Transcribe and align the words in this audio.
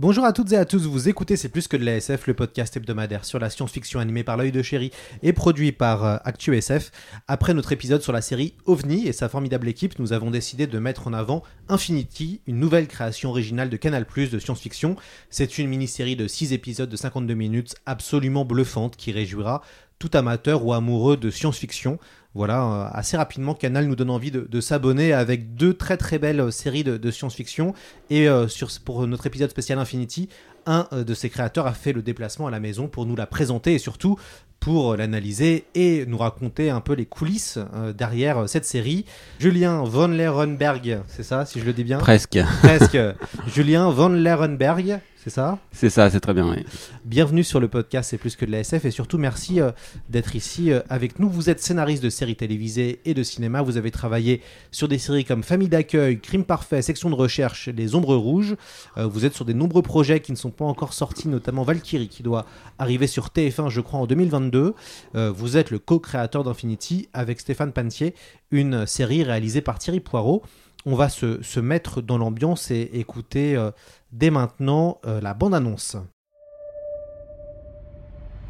Bonjour 0.00 0.24
à 0.24 0.32
toutes 0.32 0.52
et 0.52 0.56
à 0.56 0.64
tous, 0.64 0.86
vous 0.86 1.08
écoutez 1.08 1.36
C'est 1.36 1.48
plus 1.48 1.66
que 1.66 1.76
de 1.76 1.84
la 1.84 1.96
SF, 1.96 2.28
le 2.28 2.34
podcast 2.34 2.76
hebdomadaire 2.76 3.24
sur 3.24 3.40
la 3.40 3.50
science-fiction 3.50 3.98
animé 3.98 4.22
par 4.22 4.36
l'œil 4.36 4.52
de 4.52 4.62
chéri 4.62 4.92
et 5.24 5.32
produit 5.32 5.72
par 5.72 6.04
euh, 6.04 6.16
ActuSF. 6.24 6.92
Après 7.26 7.52
notre 7.52 7.72
épisode 7.72 8.00
sur 8.00 8.12
la 8.12 8.20
série 8.20 8.54
OVNI 8.66 9.08
et 9.08 9.12
sa 9.12 9.28
formidable 9.28 9.66
équipe, 9.66 9.98
nous 9.98 10.12
avons 10.12 10.30
décidé 10.30 10.68
de 10.68 10.78
mettre 10.78 11.08
en 11.08 11.14
avant 11.14 11.42
Infinity, 11.68 12.40
une 12.46 12.60
nouvelle 12.60 12.86
création 12.86 13.30
originale 13.30 13.70
de 13.70 13.76
Canal+, 13.76 14.06
de 14.06 14.38
science-fiction. 14.38 14.94
C'est 15.30 15.58
une 15.58 15.66
mini-série 15.66 16.14
de 16.14 16.28
6 16.28 16.52
épisodes 16.52 16.88
de 16.88 16.96
52 16.96 17.34
minutes 17.34 17.74
absolument 17.84 18.44
bluffante 18.44 18.94
qui 18.96 19.10
réjouira 19.10 19.62
tout 19.98 20.10
amateur 20.14 20.64
ou 20.64 20.74
amoureux 20.74 21.16
de 21.16 21.28
science-fiction. 21.28 21.98
Voilà, 22.38 22.62
euh, 22.62 22.88
assez 22.92 23.16
rapidement, 23.16 23.52
Canal 23.52 23.86
nous 23.86 23.96
donne 23.96 24.10
envie 24.10 24.30
de, 24.30 24.46
de 24.48 24.60
s'abonner 24.60 25.12
avec 25.12 25.56
deux 25.56 25.74
très 25.74 25.96
très 25.96 26.20
belles 26.20 26.38
euh, 26.38 26.50
séries 26.52 26.84
de, 26.84 26.96
de 26.96 27.10
science-fiction. 27.10 27.74
Et 28.10 28.28
euh, 28.28 28.46
sur, 28.46 28.70
pour 28.84 29.04
notre 29.08 29.26
épisode 29.26 29.50
spécial 29.50 29.76
Infinity, 29.80 30.28
un 30.64 30.86
de 30.92 31.14
ses 31.14 31.30
créateurs 31.30 31.66
a 31.66 31.72
fait 31.72 31.92
le 31.92 32.00
déplacement 32.00 32.46
à 32.46 32.52
la 32.52 32.60
maison 32.60 32.86
pour 32.86 33.06
nous 33.06 33.16
la 33.16 33.26
présenter 33.26 33.74
et 33.74 33.78
surtout 33.80 34.20
pour 34.60 34.94
l'analyser 34.94 35.64
et 35.74 36.06
nous 36.06 36.18
raconter 36.18 36.70
un 36.70 36.80
peu 36.80 36.92
les 36.92 37.06
coulisses 37.06 37.58
derrière 37.96 38.48
cette 38.48 38.66
série. 38.66 39.04
Julien 39.40 39.82
von 39.82 40.08
Lerenberg, 40.08 41.00
c'est 41.08 41.22
ça, 41.24 41.44
si 41.44 41.58
je 41.58 41.64
le 41.64 41.72
dis 41.72 41.84
bien? 41.84 41.98
Presque. 41.98 42.38
Presque. 42.62 42.98
Julien 43.52 43.90
von 43.90 44.10
Lerenberg, 44.10 45.00
c'est 45.22 45.30
ça? 45.30 45.58
C'est 45.72 45.90
ça, 45.90 46.08
c'est 46.10 46.20
très 46.20 46.32
bien, 46.32 46.48
oui. 46.48 46.64
Bienvenue 47.04 47.42
sur 47.42 47.58
le 47.58 47.66
podcast 47.66 48.10
C'est 48.10 48.18
plus 48.18 48.36
que 48.36 48.44
de 48.44 48.52
la 48.52 48.60
SF 48.60 48.84
et 48.84 48.90
surtout 48.92 49.18
merci 49.18 49.60
euh, 49.60 49.72
d'être 50.08 50.36
ici 50.36 50.70
euh, 50.70 50.80
avec 50.88 51.18
nous. 51.18 51.28
Vous 51.28 51.50
êtes 51.50 51.60
scénariste 51.60 52.02
de 52.02 52.08
séries 52.08 52.36
télévisées 52.36 53.00
et 53.04 53.14
de 53.14 53.22
cinéma. 53.24 53.62
Vous 53.62 53.76
avez 53.76 53.90
travaillé 53.90 54.42
sur 54.70 54.86
des 54.86 54.98
séries 54.98 55.24
comme 55.24 55.42
Famille 55.42 55.68
d'accueil, 55.68 56.20
Crime 56.20 56.44
parfait, 56.44 56.82
Section 56.82 57.10
de 57.10 57.16
recherche, 57.16 57.68
Les 57.68 57.96
Ombres 57.96 58.14
rouges. 58.14 58.54
Euh, 58.96 59.06
vous 59.06 59.24
êtes 59.24 59.34
sur 59.34 59.44
des 59.44 59.54
nombreux 59.54 59.82
projets 59.82 60.20
qui 60.20 60.30
ne 60.30 60.36
sont 60.36 60.50
pas 60.50 60.64
encore 60.64 60.92
sortis, 60.92 61.28
notamment 61.28 61.64
Valkyrie 61.64 62.08
qui 62.08 62.22
doit 62.22 62.46
arriver 62.78 63.08
sur 63.08 63.28
TF1, 63.28 63.70
je 63.70 63.80
crois, 63.80 63.98
en 63.98 64.06
2022. 64.06 64.74
Euh, 65.16 65.32
vous 65.32 65.56
êtes 65.56 65.70
le 65.72 65.80
co-créateur 65.80 66.44
d'Infinity 66.44 67.08
avec 67.12 67.40
Stéphane 67.40 67.72
Pantier, 67.72 68.14
une 68.52 68.86
série 68.86 69.24
réalisée 69.24 69.62
par 69.62 69.80
Thierry 69.80 70.00
Poirot. 70.00 70.44
On 70.86 70.94
va 70.94 71.08
se, 71.08 71.42
se 71.42 71.60
mettre 71.60 72.00
dans 72.00 72.18
l'ambiance 72.18 72.70
et 72.70 72.90
écouter 72.94 73.56
euh, 73.56 73.70
dès 74.12 74.30
maintenant 74.30 75.00
euh, 75.06 75.20
la 75.20 75.34
bande-annonce. 75.34 75.96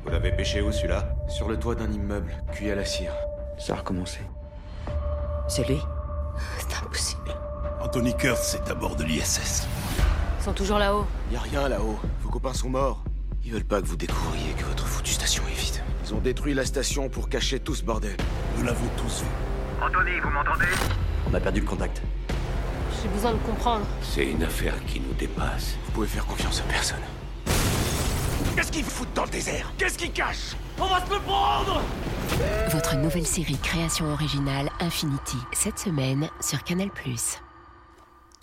Vous 0.04 0.10
l'avez 0.10 0.32
pêché 0.32 0.60
où 0.62 0.70
celui-là? 0.70 1.14
Sur 1.28 1.48
le 1.48 1.58
toit 1.58 1.74
d'un 1.74 1.90
immeuble, 1.90 2.32
cuit 2.52 2.70
à 2.70 2.74
la 2.74 2.84
cire. 2.84 3.12
Ça 3.58 3.72
a 3.72 3.76
recommencé. 3.76 4.20
C'est 5.48 5.66
lui? 5.68 5.80
C'est 6.58 6.76
impossible. 6.76 7.34
Anthony 7.80 8.14
Kurtz 8.16 8.54
est 8.54 8.70
à 8.70 8.74
bord 8.74 8.94
de 8.94 9.04
l'ISS. 9.04 9.66
Ils 10.38 10.44
sont 10.44 10.52
toujours 10.52 10.78
là-haut. 10.78 11.06
Y 11.32 11.36
a 11.36 11.40
rien 11.40 11.68
là-haut. 11.68 11.98
Vos 12.22 12.30
copains 12.30 12.52
sont 12.54 12.70
morts. 12.70 13.02
Ils 13.44 13.52
veulent 13.52 13.64
pas 13.64 13.80
que 13.80 13.86
vous 13.86 13.96
découvriez 13.96 14.52
que 14.52 14.64
votre 14.64 14.86
foutue 14.86 15.12
station 15.12 15.42
est 15.48 15.58
vide. 15.58 15.82
Ils 16.04 16.14
ont 16.14 16.20
détruit 16.20 16.54
la 16.54 16.64
station 16.64 17.08
pour 17.08 17.28
cacher 17.28 17.58
tout 17.58 17.74
ce 17.74 17.82
bordel. 17.82 18.16
Nous 18.56 18.64
l'avons 18.64 18.88
tous 18.96 19.22
vu. 19.22 19.28
Anthony, 19.82 20.20
vous 20.20 20.30
m'entendez? 20.30 20.66
On 21.30 21.34
a 21.34 21.40
perdu 21.40 21.60
le 21.60 21.66
contact. 21.66 22.02
J'ai 23.02 23.08
besoin 23.08 23.32
de 23.32 23.38
comprendre. 23.38 23.86
C'est 24.02 24.26
une 24.26 24.42
affaire 24.42 24.74
qui 24.86 25.00
nous 25.00 25.12
dépasse. 25.14 25.76
Vous 25.86 25.92
pouvez 25.92 26.06
faire 26.06 26.26
confiance 26.26 26.60
à 26.60 26.64
personne. 26.64 26.98
Qu'est-ce 28.56 28.72
qu'ils 28.72 28.84
foutent 28.84 29.14
dans 29.14 29.24
le 29.24 29.30
désert? 29.30 29.72
Qu'est-ce 29.78 29.96
qu'ils 29.96 30.12
cachent? 30.12 30.56
Votre 32.70 32.96
nouvelle 32.96 33.26
série 33.26 33.58
création 33.58 34.12
originale 34.12 34.68
Infinity, 34.80 35.36
cette 35.52 35.78
semaine 35.78 36.28
sur 36.40 36.62
Canal+. 36.64 36.90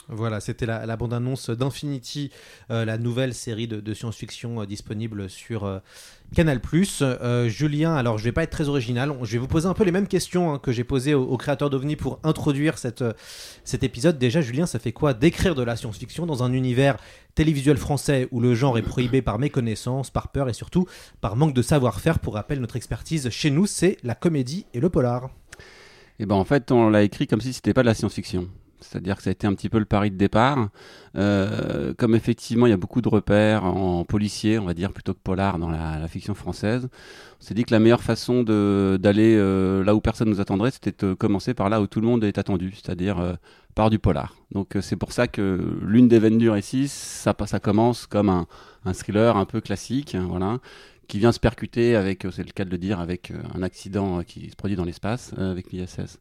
Voilà, 0.07 0.39
c'était 0.39 0.65
la, 0.65 0.85
la 0.85 0.97
bande-annonce 0.97 1.49
d'Infinity, 1.49 2.31
euh, 2.69 2.85
la 2.85 2.97
nouvelle 2.97 3.33
série 3.33 3.67
de, 3.67 3.93
science-fiction 3.93 4.61
euh, 4.61 4.65
disponible 4.65 5.29
sur 5.29 5.63
euh, 5.63 5.79
Canal+. 6.35 6.61
Julien, 7.47 7.95
alors 7.95 8.17
je 8.17 8.23
vais 8.23 8.31
pas 8.31 8.43
être 8.43 8.51
très 8.51 8.69
original, 8.69 9.13
je 9.23 9.31
vais 9.31 9.37
vous 9.39 9.47
poser 9.47 9.67
un 9.67 9.73
peu 9.73 9.83
les 9.83 9.91
mêmes 9.91 10.07
questions 10.07 10.53
hein, 10.53 10.59
que 10.59 10.71
j'ai 10.71 10.83
posées 10.83 11.15
au, 11.15 11.23
au 11.23 11.37
créateur 11.37 11.69
d'OVNI 11.69 11.95
pour 11.95 12.19
introduire 12.23 12.77
cet 12.77 13.03
épisode. 13.83 14.19
Déjà, 14.19 14.41
Julien, 14.41 14.67
ça 14.67 14.77
fait 14.77 14.91
quoi 14.91 15.13
d'écrire 15.13 15.55
de 15.55 15.63
la 15.63 15.75
science-fiction 15.75 16.25
dans 16.25 16.43
un 16.43 16.53
univers 16.53 16.97
télévisuel 17.33 17.77
français 17.77 18.27
où 18.31 18.39
le 18.39 18.53
genre 18.53 18.77
est 18.77 18.83
prohibé 18.83 19.21
par 19.21 19.39
méconnaissance, 19.39 20.11
par 20.11 20.29
peur 20.29 20.49
et 20.49 20.53
surtout 20.53 20.85
par 21.19 21.35
manque 21.35 21.53
de 21.53 21.61
savoir-faire? 21.61 22.19
Pour 22.19 22.35
rappel, 22.35 22.59
notre 22.59 22.75
expertise 22.75 23.29
chez 23.29 23.49
nous, 23.49 23.65
c'est 23.65 23.97
la 24.03 24.13
comédie 24.13 24.65
et 24.73 24.79
le 24.79 24.89
polar. 24.89 25.29
Et 26.19 26.25
ben 26.25 26.35
en 26.35 26.45
fait, 26.45 26.71
on 26.71 26.89
l'a 26.89 27.03
écrit 27.03 27.27
comme 27.27 27.41
si 27.41 27.53
c'était 27.53 27.73
pas 27.73 27.81
de 27.81 27.87
la 27.87 27.93
science-fiction. 27.93 28.47
C'est-à-dire 28.89 29.17
que 29.17 29.23
ça 29.23 29.29
a 29.29 29.31
été 29.31 29.47
un 29.47 29.53
petit 29.53 29.69
peu 29.69 29.79
le 29.79 29.85
pari 29.85 30.11
de 30.11 30.17
départ. 30.17 30.69
Euh, 31.17 31.93
comme 31.97 32.15
effectivement, 32.15 32.67
il 32.67 32.69
y 32.69 32.73
a 32.73 32.77
beaucoup 32.77 33.01
de 33.01 33.09
repères 33.09 33.65
en 33.65 34.03
policier, 34.03 34.59
on 34.59 34.65
va 34.65 34.73
dire, 34.73 34.91
plutôt 34.91 35.13
que 35.13 35.19
polar 35.23 35.57
dans 35.57 35.69
la, 35.69 36.07
fiction 36.07 36.35
française. 36.35 36.87
On 37.41 37.43
s'est 37.43 37.53
dit 37.53 37.63
que 37.63 37.73
la 37.73 37.79
meilleure 37.79 38.03
façon 38.03 38.43
d'aller 38.43 39.35
euh, 39.37 39.83
là 39.83 39.95
où 39.95 40.01
personne 40.01 40.29
nous 40.29 40.39
attendrait, 40.39 40.71
c'était 40.71 41.05
de 41.05 41.13
commencer 41.13 41.53
par 41.53 41.69
là 41.69 41.81
où 41.81 41.87
tout 41.87 41.99
le 41.99 42.07
monde 42.07 42.23
est 42.23 42.37
attendu, 42.37 42.71
c'est-à-dire 42.73 43.19
euh, 43.19 43.33
par 43.73 43.89
du 43.89 43.99
polar. 43.99 44.35
Donc 44.51 44.77
c'est 44.81 44.95
pour 44.95 45.11
ça 45.11 45.27
que 45.27 45.77
l'une 45.81 46.07
des 46.07 46.19
veines 46.19 46.37
dures 46.37 46.57
ici, 46.57 46.87
ça, 46.87 47.33
commence 47.61 48.05
comme 48.05 48.29
un, 48.29 48.47
un 48.85 48.93
thriller 48.93 49.35
un 49.35 49.45
peu 49.45 49.61
classique, 49.61 50.15
hein, 50.15 50.27
voilà, 50.29 50.59
qui 51.07 51.19
vient 51.19 51.31
se 51.31 51.39
percuter 51.39 51.95
avec, 51.95 52.25
c'est 52.31 52.45
le 52.45 52.51
cas 52.51 52.65
de 52.65 52.69
le 52.69 52.77
dire, 52.77 52.99
avec 52.99 53.33
un 53.53 53.63
accident 53.63 54.23
qui 54.23 54.49
se 54.49 54.55
produit 54.55 54.77
dans 54.77 54.85
l'espace 54.85 55.33
avec 55.37 55.71
l'ISS. 55.71 56.19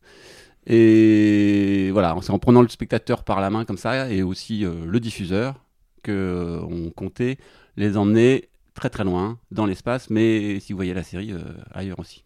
Et 0.66 1.90
voilà, 1.92 2.16
c'est 2.22 2.30
en 2.30 2.38
prenant 2.38 2.62
le 2.62 2.68
spectateur 2.68 3.24
par 3.24 3.40
la 3.40 3.50
main 3.50 3.64
comme 3.64 3.76
ça 3.76 4.10
et 4.10 4.22
aussi 4.22 4.64
euh, 4.64 4.86
le 4.86 4.98
diffuseur 5.00 5.60
que 6.02 6.12
euh, 6.12 6.90
comptait 6.96 7.38
les 7.76 7.96
emmener 7.96 8.48
très 8.74 8.90
très 8.90 9.04
loin 9.04 9.38
dans 9.50 9.66
l'espace, 9.66 10.10
mais 10.10 10.58
si 10.60 10.72
vous 10.72 10.76
voyez 10.76 10.94
la 10.94 11.02
série 11.02 11.32
euh, 11.32 11.42
ailleurs 11.72 11.98
aussi. 11.98 12.24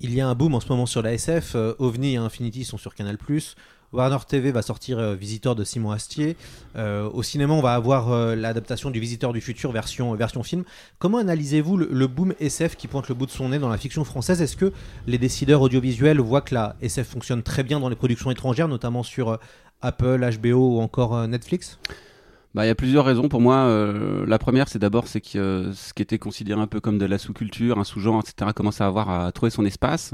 Il 0.00 0.14
y 0.14 0.20
a 0.20 0.28
un 0.28 0.34
boom 0.34 0.54
en 0.54 0.60
ce 0.60 0.68
moment 0.68 0.86
sur 0.86 1.02
la 1.02 1.12
SF. 1.12 1.56
OVNI 1.78 2.14
et 2.14 2.16
Infinity 2.16 2.64
sont 2.64 2.78
sur 2.78 2.94
Canal+. 2.94 3.16
Warner 3.94 4.18
TV 4.26 4.50
va 4.50 4.62
sortir 4.62 4.98
euh, 4.98 5.14
Visiteur 5.14 5.54
de 5.54 5.62
Simon 5.62 5.92
Astier. 5.92 6.36
Euh, 6.76 7.08
au 7.10 7.22
cinéma, 7.22 7.54
on 7.54 7.62
va 7.62 7.74
avoir 7.74 8.10
euh, 8.10 8.34
l'adaptation 8.34 8.90
du 8.90 8.98
Visiteur 8.98 9.32
du 9.32 9.40
futur 9.40 9.70
version, 9.70 10.12
version 10.14 10.42
film. 10.42 10.64
Comment 10.98 11.18
analysez-vous 11.18 11.76
le, 11.76 12.06
boom 12.08 12.34
SF 12.40 12.76
qui 12.76 12.88
pointe 12.88 13.08
le 13.08 13.14
bout 13.14 13.26
de 13.26 13.30
son 13.30 13.50
nez 13.50 13.58
dans 13.60 13.68
la 13.68 13.78
fiction 13.78 14.04
française? 14.04 14.42
Est-ce 14.42 14.56
que 14.56 14.72
les 15.06 15.18
décideurs 15.18 15.62
audiovisuels 15.62 16.18
voient 16.18 16.40
que 16.40 16.54
la 16.54 16.74
SF 16.82 17.06
fonctionne 17.06 17.42
très 17.42 17.62
bien 17.62 17.78
dans 17.78 17.88
les 17.88 17.96
productions 17.96 18.30
étrangères, 18.30 18.68
notamment 18.68 19.04
sur 19.04 19.38
Apple, 19.80 20.28
HBO 20.40 20.76
ou 20.76 20.80
encore 20.80 21.28
Netflix? 21.28 21.78
Bah, 22.54 22.64
il 22.64 22.68
y 22.68 22.70
a 22.70 22.74
plusieurs 22.74 23.04
raisons 23.04 23.28
pour 23.28 23.40
moi. 23.40 23.68
La 24.26 24.38
première, 24.38 24.68
c'est 24.68 24.78
d'abord 24.78 25.08
c'est 25.08 25.20
que 25.20 25.70
ce 25.74 25.92
qui 25.92 26.02
était 26.02 26.18
considéré 26.18 26.60
un 26.60 26.66
peu 26.66 26.80
comme 26.80 26.98
de 26.98 27.06
la 27.06 27.18
sous-culture, 27.18 27.78
un 27.78 27.84
sous-genre, 27.84 28.20
etc., 28.20 28.52
commence 28.54 28.80
à 28.80 28.86
avoir 28.86 29.10
à 29.10 29.32
trouver 29.32 29.50
son 29.50 29.64
espace. 29.64 30.12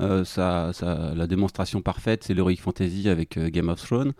Euh, 0.00 0.24
ça, 0.24 0.70
ça- 0.72 1.12
la 1.16 1.26
démonstration 1.26 1.82
parfaite, 1.82 2.24
c'est 2.24 2.34
l'heroic 2.34 2.56
fantasy 2.56 3.08
avec 3.08 3.36
euh, 3.36 3.50
Game 3.50 3.68
of 3.68 3.80
Thrones. 3.82 4.12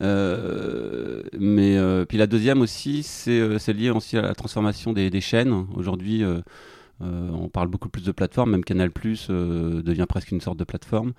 Euh, 0.00 1.22
mais 1.38 1.76
puis 2.06 2.18
la 2.18 2.26
deuxième 2.26 2.60
aussi, 2.60 3.02
c'est 3.02 3.72
lié 3.72 3.90
aussi 3.90 4.16
à 4.16 4.22
la 4.22 4.34
transformation 4.34 4.92
des, 4.92 5.10
des 5.10 5.20
chaînes. 5.20 5.66
Aujourd'hui, 5.74 6.22
on 7.00 7.48
parle 7.48 7.68
beaucoup 7.68 7.88
plus 7.88 8.04
de 8.04 8.12
plateformes, 8.12 8.52
même 8.52 8.64
Canal 8.64 8.90
Plus 8.92 9.28
devient 9.28 10.06
presque 10.08 10.30
une 10.30 10.40
sorte 10.40 10.58
de 10.58 10.64
plateforme. 10.64 11.12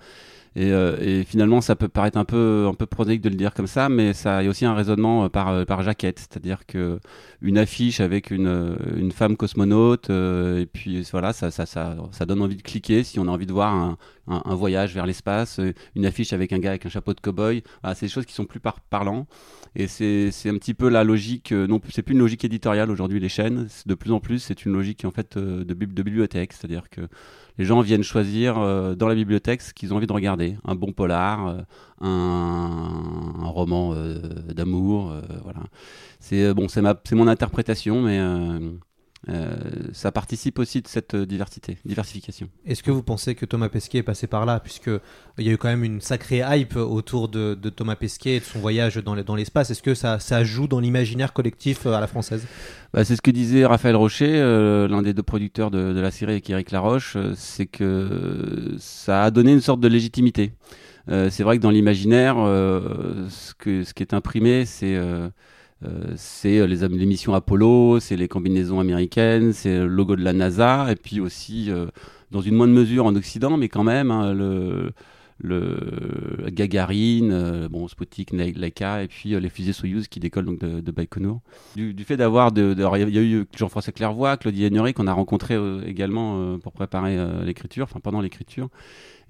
Et, 0.56 0.72
euh, 0.72 0.96
et, 1.00 1.24
finalement, 1.24 1.60
ça 1.60 1.76
peut 1.76 1.88
paraître 1.88 2.18
un 2.18 2.24
peu, 2.24 2.66
un 2.68 2.74
peu 2.74 2.86
prosaïque 2.86 3.20
de 3.20 3.28
le 3.28 3.36
dire 3.36 3.54
comme 3.54 3.68
ça, 3.68 3.88
mais 3.88 4.12
ça, 4.12 4.42
y 4.42 4.46
a 4.46 4.50
aussi 4.50 4.64
un 4.64 4.74
raisonnement 4.74 5.28
par, 5.28 5.48
euh, 5.48 5.64
par 5.64 5.82
jaquette, 5.82 6.18
c'est-à-dire 6.18 6.66
que 6.66 6.98
une 7.40 7.56
affiche 7.56 8.00
avec 8.00 8.32
une, 8.32 8.48
euh, 8.48 8.76
une 8.96 9.12
femme 9.12 9.36
cosmonaute, 9.36 10.10
et 10.10 10.66
puis 10.72 11.02
voilà, 11.12 11.32
ça, 11.32 11.52
ça, 11.52 11.66
ça, 11.66 11.96
ça, 12.10 12.26
donne 12.26 12.42
envie 12.42 12.56
de 12.56 12.62
cliquer 12.62 13.04
si 13.04 13.20
on 13.20 13.28
a 13.28 13.30
envie 13.30 13.46
de 13.46 13.52
voir 13.52 13.72
un, 13.72 13.96
un, 14.26 14.54
voyage 14.54 14.92
vers 14.92 15.06
l'espace, 15.06 15.60
une 15.94 16.04
affiche 16.04 16.32
avec 16.32 16.52
un 16.52 16.58
gars 16.58 16.70
avec 16.70 16.84
un 16.84 16.90
chapeau 16.90 17.14
de 17.14 17.20
cow-boy. 17.20 17.62
Voilà, 17.82 17.94
c'est 17.94 18.06
des 18.06 18.12
choses 18.12 18.26
qui 18.26 18.34
sont 18.34 18.44
plus 18.44 18.60
par 18.60 18.80
parlants. 18.80 19.26
Et 19.76 19.86
c'est 19.86 20.30
un 20.46 20.58
petit 20.58 20.74
peu 20.74 20.88
la 20.88 21.04
logique, 21.04 21.52
non, 21.52 21.80
c'est 21.90 22.02
plus 22.02 22.14
une 22.14 22.18
logique 22.20 22.44
éditoriale 22.44 22.90
aujourd'hui, 22.90 23.20
les 23.20 23.28
chaînes. 23.28 23.68
De 23.86 23.94
plus 23.94 24.10
en 24.10 24.18
plus, 24.18 24.40
c'est 24.40 24.64
une 24.64 24.72
logique 24.72 25.04
en 25.04 25.12
fait 25.12 25.38
de, 25.38 25.62
de 25.62 26.02
bibliothèque, 26.02 26.52
c'est-à-dire 26.52 26.90
que 26.90 27.02
les 27.60 27.66
gens 27.66 27.82
viennent 27.82 28.02
choisir 28.02 28.56
euh, 28.56 28.94
dans 28.94 29.06
la 29.06 29.14
bibliothèque 29.14 29.60
ce 29.60 29.74
qu'ils 29.74 29.92
ont 29.92 29.98
envie 29.98 30.06
de 30.06 30.12
regarder. 30.14 30.56
Un 30.64 30.74
bon 30.74 30.92
polar, 30.92 31.46
euh, 31.46 31.60
un, 32.00 33.48
roman 33.48 33.92
euh, 33.94 34.18
d'amour, 34.54 35.12
voilà. 35.44 35.60
C'est 36.20 36.54
bon, 36.54 36.68
c'est 36.68 37.12
mon 37.12 37.28
interprétation, 37.28 38.00
mais 38.00 38.18
ça 39.92 40.12
participe 40.12 40.58
aussi 40.58 40.80
de 40.80 40.88
cette 40.88 41.14
diversité, 41.14 41.78
diversification. 41.84 42.48
Est-ce 42.66 42.82
que 42.82 42.90
vous 42.90 43.02
pensez 43.02 43.34
que 43.34 43.44
Thomas 43.44 43.68
Pesquet 43.68 43.98
est 43.98 44.02
passé 44.02 44.26
par 44.26 44.46
là, 44.46 44.60
puisque 44.60 44.90
il 45.38 45.46
y 45.46 45.50
a 45.50 45.52
eu 45.52 45.58
quand 45.58 45.68
même 45.68 45.84
une 45.84 46.00
sacrée 46.00 46.42
hype 46.46 46.76
autour 46.76 47.28
de, 47.28 47.54
Thomas 47.54 47.96
Pesquet 47.96 48.36
et 48.36 48.40
de 48.40 48.44
son 48.44 48.60
voyage 48.60 48.96
dans 48.96 49.34
l'espace 49.34 49.70
Est-ce 49.70 49.82
que 49.82 49.94
ça, 49.94 50.18
ça 50.18 50.42
joue 50.42 50.68
dans 50.68 50.80
l'imaginaire 50.80 51.32
collectif 51.32 51.86
à 51.86 52.00
la 52.00 52.06
française? 52.06 52.46
Bah, 52.92 53.04
c'est 53.04 53.14
ce 53.14 53.22
que 53.22 53.30
disait 53.30 53.64
Raphaël 53.64 53.94
Rocher, 53.94 54.40
euh, 54.40 54.88
l'un 54.88 55.02
des 55.02 55.14
deux 55.14 55.22
producteurs 55.22 55.70
de, 55.70 55.92
de 55.92 56.00
la 56.00 56.10
série 56.10 56.32
avec 56.32 56.50
Eric 56.50 56.72
Laroche, 56.72 57.14
euh, 57.16 57.34
c'est 57.36 57.66
que 57.66 58.74
ça 58.78 59.22
a 59.24 59.30
donné 59.30 59.52
une 59.52 59.60
sorte 59.60 59.80
de 59.80 59.86
légitimité. 59.86 60.52
Euh, 61.08 61.30
c'est 61.30 61.44
vrai 61.44 61.56
que 61.56 61.62
dans 61.62 61.70
l'imaginaire, 61.70 62.36
ce, 62.36 63.54
que, 63.54 63.84
ce 63.84 63.94
qui 63.94 64.02
est 64.02 64.12
imprimé, 64.12 64.64
c'est 64.66 64.98
c'est 66.16 66.66
les, 66.66 66.88
les, 66.88 67.06
missions 67.06 67.34
Apollo, 67.34 68.00
c'est 68.00 68.16
les 68.16 68.28
combinaisons 68.28 68.80
américaines, 68.80 69.52
c'est 69.52 69.78
le 69.78 69.86
logo 69.86 70.16
de 70.16 70.22
la 70.22 70.32
NASA, 70.32 70.90
et 70.90 70.96
puis 70.96 71.20
aussi, 71.20 71.70
dans 72.30 72.40
une 72.40 72.54
moindre 72.54 72.74
mesure 72.74 73.06
en 73.06 73.14
Occident, 73.16 73.56
mais 73.56 73.68
quand 73.68 73.84
même, 73.84 74.10
hein, 74.10 74.34
le 74.34 74.92
le 75.42 76.48
Gagarine, 76.50 77.32
euh, 77.32 77.68
bon, 77.68 77.88
Sputnik, 77.88 78.30
Laika, 78.32 79.02
et 79.02 79.08
puis 79.08 79.34
euh, 79.34 79.40
les 79.40 79.48
fusées 79.48 79.72
Soyuz 79.72 80.06
qui 80.08 80.20
décollent 80.20 80.44
donc 80.44 80.58
de, 80.58 80.80
de. 80.80 81.00
Du, 81.74 82.04
fait 82.04 82.18
d'avoir, 82.18 82.52
il 82.54 83.14
y, 83.14 83.18
a 83.18 83.22
eu 83.22 83.46
Jean-François 83.56 83.92
Clairvoy, 83.92 84.36
Claudie 84.36 84.68
Henry 84.76 84.92
qu'on 84.92 85.06
a 85.06 85.12
rencontré 85.12 85.54
euh, 85.54 85.82
également 85.86 86.58
pour 86.58 86.72
préparer 86.72 87.16
l'écriture, 87.44 87.84
enfin 87.84 88.00
pendant 88.00 88.20
l'écriture. 88.20 88.68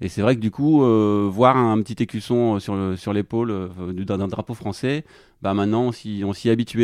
Et 0.01 0.09
c'est 0.09 0.21
vrai 0.21 0.35
que 0.35 0.41
du 0.41 0.51
coup, 0.51 0.81
voir 1.29 1.55
un 1.55 1.81
petit 1.81 2.03
écusson 2.03 2.59
sur, 2.59 3.13
l'épaule 3.13 3.69
d'un 3.93 4.27
drapeau 4.27 4.53
français, 4.53 5.05
bah 5.41 5.53
maintenant 5.53 5.83
on 5.83 5.91
s'y, 5.91 6.23
on 6.25 6.33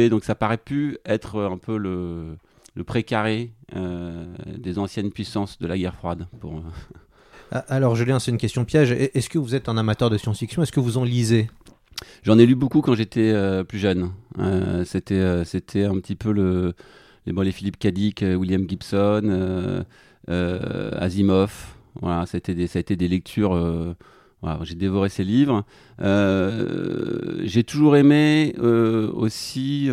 donc 0.09 0.24
ça 0.24 0.35
paraît 0.35 0.57
plus 0.57 0.97
être 1.06 1.41
un 1.41 1.57
peu 1.57 1.77
le, 1.77 2.38
précaré 2.85 3.51
des 3.75 4.79
anciennes 4.79 5.12
puissances 5.12 5.57
de 5.59 5.68
la 5.68 5.77
guerre 5.77 5.95
froide. 5.95 6.27
Pour, 6.39 6.62
alors 7.52 7.96
Julien, 7.96 8.20
c'est 8.20 8.32
une 8.32 8.38
question 8.38 8.66
piège. 8.66 8.92
Est-ce 8.92 9.30
que 9.30 9.38
vous 9.38 9.56
êtes 9.56 9.70
un 9.70 9.78
amateur 9.78 10.10
de 10.10 10.18
science-fiction? 10.18 10.64
Est-ce 10.64 10.72
que 10.72 10.80
vous 10.80 10.98
en 10.98 11.04
lisez? 11.04 11.48
J'en 12.24 12.38
ai 12.38 12.46
lu 12.46 12.56
beaucoup 12.56 12.82
quand 12.82 12.96
j'étais 12.96 13.32
euh, 13.32 13.64
plus 13.64 13.80
jeune. 13.80 14.12
Euh, 14.40 14.84
c'était, 14.86 15.16
euh, 15.16 15.44
c'était 15.44 15.86
un 15.86 15.96
petit 15.96 16.16
peu 16.16 16.32
le, 16.32 16.74
les, 17.26 17.34
bon, 17.34 17.50
Philippe 17.52 17.78
Dick, 17.80 18.22
William 18.22 18.68
Gibson, 18.68 19.86
Asimov. 20.28 21.76
Été 22.34 22.54
des, 22.54 22.68
ça 22.68 22.78
a 22.78 22.82
été 22.82 22.96
des 22.96 23.08
lectures. 23.08 23.96
J'ai 24.62 24.76
dévoré 24.76 25.10
ces 25.10 25.24
livres. 25.24 25.64
j'ai 26.00 27.64
toujours 27.64 27.96
aimé 27.96 28.56
aussi 28.60 29.90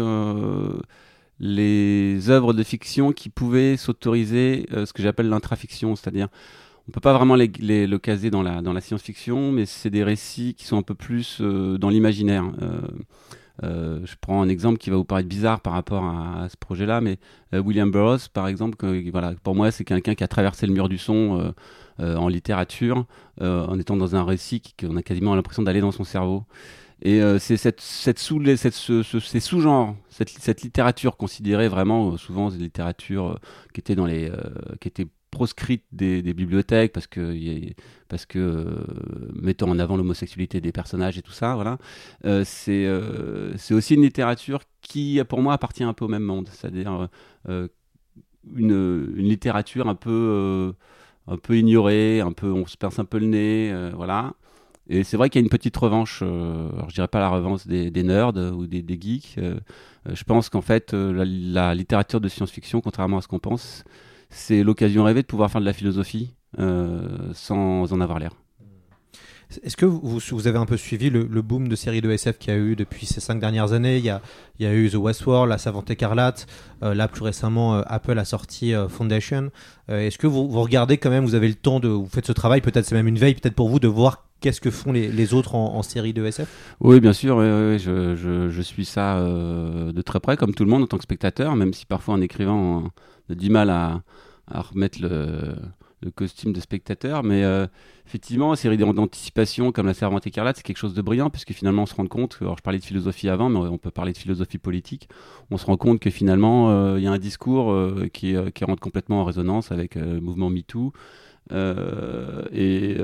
les 1.41 2.31
œuvres 2.31 2.53
de 2.53 2.63
fiction 2.63 3.13
qui 3.13 3.29
pouvaient 3.31 3.77
s'autoriser 3.77 4.67
ce 4.71 4.93
que 4.93 5.03
j'appelle 5.03 5.29
l'intrafiction, 5.29 5.97
c'est-à-dire 5.97 6.29
on 6.89 6.93
peut 6.93 7.01
pas 7.01 7.15
vraiment 7.15 7.35
les, 7.35 7.87
le 7.87 7.99
caser 7.99 8.31
dans 8.31 8.43
la, 8.43 8.81
science-fiction, 8.81 9.53
mais 9.53 9.65
c'est 9.67 9.91
des 9.91 10.05
récits 10.05 10.55
qui 10.55 10.65
sont 10.65 10.77
un 10.77 10.83
peu 10.83 10.95
plus 10.95 11.39
euh, 11.41 11.79
dans 11.79 11.89
l'imaginaire. 11.89 12.45
Euh, 12.61 12.81
euh, 13.63 14.01
je 14.05 14.15
prends 14.21 14.43
un 14.43 14.49
exemple 14.49 14.79
qui 14.79 14.91
va 14.91 14.97
vous 14.97 15.05
paraître 15.05 15.29
bizarre 15.29 15.61
par 15.61 15.73
rapport 15.73 16.05
à, 16.05 16.49
ce 16.51 16.57
projet-là, 16.57 17.01
mais 17.01 17.19
William 17.53 17.91
Burroughs, 17.91 18.29
par 18.33 18.49
exemple, 18.49 18.77
pour 19.43 19.55
moi, 19.55 19.71
c'est 19.71 19.85
quelqu'un 19.85 20.15
qui 20.15 20.25
a 20.25 20.29
traversé 20.29 20.67
le 20.67 20.73
mur 20.73 20.89
du 20.89 20.99
son 20.99 21.55
en 22.01 22.29
littérature, 22.29 23.07
en 23.41 23.79
étant 23.79 23.97
dans 23.97 24.17
un 24.17 24.25
récit 24.25 24.61
qu'on 24.79 24.97
a 24.97 25.03
quasiment 25.03 25.37
l'impression 25.37 25.63
d'aller 25.63 25.81
dans 25.81 25.93
son 25.93 26.05
cerveau. 26.05 26.45
Et 27.03 27.21
c'est 27.39 27.57
cette, 27.57 27.81
ces 27.81 28.15
sous-genres, 29.41 29.95
cette, 30.11 30.63
littérature 30.63 31.17
considérée 31.17 31.69
vraiment 31.69 32.17
souvent 32.17 32.51
des 32.51 32.59
littératures 32.59 33.39
qui 33.73 33.81
étaient 33.81 33.95
dans 33.95 34.07
les, 34.07 34.33
qui 34.81 34.89
étaient 34.89 35.07
proscrite 35.35 35.85
des, 35.93 36.23
bibliothèques 36.23 36.93
parce 36.93 37.07
que, 37.07 37.37
parce 38.09 38.25
que 38.25 38.39
euh, 38.39 39.33
mettant 39.35 39.69
en 39.69 39.79
avant 39.79 39.97
l'homosexualité 39.97 40.61
des 40.61 40.73
personnages 40.73 41.19
et 41.19 41.23
tout 41.23 41.33
ça, 41.33 41.55
voilà. 41.57 41.79
Euh, 42.25 42.43
c'est 42.47 42.87
euh, 42.87 43.55
c'est 43.57 43.75
aussi 43.75 43.95
une 43.95 44.03
littérature 44.03 44.61
qui, 44.81 45.21
pour 45.29 45.43
moi, 45.43 45.53
appartient 45.53 45.85
un 45.85 45.93
peu 45.93 46.05
au 46.05 46.09
même 46.09 46.23
monde, 46.23 46.49
c'est-à-dire 46.51 47.09
une, 47.49 47.71
une, 48.55 49.29
littérature 49.29 49.89
un 49.89 49.95
peu, 49.97 50.73
un 51.27 51.37
peu 51.37 51.59
ignorée, 51.59 52.21
un 52.21 52.33
peu, 52.33 52.53
on 52.53 52.67
se 52.67 52.77
pince 52.77 52.99
un 52.99 53.05
peu 53.05 53.19
le 53.19 53.27
nez, 53.27 53.91
voilà. 53.95 54.35
Et 54.89 55.03
c'est 55.03 55.17
vrai 55.17 55.31
qu'il 55.31 55.41
y 55.41 55.43
a 55.43 55.47
une 55.47 55.51
petite 55.51 55.77
revanche, 55.77 56.23
alors 56.23 56.91
je 56.91 56.95
dirais 56.95 57.09
pas 57.09 57.21
la 57.21 57.31
revanche 57.31 57.67
des, 57.67 58.03
nerds 58.03 58.37
ou 58.55 58.67
des, 58.67 58.99
geeks. 59.01 59.41
je 60.07 60.25
pense 60.25 60.51
qu'en 60.51 60.61
fait, 60.61 60.93
la, 60.93 61.75
littérature 61.75 62.21
de 62.21 62.29
science-fiction, 62.29 62.81
contrairement 62.83 63.19
à 63.19 63.23
ce 63.23 63.29
qu'on 63.29 63.39
pense, 63.39 63.85
c'est 64.35 64.63
l'occasion 64.65 65.05
rêvée 65.05 65.23
de 65.23 65.27
pouvoir 65.27 65.51
faire 65.51 65.61
de 65.61 65.67
la 65.67 65.73
philosophie 65.73 66.35
euh, 66.59 67.33
sans 67.35 67.93
en 67.93 68.01
avoir 68.01 68.19
l'air. 68.19 68.33
Est-ce 69.63 69.77
que 69.77 69.87
vous, 69.87 70.47
avez 70.47 70.59
un 70.59 70.67
peu 70.67 70.77
suivi 70.77 71.11
le, 71.11 71.25
boom 71.43 71.69
de 71.69 71.77
séries 71.77 72.01
de 72.01 72.11
SF 72.11 72.39
qu'il 72.39 72.53
y 72.53 72.57
a 72.57 72.59
eu 72.59 72.77
depuis 72.77 73.07
ces 73.07 73.21
cinq 73.21 73.41
dernières 73.41 73.73
années? 73.73 73.99
Il 73.99 74.05
y, 74.05 74.67
a, 74.67 74.75
eu 74.75 74.91
The 74.91 74.97
Westworld, 74.97 75.49
La 75.49 75.59
Savante 75.59 75.91
Écarlate, 75.91 76.47
euh, 76.83 76.95
là 76.95 77.09
plus 77.09 77.23
récemment 77.23 77.77
euh, 77.77 77.83
Apple 77.87 78.19
a 78.19 78.25
sorti 78.25 78.73
Foundation. 78.89 79.51
Est-ce 79.89 80.19
que 80.19 80.27
vous, 80.27 80.49
regardez 80.49 80.97
quand 80.97 81.11
même, 81.11 81.25
vous 81.25 81.35
avez 81.35 81.49
le 81.49 81.55
temps 81.55 81.79
de, 81.79 81.89
vous 81.89 82.09
faites 82.09 82.27
ce 82.27 82.33
travail, 82.33 82.61
peut-être 82.61 82.87
c'est 82.87 82.95
même 82.95 83.09
une 83.09 83.19
veille 83.19 83.35
peut-être 83.35 83.55
pour 83.55 83.69
vous 83.69 83.79
de 83.79 83.89
voir 83.89 84.25
qu'est-ce 84.41 84.61
que 84.61 84.71
font 84.71 84.93
les, 84.93 85.35
autres 85.35 85.55
en, 85.55 85.83
série 85.83 86.15
de 86.15 86.25
SF 86.25 86.49
Oui, 86.81 87.01
bien 87.01 87.13
sûr, 87.13 87.41
je, 87.41 88.61
suis 88.63 88.87
ça 88.87 89.21
de 89.21 90.03
très 90.03 90.21
près, 90.21 90.37
comme 90.37 90.55
tout 90.55 90.65
le 90.65 90.71
monde 90.71 90.85
en 90.85 90.87
tant 90.87 90.97
que 90.97 91.03
spectateur, 91.03 91.55
même 91.55 91.75
si 91.75 91.85
parfois 91.85 92.15
en 92.15 92.21
écrivant 92.23 92.91
a 93.31 93.35
du 93.35 93.51
mal 93.51 93.69
à 93.69 94.03
remettre 94.51 95.03
le, 95.03 95.55
le, 96.05 96.11
costume 96.11 96.53
de 96.53 96.61
spectateur. 96.61 97.23
Mais 97.23 97.45
euh, 97.45 97.67
effectivement, 98.07 98.55
série 98.55 98.77
d'anticipation 98.77 99.73
comme 99.73 99.87
La 99.87 99.95
Servante 99.95 100.27
écarlate, 100.27 100.57
c'est 100.57 100.63
quelque 100.63 100.79
chose 100.79 100.95
de 100.95 101.03
brillant, 101.03 101.31
puisque 101.31 101.53
finalement, 101.53 101.83
on 101.83 101.87
se 101.87 101.95
rend 101.95 102.07
compte, 102.07 102.39
alors 102.41 102.57
je 102.57 102.63
parlais 102.63 102.79
de 102.79 102.85
philosophie 102.85 103.29
avant, 103.29 103.49
mais 103.49 103.59
on 103.59 103.79
peut 103.79 103.91
parler 103.91 104.13
de 104.13 104.19
philosophie 104.19 104.59
politique, 104.59 105.09
on 105.51 105.57
se 105.57 105.67
rend 105.67 105.77
compte 105.77 106.01
que 106.01 106.11
finalement, 106.11 106.71
euh, 106.71 106.99
il 106.99 107.05
y 107.05 107.07
a 107.07 107.13
un 107.13 107.19
discours 107.19 107.73
euh, 107.73 108.09
qui, 108.13 108.35
qui, 108.55 108.65
rentre 108.65 108.81
complètement 108.81 109.23
en 109.23 109.25
résonance 109.25 109.73
avec 109.73 109.95
le 109.95 110.21
mouvement 110.21 110.51
MeToo. 110.51 110.93
et 111.51 112.97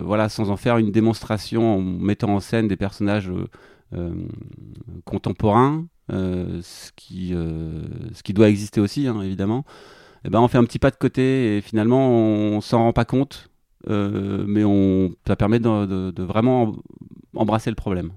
voilà, 0.00 0.28
sans 0.28 0.50
en 0.50 0.56
faire 0.56 0.78
une 0.78 0.92
démonstration 0.92 1.76
en 1.76 1.80
mettant 1.80 2.34
en 2.34 2.40
scène 2.40 2.68
des 2.68 2.76
personnages 2.76 3.30
contemporains, 5.04 5.86
ce, 6.10 6.90
qui, 6.96 7.32
ce 7.32 8.22
qui 8.22 8.32
doit 8.32 8.48
exister 8.48 8.80
aussi, 8.80 9.06
hein, 9.06 9.20
évidemment, 9.22 9.64
eh 10.26 10.30
ben, 10.30 10.40
on 10.40 10.48
fait 10.48 10.58
un 10.58 10.64
petit 10.64 10.80
pas 10.80 10.90
de 10.90 10.96
côté 10.96 11.56
et 11.56 11.60
finalement 11.60 12.10
on 12.10 12.60
s'en 12.60 12.78
rend 12.78 12.92
pas 12.92 13.04
compte, 13.04 13.48
euh, 13.88 14.44
mais 14.48 14.64
on, 14.64 15.14
ça 15.24 15.36
permet 15.36 15.60
de, 15.60 16.22
vraiment 16.22 16.74
embrasser 17.36 17.70
le 17.70 17.76
problème. 17.76 18.10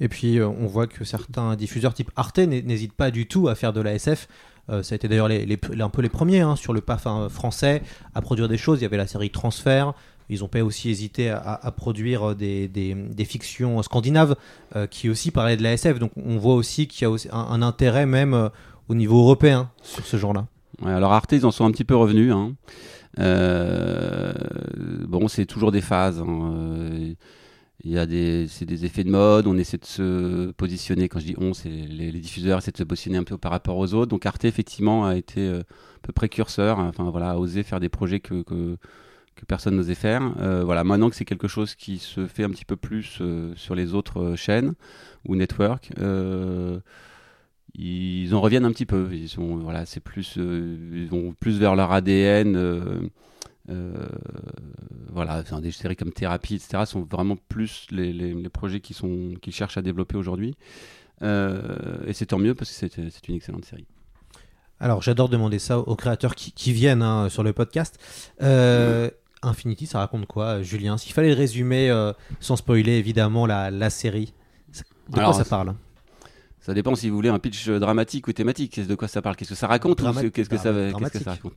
Et 0.00 0.08
puis 0.08 0.40
euh, 0.40 0.48
on 0.48 0.66
voit 0.66 0.88
que 0.88 1.04
certains 1.04 1.54
diffuseurs 1.54 1.94
type 1.94 2.10
Arte 2.16 2.38
n'hésitent 2.38 2.92
pas 2.92 3.12
du 3.12 3.28
tout 3.28 3.46
à 3.46 3.54
faire 3.54 3.72
de 3.72 3.80
la 3.80 3.94
SF. 3.94 4.26
Euh, 4.68 4.82
ça 4.82 4.94
a 4.94 4.96
été 4.96 5.06
d'ailleurs 5.06 5.28
un 5.30 5.88
peu 5.90 6.02
les 6.02 6.08
premiers 6.08 6.40
hein, 6.40 6.56
sur 6.56 6.72
le 6.72 6.80
PAF 6.80 7.06
français 7.28 7.82
à 8.16 8.20
produire 8.20 8.48
des 8.48 8.58
choses. 8.58 8.80
Il 8.80 8.82
y 8.82 8.86
avait 8.86 8.96
la 8.96 9.06
série 9.06 9.30
Transfert. 9.30 9.94
Ils 10.28 10.40
n'ont 10.40 10.48
pas 10.48 10.62
aussi 10.62 10.90
hésité 10.90 11.30
à, 11.30 11.72
produire 11.74 12.34
des, 12.34 12.96
fictions 13.26 13.80
scandinaves 13.82 14.36
qui 14.90 15.08
aussi 15.08 15.30
parlaient 15.30 15.56
de 15.56 15.62
la 15.62 15.72
SF. 15.72 16.00
Donc 16.00 16.10
on 16.16 16.36
voit 16.36 16.54
aussi 16.54 16.86
qu'il 16.86 17.08
y 17.08 17.10
a 17.10 17.34
un 17.34 17.62
intérêt 17.62 18.04
même 18.04 18.50
au 18.88 18.94
niveau 18.94 19.20
européen 19.20 19.70
sur 19.80 20.04
ce 20.04 20.18
genre-là 20.18 20.46
alors 20.84 21.12
Arte, 21.12 21.32
ils 21.32 21.46
en 21.46 21.50
sont 21.50 21.64
un 21.64 21.70
petit 21.70 21.84
peu 21.84 21.96
revenus. 21.96 22.32
Hein. 22.32 22.54
Euh, 23.18 24.32
bon, 25.06 25.28
c'est 25.28 25.46
toujours 25.46 25.72
des 25.72 25.80
phases. 25.80 26.20
Hein. 26.20 26.52
Euh, 26.54 27.14
il 27.84 27.92
y 27.92 27.98
a 27.98 28.06
des, 28.06 28.46
c'est 28.48 28.64
des 28.64 28.84
effets 28.84 29.04
de 29.04 29.10
mode. 29.10 29.46
On 29.46 29.56
essaie 29.56 29.78
de 29.78 29.84
se 29.84 30.50
positionner. 30.52 31.08
Quand 31.08 31.20
je 31.20 31.26
dis 31.26 31.34
on, 31.38 31.54
c'est 31.54 31.68
les, 31.68 32.12
diffuseurs 32.12 32.58
essaient 32.58 32.72
de 32.72 32.76
se 32.76 32.84
positionner 32.84 33.18
un 33.18 33.24
peu 33.24 33.38
par 33.38 33.52
rapport 33.52 33.76
aux 33.76 33.94
autres. 33.94 34.10
Donc 34.10 34.26
Arte, 34.26 34.44
effectivement, 34.44 35.06
a 35.06 35.16
été 35.16 35.40
euh, 35.40 35.60
un 35.60 36.00
peu 36.02 36.12
précurseur. 36.12 36.78
Enfin 36.78 37.10
voilà, 37.10 37.30
a 37.30 37.36
osé 37.36 37.62
faire 37.62 37.80
des 37.80 37.88
projets 37.88 38.20
que, 38.20 38.42
que 38.42 38.76
personne 39.46 39.76
n'osait 39.76 39.94
faire. 39.94 40.22
Voilà, 40.64 40.84
maintenant 40.84 41.10
que 41.10 41.16
c'est 41.16 41.24
quelque 41.24 41.48
chose 41.48 41.74
qui 41.74 41.98
se 41.98 42.26
fait 42.26 42.44
un 42.44 42.50
petit 42.50 42.64
peu 42.64 42.76
plus 42.76 43.22
sur 43.54 43.74
les 43.76 43.94
autres 43.94 44.34
chaînes 44.36 44.74
ou 45.26 45.36
networks, 45.36 45.90
ils 47.78 48.34
en 48.34 48.40
reviennent 48.40 48.64
un 48.64 48.72
petit 48.72 48.86
peu. 48.86 49.08
Ils 49.12 49.28
sont, 49.28 49.56
voilà, 49.58 49.86
c'est 49.86 50.00
plus, 50.00 50.34
euh, 50.38 50.76
ils 50.92 51.08
vont 51.08 51.32
plus 51.38 51.58
vers 51.58 51.76
leur 51.76 51.92
ADN. 51.92 52.56
euh, 52.56 53.00
euh, 53.70 53.92
voilà, 55.12 55.38
enfin, 55.40 55.60
des 55.60 55.70
séries 55.70 55.96
comme 55.96 56.12
Thérapie, 56.12 56.54
etc. 56.56 56.84
sont 56.86 57.02
vraiment 57.02 57.36
plus 57.48 57.86
les, 57.90 58.12
les- 58.12 58.34
les 58.34 58.48
projets 58.48 58.80
qui 58.80 58.94
sont, 58.94 59.34
qu'ils 59.42 59.52
cherchent 59.52 59.76
à 59.76 59.82
développer 59.82 60.16
aujourd'hui. 60.16 60.54
Euh, 61.22 61.98
et 62.06 62.12
c'est 62.12 62.26
tant 62.26 62.38
mieux 62.38 62.54
parce 62.54 62.70
que 62.70 62.76
c'est, 62.88 63.28
une 63.28 63.34
excellente 63.34 63.64
série. 63.64 63.86
Alors, 64.80 65.02
j'adore 65.02 65.28
demander 65.28 65.58
ça 65.58 65.78
aux 65.80 65.96
créateurs 65.96 66.34
qui, 66.36 66.52
qui 66.52 66.72
viennent 66.72 67.02
hein, 67.02 67.28
sur 67.28 67.42
le 67.42 67.52
podcast. 67.52 67.98
Euh, 68.42 69.10
Infinity, 69.42 69.86
ça 69.86 69.98
raconte 69.98 70.26
quoi, 70.26 70.62
Julien? 70.62 70.96
S'il 70.96 71.12
fallait 71.12 71.30
le 71.30 71.34
résumer, 71.34 71.90
euh, 71.90 72.12
sans 72.40 72.56
spoiler 72.56 72.92
évidemment 72.92 73.44
la, 73.46 73.70
la 73.70 73.90
série, 73.90 74.32
de 75.10 75.18
Alors, 75.18 75.32
quoi 75.32 75.44
ça 75.44 75.48
parle? 75.48 75.74
Ça 76.68 76.74
dépend 76.74 76.94
si 76.94 77.08
vous 77.08 77.16
voulez 77.16 77.30
un 77.30 77.38
pitch 77.38 77.68
dramatique 77.68 78.28
ou 78.28 78.32
thématique. 78.34 78.86
De 78.86 78.94
quoi 78.94 79.08
ça 79.08 79.22
parle? 79.22 79.36
Qu'est-ce 79.36 79.48
que 79.50 79.54
ça 79.56 79.66
raconte 79.66 80.00
c'est- 80.12 80.30
Qu'est-ce 80.30 80.50
que 80.50 80.56
ça, 80.58 80.70
qu'est-ce 80.98 81.12
que 81.12 81.18
ça 81.24 81.30
raconte? 81.30 81.54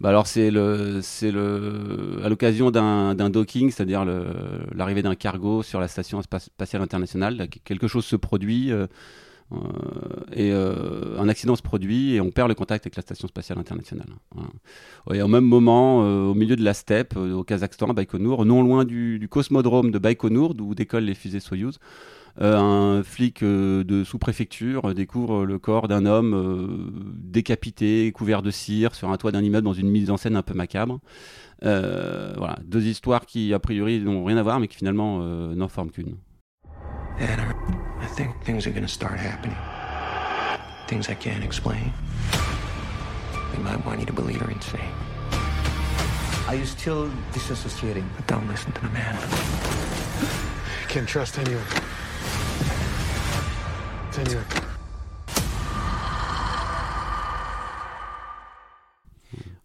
Bah 0.00 0.10
alors 0.10 0.26
c'est 0.26 0.50
le 0.50 1.00
c'est 1.02 1.30
le 1.30 2.18
à 2.22 2.28
l'occasion 2.28 2.70
d'un 2.70 3.14
d'un 3.14 3.30
docking, 3.30 3.70
c'est-à-dire 3.70 4.04
le- 4.04 4.26
l'arrivée 4.74 5.02
d'un 5.02 5.14
cargo 5.14 5.62
sur 5.62 5.80
la 5.80 5.88
station 5.88 6.20
spa- 6.20 6.40
spatiale 6.40 6.82
internationale. 6.82 7.48
Quelque 7.64 7.86
chose 7.86 8.04
se 8.04 8.16
produit 8.16 8.70
euh, 8.72 8.86
euh, 9.52 9.56
et 10.32 10.52
euh, 10.52 11.18
un 11.18 11.28
accident 11.28 11.54
se 11.56 11.62
produit 11.62 12.14
et 12.14 12.20
on 12.20 12.30
perd 12.30 12.48
le 12.48 12.54
contact 12.54 12.84
avec 12.86 12.96
la 12.96 13.02
station 13.02 13.28
spatiale 13.28 13.58
internationale. 13.58 14.08
Voilà. 14.34 14.50
Et 15.14 15.22
au 15.22 15.28
même 15.28 15.44
moment, 15.44 16.02
euh, 16.04 16.24
au 16.30 16.34
milieu 16.34 16.56
de 16.56 16.64
la 16.64 16.74
steppe, 16.74 17.14
euh, 17.16 17.32
au 17.34 17.44
Kazakhstan, 17.44 17.88
à 17.88 17.92
Baïkonour, 17.94 18.44
non 18.44 18.62
loin 18.62 18.84
du, 18.84 19.18
du 19.18 19.28
cosmodrome 19.28 19.90
de 19.90 19.98
Baïkonour, 19.98 20.54
d'où 20.54 20.74
décollent 20.74 21.04
les 21.04 21.14
fusées 21.14 21.40
Soyouz, 21.40 21.78
euh, 21.78 22.23
un 22.38 23.02
flic 23.04 23.42
euh, 23.42 23.84
de 23.84 24.02
sous-préfecture 24.02 24.90
euh, 24.90 24.94
découvre 24.94 25.44
le 25.44 25.58
corps 25.58 25.86
d'un 25.86 26.04
homme 26.04 26.34
euh, 26.34 27.12
décapité, 27.16 28.10
couvert 28.12 28.42
de 28.42 28.50
cire, 28.50 28.94
sur 28.94 29.10
un 29.10 29.16
toit 29.16 29.30
d'un 29.32 29.42
immeuble 29.42 29.64
dans 29.64 29.72
une 29.72 29.88
mise 29.88 30.10
en 30.10 30.16
scène 30.16 30.36
un 30.36 30.42
peu 30.42 30.54
macabre. 30.54 31.00
Euh, 31.64 32.34
voilà, 32.36 32.58
deux 32.64 32.86
histoires 32.86 33.24
qui 33.26 33.54
a 33.54 33.58
priori 33.58 34.00
n'ont 34.00 34.24
rien 34.24 34.36
à 34.36 34.42
voir, 34.42 34.58
mais 34.58 34.68
qui 34.68 34.76
finalement 34.76 35.20
euh, 35.22 35.54
n'en 35.54 35.68
forment 35.68 35.90
qu'une. 35.90 36.16
Anna, 37.18 37.54
I 38.02 38.06
think 38.16 38.30
things 38.44 38.66
are 38.66 38.72
gonna 38.72 38.88
start 38.88 39.18
happening. 39.18 39.56
Things 40.88 41.08
I 41.08 41.14
can't 41.14 41.44
explain. 41.44 41.92
We 43.56 43.62
might 43.62 43.84
want 43.86 44.00
you 44.00 44.06
to 44.06 44.12
believe 44.12 44.40
her 44.40 44.50
insane. 44.50 44.80
Are 46.48 46.56
you 46.56 46.66
still 46.66 47.08
disassociating? 47.32 48.04
But 48.16 48.26
don't 48.26 48.46
listen 48.48 48.72
to 48.72 48.80
the 48.80 48.92
man. 48.92 49.16
Can't 50.88 51.08
trust 51.08 51.38
anyone. 51.38 51.83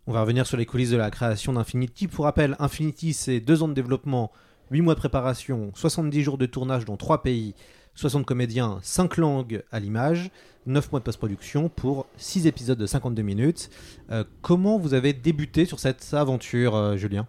On 0.08 0.12
va 0.12 0.22
revenir 0.22 0.48
sur 0.48 0.58
les 0.58 0.66
coulisses 0.66 0.90
de 0.90 0.98
la 0.98 1.12
création 1.12 1.54
d'Infinity. 1.54 2.08
Pour 2.08 2.26
rappel, 2.26 2.56
Infinity, 2.58 3.14
c'est 3.14 3.40
deux 3.40 3.62
ans 3.62 3.68
de 3.68 3.76
développement, 3.76 4.32
8 4.72 4.82
mois 4.82 4.96
de 4.96 5.00
préparation, 5.00 5.72
70 5.76 6.24
jours 6.24 6.40
de 6.40 6.48
tournage 6.48 6.86
dans 6.86 6.98
3 6.98 7.22
pays, 7.22 7.54
60 7.94 8.26
comédiens, 8.26 8.80
5 8.82 9.18
langues 9.18 9.64
à 9.72 9.80
l'image, 9.80 10.32
9 10.66 10.92
mois 10.92 11.00
de 11.00 11.06
post-production 11.06 11.70
pour 11.70 12.08
6 12.18 12.48
épisodes 12.48 12.80
de 12.80 12.88
52 12.88 13.22
minutes. 13.22 13.70
Euh, 14.10 14.24
comment 14.42 14.80
vous 14.80 14.96
avez 14.96 15.14
débuté 15.14 15.66
sur 15.66 15.80
cette 15.80 16.12
aventure, 16.14 16.76
euh, 16.76 16.98
Julien? 16.98 17.28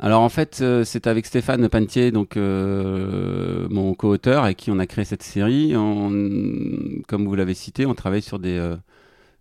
Alors 0.00 0.22
en 0.22 0.28
fait, 0.28 0.60
euh, 0.60 0.84
c'est 0.84 1.08
avec 1.08 1.26
Stéphane 1.26 1.68
Pantier, 1.68 2.12
donc 2.12 2.36
euh, 2.36 3.66
mon 3.68 3.94
co-auteur, 3.94 4.44
avec 4.44 4.56
qui 4.58 4.70
on 4.70 4.78
a 4.78 4.86
créé 4.86 5.04
cette 5.04 5.24
série. 5.24 5.76
On- 5.76 7.02
comme 7.08 7.26
vous 7.26 7.34
l'avez 7.34 7.54
cité, 7.54 7.84
on 7.84 7.94
travaille 7.94 8.22
sur 8.22 8.38
des 8.38 8.56
euh, 8.58 8.76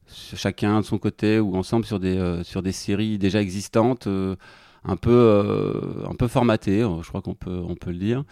chacun 0.07 0.81
de 0.81 0.85
son 0.85 0.97
côté 0.97 1.39
ou 1.39 1.55
ensemble 1.55 1.85
sur 1.85 1.99
des 1.99 2.71
séries 2.71 3.19
déjà 3.19 3.41
existantes, 3.41 4.07
un 4.07 4.95
peu 4.95 5.73
un 6.09 6.15
peu 6.15 6.27
formatées. 6.27 6.81
Je 6.81 7.07
crois 7.07 7.21
qu'on 7.21 7.35
peut 7.35 7.61
on 7.67 7.75
peut 7.75 7.91
le 7.91 7.97
dire. 7.97 8.23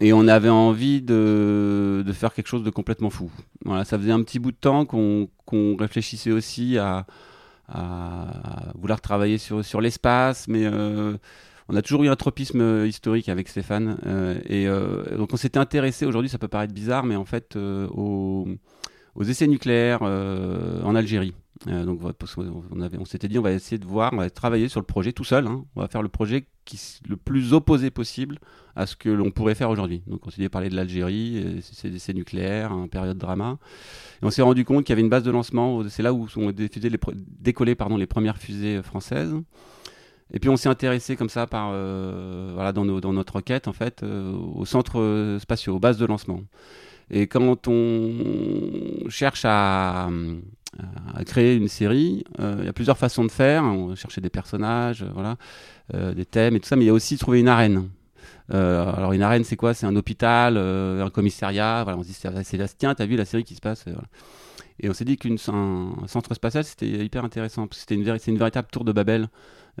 Et 0.00 0.12
on 0.12 0.28
avait 0.28 0.48
envie 0.48 1.02
de, 1.02 2.04
faire 2.12 2.32
quelque 2.32 2.46
chose 2.46 2.62
de 2.62 2.70
complètement 2.70 3.10
fou. 3.10 3.30
Voilà, 3.64 3.84
ça 3.84 3.98
faisait 3.98 4.12
un 4.12 4.22
petit 4.22 4.38
bout 4.38 4.52
de 4.52 4.56
temps 4.56 4.84
qu'on 4.86 5.76
réfléchissait 5.76 6.30
aussi 6.30 6.78
à, 6.78 7.06
à 7.68 8.72
vouloir 8.74 9.00
travailler 9.00 9.38
sur, 9.38 9.64
sur 9.64 9.80
l'espace, 9.80 10.48
mais 10.48 10.64
euh, 10.64 11.16
on 11.68 11.76
a 11.76 11.82
toujours 11.82 12.04
eu 12.04 12.08
un 12.08 12.16
tropisme 12.16 12.60
euh, 12.60 12.86
historique 12.86 13.28
avec 13.28 13.48
Stéphane. 13.48 13.98
euh, 14.06 14.38
et 14.46 14.66
euh, 14.66 15.16
donc 15.16 15.32
on 15.32 15.36
s'était 15.36 15.58
intéressé, 15.58 16.06
aujourd'hui 16.06 16.30
ça 16.30 16.38
peut 16.38 16.48
paraître 16.48 16.72
bizarre, 16.74 17.04
mais 17.04 17.16
en 17.16 17.24
fait 17.26 17.56
euh, 17.56 17.86
aux, 17.88 18.48
aux 19.14 19.24
essais 19.24 19.46
nucléaires 19.46 20.00
euh, 20.02 20.80
en 20.82 20.94
Algérie. 20.94 21.34
Euh, 21.66 21.84
donc 21.84 22.00
on, 22.02 23.04
s'était 23.04 23.28
dit 23.28 23.38
on 23.38 23.42
va 23.42 23.52
essayer 23.52 23.78
de 23.78 23.84
voir, 23.84 24.12
on 24.12 24.18
va 24.18 24.30
travailler 24.30 24.68
sur 24.68 24.80
le 24.80 24.86
projet 24.86 25.12
tout 25.12 25.24
seul. 25.24 25.46
hein. 25.46 25.64
on 25.74 25.80
va 25.80 25.88
faire 25.88 26.02
le 26.02 26.08
projet 26.08 26.46
qui 26.64 26.80
le 27.08 27.16
plus 27.16 27.52
opposé 27.52 27.90
possible 27.90 28.38
à 28.76 28.86
ce 28.86 28.94
que 28.94 29.08
l'on 29.08 29.30
pourrait 29.30 29.54
faire 29.54 29.70
aujourd'hui. 29.70 30.02
Donc 30.06 30.26
on 30.26 30.30
s'est 30.30 30.40
dit 30.40 30.48
parler 30.48 30.68
de 30.68 30.76
l'Algérie, 30.76 31.42
euh, 31.44 31.60
ces 31.62 31.94
essais 31.94 32.12
nucléaires, 32.12 32.72
une 32.72 32.88
période 32.88 33.18
drama. 33.18 33.58
Et 34.22 34.26
on 34.26 34.30
s'est 34.30 34.42
rendu 34.42 34.64
compte 34.64 34.84
qu'il 34.84 34.92
y 34.92 34.94
avait 34.94 35.02
une 35.02 35.08
base 35.08 35.24
de 35.24 35.30
lancement, 35.30 35.82
c'est 35.88 36.02
là 36.02 36.12
où 36.12 36.28
sont 36.28 36.52
décollées 37.40 37.74
pardon, 37.74 37.96
les 37.96 38.06
premières 38.06 38.38
fusées 38.38 38.76
euh, 38.76 38.82
françaises. 38.82 39.34
Et 40.30 40.40
puis 40.40 40.50
on 40.50 40.58
s'est 40.58 40.68
intéressé 40.68 41.16
comme 41.16 41.30
ça 41.30 41.46
par, 41.46 41.70
voilà, 41.70 42.72
dans, 42.72 42.84
dans 42.84 43.14
notre 43.14 43.36
requête 43.36 43.66
en 43.66 43.72
fait, 43.72 44.02
euh, 44.02 44.30
aux 44.32 44.66
centres 44.66 45.38
spatiaux, 45.40 45.76
aux 45.76 45.78
bases 45.78 45.96
de 45.96 46.04
lancement. 46.04 46.42
Et 47.10 47.26
quand 47.26 47.66
on 47.68 49.08
cherche 49.08 49.44
à, 49.46 50.10
à 51.14 51.24
créer 51.24 51.56
une 51.56 51.68
série, 51.68 52.24
euh, 52.40 52.56
il 52.60 52.66
y 52.66 52.68
a 52.68 52.72
plusieurs 52.72 52.98
façons 52.98 53.24
de 53.24 53.30
faire. 53.30 53.64
On 53.64 53.94
cherchait 53.94 54.20
des 54.20 54.30
personnages, 54.30 55.02
euh, 55.02 55.10
voilà, 55.12 55.36
euh, 55.94 56.14
des 56.14 56.24
thèmes 56.24 56.56
et 56.56 56.60
tout 56.60 56.68
ça, 56.68 56.76
mais 56.76 56.84
il 56.84 56.88
y 56.88 56.90
a 56.90 56.94
aussi 56.94 57.16
trouver 57.16 57.40
une 57.40 57.48
arène. 57.48 57.88
Euh, 58.54 58.92
alors 58.94 59.12
une 59.12 59.22
arène, 59.22 59.44
c'est 59.44 59.56
quoi? 59.56 59.74
C'est 59.74 59.86
un 59.86 59.96
hôpital, 59.96 60.56
euh, 60.56 61.04
un 61.04 61.10
commissariat. 61.10 61.82
Voilà, 61.84 61.98
on 61.98 62.02
se 62.02 62.08
dit 62.08 62.14
c'est 62.14 62.56
là, 62.56 62.68
tiens, 62.68 62.94
t'as 62.94 63.06
vu 63.06 63.16
la 63.16 63.24
série 63.24 63.44
qui 63.44 63.54
se 63.54 63.60
passe 63.60 63.84
euh. 63.88 63.94
Et 64.80 64.88
on 64.88 64.92
s'est 64.92 65.04
dit 65.04 65.16
qu'un 65.16 65.36
centre 66.06 66.34
spatial, 66.34 66.64
c'était 66.64 66.86
hyper 66.86 67.24
intéressant 67.24 67.66
c'était 67.72 67.96
une, 67.96 68.18
c'est 68.18 68.30
une 68.30 68.38
véritable 68.38 68.68
tour 68.70 68.84
de 68.84 68.92
Babel. 68.92 69.28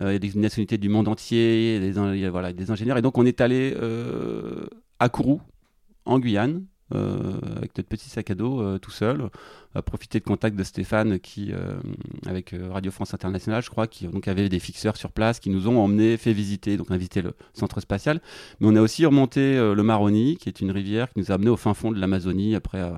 Euh, 0.00 0.10
Il 0.10 0.12
y 0.12 0.16
a 0.16 0.18
des 0.18 0.38
nationalités 0.40 0.76
du 0.78 0.88
monde 0.88 1.06
entier, 1.06 1.78
des, 1.78 1.92
des 1.92 2.70
ingénieurs. 2.70 2.98
Et 2.98 3.02
donc 3.02 3.16
on 3.16 3.24
est 3.24 3.40
allé 3.40 3.74
euh, 3.76 4.66
à 4.98 5.08
Kourou, 5.08 5.40
en 6.04 6.18
Guyane, 6.18 6.56
euh, 6.56 6.60
avec 6.90 7.76
notre 7.76 7.88
petit 7.88 8.08
sac 8.08 8.30
à 8.30 8.34
dos, 8.34 8.62
euh, 8.62 8.78
tout 8.78 8.90
seul, 8.90 9.28
à 9.74 9.82
profiter 9.82 10.18
de 10.18 10.24
contact 10.24 10.56
de 10.56 10.64
Stéphane, 10.64 11.18
qui, 11.18 11.52
euh, 11.52 11.78
avec 12.26 12.52
euh, 12.52 12.70
Radio 12.70 12.90
France 12.90 13.14
Internationale, 13.14 13.62
je 13.62 13.70
crois, 13.70 13.86
qui 13.86 14.06
donc 14.06 14.28
avait 14.28 14.48
des 14.48 14.58
fixeurs 14.58 14.96
sur 14.96 15.12
place, 15.12 15.40
qui 15.40 15.50
nous 15.50 15.68
ont 15.68 15.78
emmenés, 15.78 16.16
fait 16.16 16.32
visiter, 16.32 16.76
donc 16.76 16.86
on 16.90 16.94
a 16.94 16.96
visité 16.96 17.22
le 17.22 17.34
centre 17.52 17.80
spatial. 17.80 18.20
Mais 18.60 18.68
on 18.68 18.76
a 18.76 18.80
aussi 18.80 19.04
remonté 19.04 19.40
euh, 19.40 19.74
le 19.74 19.82
Maroni, 19.82 20.36
qui 20.36 20.48
est 20.48 20.60
une 20.60 20.70
rivière 20.70 21.10
qui 21.10 21.20
nous 21.20 21.30
a 21.30 21.34
amenés 21.34 21.50
au 21.50 21.56
fin 21.56 21.74
fond 21.74 21.92
de 21.92 22.00
l'Amazonie 22.00 22.54
après 22.54 22.80
euh, 22.80 22.92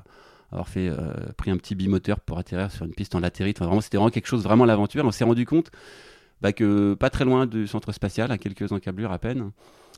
avoir 0.51 0.67
fait, 0.67 0.89
euh, 0.89 1.13
pris 1.37 1.51
un 1.51 1.57
petit 1.57 1.75
bimoteur 1.75 2.19
pour 2.19 2.37
atterrir 2.37 2.71
sur 2.71 2.85
une 2.85 2.93
piste 2.93 3.15
en 3.15 3.19
latérite. 3.19 3.57
Enfin, 3.57 3.65
vraiment, 3.65 3.81
c'était 3.81 3.97
vraiment 3.97 4.11
quelque 4.11 4.27
chose, 4.27 4.43
vraiment 4.43 4.65
l'aventure. 4.65 5.05
On 5.05 5.11
s'est 5.11 5.23
rendu 5.23 5.45
compte 5.45 5.71
bah, 6.41 6.53
que 6.53 6.93
pas 6.93 7.09
très 7.09 7.25
loin 7.25 7.45
du 7.45 7.67
centre 7.67 7.91
spatial, 7.91 8.31
à 8.31 8.37
quelques 8.37 8.71
encablures 8.71 9.11
à 9.11 9.19
peine, 9.19 9.51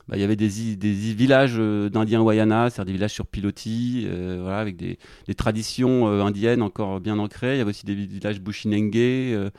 bah, 0.08 0.16
il 0.16 0.20
y 0.20 0.24
avait 0.24 0.36
des, 0.36 0.48
villages 0.48 1.54
euh, 1.58 1.88
d'Indiens 1.88 2.20
Wayana, 2.20 2.68
c'est-à-dire 2.68 2.86
des 2.86 2.92
villages 2.92 3.14
sur 3.14 3.26
pilotis, 3.26 4.06
euh, 4.06 4.40
voilà, 4.42 4.58
avec 4.58 4.76
des, 4.76 4.98
traditions 5.34 6.08
euh, 6.08 6.22
indiennes 6.22 6.62
encore 6.62 7.00
bien 7.00 7.18
ancrées. 7.18 7.54
Il 7.54 7.58
y 7.58 7.60
avait 7.60 7.70
aussi 7.70 7.86
des 7.86 7.94
villages 7.94 8.40
Bushinengue, 8.40 9.50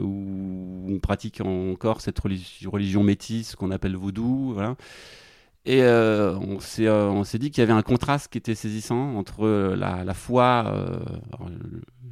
où 0.00 0.86
on 0.88 0.98
pratique 1.00 1.40
encore 1.40 2.00
cette 2.02 2.20
religi- 2.20 2.68
religion 2.68 3.02
métisse 3.02 3.56
qu'on 3.56 3.70
appelle 3.70 3.96
vaudou. 3.96 4.52
Voilà. 4.54 4.76
Et 5.64 5.82
on 5.84 6.60
s'est 6.60 7.38
dit 7.38 7.50
qu'il 7.50 7.62
y 7.62 7.64
avait 7.64 7.72
un 7.72 7.82
contraste 7.82 8.30
qui 8.30 8.38
était 8.38 8.54
saisissant 8.54 9.16
entre 9.16 9.74
la, 9.76 10.04
la 10.04 10.14
foi, 10.14 10.74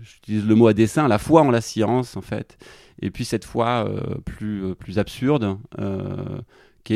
j'utilise 0.01 0.47
le 0.47 0.55
mot 0.55 0.69
à 0.69 0.73
dessein, 0.73 1.09
la 1.09 1.19
foi 1.19 1.43
en 1.43 1.51
la 1.51 1.61
science 1.61 2.17
en 2.17 2.23
fait, 2.23 2.59
et 3.03 3.11
puis 3.11 3.25
cette 3.25 3.45
foi 3.45 3.91
plus, 4.25 4.77
plus 4.77 5.01
absurde, 5.01 5.59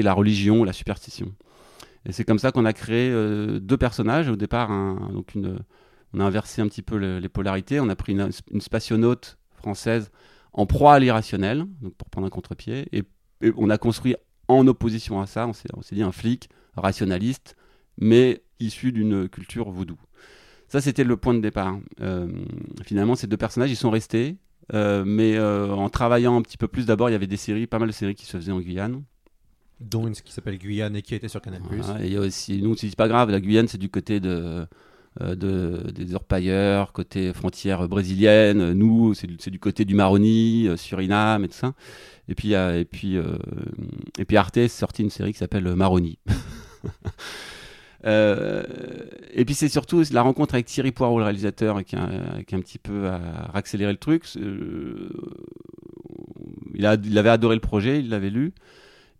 la 0.03 0.13
religion, 0.13 0.65
la 0.65 0.73
superstition. 0.73 1.33
Et 2.07 2.13
c'est 2.13 2.25
comme 2.25 2.39
ça 2.39 2.53
qu'on 2.53 2.65
a 2.65 2.73
créé 2.73 3.11
euh, 3.11 3.59
deux 3.61 3.77
personnages. 3.79 4.29
Au 4.29 4.37
départ, 4.37 4.69
donc 5.13 5.35
une, 5.35 5.59
on 6.13 6.21
a 6.21 6.25
inversé 6.25 6.63
un 6.63 6.69
petit 6.69 6.83
peu 6.83 6.99
le- 6.99 7.19
les 7.19 7.29
polarités. 7.29 7.81
On 7.81 7.89
a 7.89 7.97
pris 7.97 8.13
une, 8.13 8.31
une 8.51 8.61
spationaute 8.61 9.39
française 9.57 10.11
en 10.53 10.67
proie 10.67 10.95
à 10.95 10.99
l'irrationnel, 10.99 11.67
pour 11.99 12.09
prendre 12.11 12.27
un 12.27 12.31
contre-pied, 12.31 12.87
et, 12.93 13.03
on 13.57 13.69
a 13.71 13.77
construit 13.77 14.15
en 14.49 14.67
opposition 14.67 15.21
à 15.21 15.27
ça, 15.27 15.47
on 15.49 15.53
s'est 15.53 15.95
dit 15.95 16.03
un 16.03 16.13
flic 16.13 16.49
rationaliste, 16.77 17.57
mais 17.99 18.43
issu 18.61 18.93
d'une 18.93 19.29
culture 19.29 19.71
vaudou. 19.71 19.99
Ça, 20.69 20.81
c'était 20.81 21.05
le 21.05 21.17
point 21.17 21.35
de 21.35 21.41
départ. 21.41 21.77
Euh, 22.01 22.29
finalement, 22.85 23.17
ces 23.17 23.27
deux 23.27 23.37
personnages, 23.37 23.71
ils 23.71 23.77
sont 23.77 23.91
restés. 23.91 24.37
Euh, 24.73 25.05
mais 25.05 25.39
en 25.39 25.91
travaillant 25.91 26.37
un 26.37 26.43
petit 26.43 26.57
peu 26.57 26.69
plus, 26.69 26.87
d'abord, 26.87 27.11
il 27.11 27.13
y 27.13 27.17
avait 27.17 27.27
des 27.27 27.37
séries, 27.37 27.67
pas 27.67 27.79
mal 27.79 27.89
de 27.89 27.93
séries 27.93 28.15
qui 28.15 28.25
se 28.25 28.37
faisaient 28.37 28.53
en 28.53 28.61
Guyane. 28.61 29.03
Dont 29.81 30.07
une 30.07 30.15
qui 30.15 30.33
s'appelle 30.33 30.57
Guyane 30.59 30.97
et 30.97 31.03
qui 31.03 31.15
était 31.15 31.29
sur 31.29 31.41
Canal+. 31.43 31.61
Voilà, 31.69 32.03
et 32.05 32.07
il 32.07 32.13
y 32.13 32.17
a 32.17 32.21
aussi, 32.21 32.63
c'est 32.79 32.95
pas 32.97 33.09
grave, 33.09 33.31
la 33.31 33.41
Guyane, 33.41 33.69
c'est 33.69 33.77
du 33.79 33.89
côté 33.89 34.21
de, 34.21 34.67
euh, 35.21 35.35
de, 35.35 35.91
des 35.91 36.15
orpailleurs, 36.15 36.93
côté 36.93 37.33
frontière 37.33 37.87
brésilienne. 37.89 38.73
Nous, 38.73 39.15
c'est 39.15 39.27
du, 39.51 39.59
côté 39.59 39.85
du 39.85 39.95
Maroni, 39.95 40.69
euh, 40.69 40.77
Suriname 40.77 41.45
et 41.45 41.49
tout 41.49 41.57
ça. 41.57 41.75
Et 42.29 42.35
puis, 42.35 42.55
a- 42.55 42.79
et 42.79 42.85
puis, 42.85 43.17
euh, 43.17 43.37
et 44.19 44.25
puis 44.25 44.37
Arte 44.37 44.57
a 44.59 44.69
sorti 44.69 45.03
une 45.03 45.11
série 45.11 45.33
qui 45.33 45.39
s'appelle 45.39 45.75
Maroni. 45.75 46.19
Et 48.07 49.45
puis 49.47 49.55
c'est 49.55 49.69
surtout 49.71 50.03
la 50.13 50.21
rencontre 50.23 50.55
avec 50.55 50.67
Thierry 50.67 50.93
Poirot, 50.93 51.19
le 51.19 51.25
réalisateur, 51.25 51.83
qui 51.85 51.97
a, 51.97 52.09
qui 52.47 52.55
a 52.55 52.59
un 52.59 52.61
petit 52.61 52.79
peu 52.79 53.09
à 53.09 53.51
accéléré 53.55 53.93
le 53.93 53.99
truc. 53.99 54.25
A, 56.85 56.97
il 57.03 57.19
avait 57.19 57.31
adoré 57.31 57.55
le 57.55 57.61
projet, 57.61 58.01
il 58.01 58.11
l'avait 58.11 58.31
lu. 58.31 58.53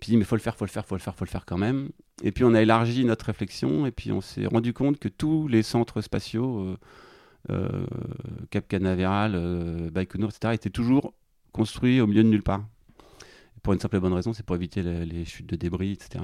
Puis 0.01 0.11
dit, 0.11 0.17
mais 0.17 0.25
faut 0.25 0.37
le 0.37 0.41
faire, 0.41 0.57
faut 0.57 0.65
le 0.65 0.71
faire, 0.71 0.85
faut 0.85 0.95
le 0.95 1.01
faire, 1.01 1.15
faut 1.15 1.25
le 1.25 1.31
faire 1.31 1.47
quand 1.47 1.59
même. 1.59 1.91
Et 2.23 2.33
puis 2.33 2.45
on 2.45 2.55
a 2.55 2.63
élargi 2.63 3.05
notre 3.05 3.27
réflexion 3.27 3.87
et 3.87 3.91
puis 3.91 4.13
on 4.13 4.21
s'est 4.21 4.47
rendu 4.47 4.73
compte 4.73 4.99
que 4.99 5.09
tous 5.09 5.49
les 5.49 5.63
centres 5.63 6.01
spatiaux, 6.01 6.61
euh, 6.61 6.77
euh, 7.51 7.87
Cap 8.51 8.69
Canaveral, 8.69 9.33
euh, 9.35 9.91
Baïkonour, 9.91 10.31
etc., 10.31 10.55
étaient 10.55 10.71
toujours 10.71 11.15
construits 11.53 12.01
au 12.01 12.07
milieu 12.07 12.23
de 12.23 12.29
nulle 12.29 12.43
part. 12.43 12.65
Pour 13.65 13.73
une 13.73 13.81
simple 13.81 13.97
et 13.97 14.01
bonne 14.01 14.13
raison, 14.13 14.33
c'est 14.33 14.45
pour 14.45 14.55
éviter 14.55 14.83
les, 14.83 15.25
chutes 15.25 15.49
de 15.49 15.57
débris, 15.57 15.93
etc. 15.93 16.23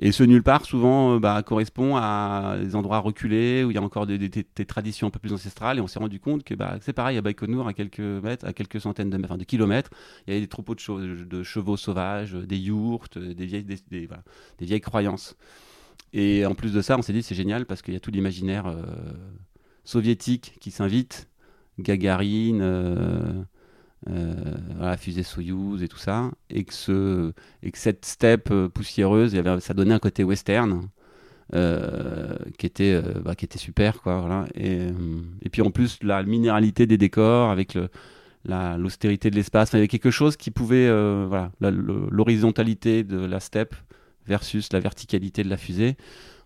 Et 0.00 0.10
ce 0.10 0.24
nulle 0.24 0.42
part, 0.42 0.64
souvent, 0.64 1.14
euh, 1.14 1.18
bah, 1.20 1.42
correspond 1.42 1.96
à 1.96 2.56
des 2.60 2.74
endroits 2.74 2.98
reculés 2.98 3.62
où 3.62 3.70
il 3.70 3.74
y 3.74 3.78
a 3.78 3.82
encore 3.82 4.06
des, 4.06 4.30
traditions 4.66 5.06
un 5.06 5.10
peu 5.10 5.18
plus 5.18 5.32
ancestrales. 5.32 5.78
Et 5.78 5.80
on 5.80 5.86
s'est 5.86 5.98
rendu 5.98 6.18
compte 6.18 6.42
que 6.42 6.54
bah, 6.54 6.78
c'est 6.80 6.94
pareil 6.94 7.18
à 7.18 7.22
Baïkonour, 7.22 7.68
à 7.68 7.74
quelques 7.74 8.00
mètres, 8.00 8.46
à 8.46 8.52
quelques 8.52 8.80
centaines 8.80 9.10
de, 9.10 9.24
enfin, 9.24 9.36
de 9.36 9.44
kilomètres, 9.44 9.90
il 10.26 10.30
y 10.30 10.32
avait 10.32 10.40
des 10.40 10.48
troupeaux 10.48 10.74
de, 10.74 11.42
chevaux- 11.42 11.76
sauvages, 11.76 12.32
des 12.32 12.58
yourtes, 12.58 13.18
des 13.18 13.44
vieilles 13.44 14.80
croyances. 14.80 15.36
Et 16.12 16.44
en 16.46 16.54
plus 16.54 16.72
de 16.72 16.82
ça, 16.82 16.98
on 16.98 17.02
s'est 17.02 17.12
dit 17.12 17.22
c'est 17.22 17.34
génial 17.34 17.66
parce 17.66 17.82
qu'il 17.82 17.94
y 17.94 17.96
a 17.96 18.00
tout 18.00 18.10
l'imaginaire 18.10 18.66
euh, 18.66 18.82
soviétique 19.84 20.56
qui 20.60 20.70
s'invite, 20.70 21.28
Gagarine, 21.78 22.60
euh, 22.62 23.42
euh, 24.08 24.34
voilà, 24.76 24.96
fusée 24.96 25.22
Soyouz 25.22 25.82
et 25.82 25.88
tout 25.88 25.98
ça, 25.98 26.30
et 26.50 26.64
que, 26.64 26.74
ce, 26.74 27.32
et 27.62 27.70
que 27.70 27.78
cette 27.78 28.04
steppe 28.06 28.50
euh, 28.50 28.68
poussiéreuse, 28.68 29.36
ça 29.60 29.74
donnait 29.74 29.94
un 29.94 29.98
côté 29.98 30.24
western. 30.24 30.88
euh, 31.54 32.36
qui 32.58 32.66
était 32.66 33.00
bah, 33.24 33.34
qui 33.34 33.44
était 33.44 33.58
super 33.58 34.02
quoi 34.02 34.20
voilà 34.20 34.46
et, 34.54 34.88
et 35.42 35.48
puis 35.50 35.62
en 35.62 35.70
plus 35.70 35.98
la 36.02 36.22
minéralité 36.22 36.86
des 36.86 36.98
décors 36.98 37.50
avec 37.50 37.74
le 37.74 37.88
la- 38.44 38.78
l'austérité 38.78 39.30
de 39.30 39.36
l'espace 39.36 39.70
il 39.72 39.76
y 39.76 39.78
avait 39.78 39.88
quelque 39.88 40.10
chose 40.10 40.36
qui 40.36 40.50
pouvait 40.50 40.88
voilà 41.26 41.52
la- 41.60 41.70
l'horizontalité 41.72 43.04
de 43.04 43.18
la 43.18 43.40
steppe 43.40 43.74
versus 44.26 44.72
la 44.72 44.80
verticalité 44.80 45.44
de 45.44 45.50
la 45.50 45.56
fusée 45.56 45.96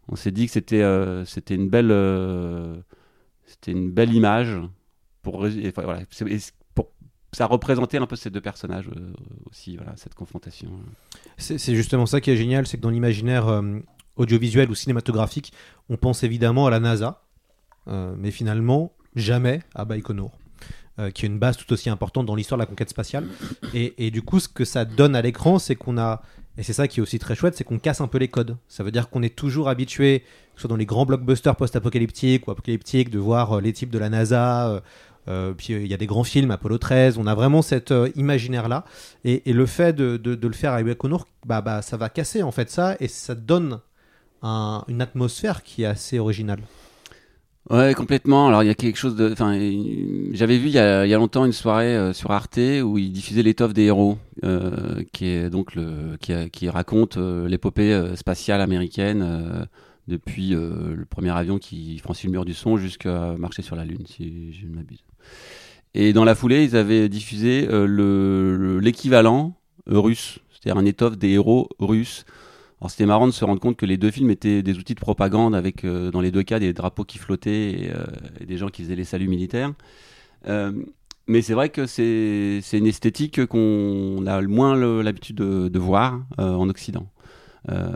on 0.09 0.17
s'est 0.17 0.33
dit 0.33 0.47
que 0.47 0.53
c'était 0.53 1.55
une 1.57 1.69
belle 1.71 1.93
une 3.67 3.91
belle 3.91 4.13
image 4.15 4.57
pour 5.23 5.47
ça 7.35 7.47
représentait 7.47 7.99
un 7.99 8.07
peu 8.07 8.17
ces 8.17 8.31
deux 8.31 8.41
personnages 8.41 8.89
euh, 8.97 9.13
aussi 9.51 9.77
voilà 9.77 9.95
cette 9.97 10.15
confrontation 10.15 10.71
C'est 11.37 11.75
justement 11.75 12.07
ça 12.07 12.21
qui 12.21 12.31
est 12.31 12.37
génial, 12.37 12.67
c'est 12.67 12.77
que 12.77 12.83
dans 12.83 12.91
l'imaginaire 12.91 13.49
euh, 13.49 13.81
audiovisuel 14.17 14.71
ou 14.71 14.75
cinématographique, 14.75 15.53
on 15.89 15.97
pense 15.97 16.23
évidemment 16.23 16.67
à 16.67 16.71
la 16.71 16.81
NASA, 16.81 17.23
euh, 17.89 18.15
mais 18.17 18.31
finalement 18.31 18.93
jamais 19.17 19.61
à 19.75 19.85
Baïkonour, 19.85 20.33
qui 21.13 21.25
est 21.25 21.29
une 21.29 21.39
base 21.39 21.57
tout 21.57 21.73
aussi 21.73 21.89
importante 21.91 22.27
dans 22.27 22.35
l'histoire 22.35 22.59
de 22.59 22.63
la 22.63 22.67
conquête 22.67 22.91
spatiale. 22.91 23.29
Et, 23.75 24.11
du 24.11 24.23
coup, 24.23 24.41
ce 24.41 24.49
que 24.49 24.65
ça 24.65 24.85
donne 24.85 25.15
à 25.15 25.23
l'écran, 25.23 25.61
c'est 25.61 25.77
qu'on 25.77 25.99
a, 25.99 26.23
et 26.59 26.65
c'est 26.65 26.73
ça 26.73 26.89
qui 26.89 26.99
est 26.99 27.03
aussi 27.03 27.21
très 27.21 27.37
chouette, 27.37 27.55
c'est 27.57 27.63
qu'on 27.63 27.79
casse 27.79 28.01
un 28.01 28.09
peu 28.09 28.19
les 28.19 28.27
codes. 28.27 28.57
Ça 28.67 28.83
veut 28.83 28.91
dire 28.91 29.09
qu'on 29.09 29.23
est 29.23 29.37
toujours 29.37 29.69
habitué, 29.69 30.21
que 30.21 30.27
ce 30.57 30.63
soit 30.63 30.69
dans 30.69 30.77
les 30.77 30.87
grands 30.87 31.07
blockbusters 31.07 31.55
post-apocalyptiques 31.55 32.49
ou 32.49 32.51
apocalyptiques, 32.51 33.11
de 33.11 33.21
voir 33.21 33.61
les 33.61 33.73
types 33.73 33.91
de 33.91 33.99
la 33.99 34.09
NASA. 34.09 34.83
Euh, 35.29 35.53
puis 35.57 35.73
euh, 35.73 35.81
il 35.81 35.87
y 35.87 35.95
a 35.95 35.97
des 35.97 36.07
grands 36.07 36.25
films, 36.25 36.51
Apollo 36.51 36.79
13, 36.79 37.19
on 37.19 37.27
a 37.27 37.35
vraiment 37.35 37.63
cet 37.63 37.91
euh, 37.91 38.11
imaginaire-là. 38.17 38.85
Et, 39.25 39.53
le 39.53 39.67
fait 39.67 39.95
de, 39.95 40.21
le 40.25 40.53
faire 40.53 40.73
avec 40.73 40.87
Baïkonour, 40.87 41.27
bah, 41.47 41.61
bah, 41.61 41.83
ça 41.83 41.97
va 41.97 42.09
casser 42.09 42.43
en 42.43 42.51
fait 42.51 42.71
ça, 42.71 42.97
et 43.01 43.09
ça 43.09 43.35
donne 43.35 43.81
un- 44.43 44.85
une 44.89 45.01
atmosphère 45.01 45.63
qui 45.63 45.83
est 45.83 45.87
assez 45.87 46.19
originale. 46.19 46.61
Ouais, 47.71 47.95
complètement. 47.95 48.49
Alors 48.49 48.63
il 48.63 48.67
y 48.67 48.71
a 48.71 48.75
quelque 48.75 48.99
chose 48.99 49.17
de. 49.17 49.33
Enfin, 49.33 49.55
j'avais 50.33 50.59
vu 50.59 50.67
il 50.67 50.75
y, 50.75 50.79
a, 50.79 51.07
longtemps 51.17 51.47
une 51.47 51.53
soirée 51.53 52.13
sur 52.13 52.31
Arte 52.31 52.59
où 52.59 52.99
ils 52.99 53.11
diffusaient 53.11 53.43
l'étoffe 53.43 53.73
des 53.73 53.85
héros, 53.85 54.19
qui 55.15 55.29
est 55.29 55.49
donc 55.49 55.75
le 55.75 56.19
qui, 56.19 56.69
raconte 56.69 57.17
l'épopée 57.17 58.13
spatiale 58.17 58.61
américaine 58.61 59.67
depuis 60.09 60.51
le 60.51 61.07
premier 61.09 61.31
avion 61.31 61.59
qui 61.59 61.99
franchit 62.01 62.27
le 62.27 62.33
mur 62.33 62.45
du 62.45 62.53
son 62.53 62.77
jusqu'à 62.77 63.35
marcher 63.39 63.63
sur 63.63 63.77
la 63.77 63.87
lune, 63.87 64.05
si 64.07 64.53
je 64.53 64.67
ne 64.67 64.75
m'abuse. 64.75 65.03
Et 65.95 66.13
dans 66.13 66.25
la 66.25 66.35
foulée, 66.35 66.65
ils 66.65 66.77
avaient 66.77 67.09
diffusé 67.09 67.69
euh, 67.69 67.87
le- 67.87 68.57
le- 68.57 68.79
l'équivalent 68.81 69.55
euh, 69.91 69.99
russe, 69.99 70.41
c'est-à-dire 70.51 70.81
un 70.81 70.85
étoffe 70.85 71.17
des 71.17 71.31
héros 71.31 71.69
russes. 71.79 72.25
Alors 72.81 72.91
c'était 72.91 73.07
marrant 73.07 73.27
de 73.27 73.33
se 73.33 73.45
rendre 73.45 73.61
compte 73.61 73.77
que 73.77 73.87
les 73.87 73.97
deux 73.97 74.11
films 74.11 74.31
étaient 74.31 74.63
des 74.63 74.77
outils 74.79 74.95
de 74.95 75.01
propagande 75.01 75.55
avec 75.55 75.85
euh, 75.85 76.11
dans 76.11 76.21
les 76.21 76.31
deux 76.31 76.43
cas 76.43 76.59
des 76.59 76.73
drapeaux 76.73 77.05
qui 77.05 77.19
flottaient 77.19 77.91
et, 78.41 78.45
des 78.45 78.57
gens 78.59 78.69
qui 78.69 78.83
faisaient 78.83 78.97
les 78.97 79.05
saluts 79.05 79.29
militaires. 79.29 79.73
Mais 81.27 81.41
c'est 81.41 81.55
vrai 81.55 81.71
que 81.71 81.87
c'est 81.87 82.61
une 82.73 82.87
esthétique 82.87 83.47
qu'on 83.47 84.27
a 84.27 84.43
moins 84.43 84.77
le- 84.77 85.01
l'habitude 85.01 85.37
de, 85.37 85.79
voir 85.79 86.21
en 86.37 86.69
Occident. 86.69 87.07
Euh, 87.71 87.91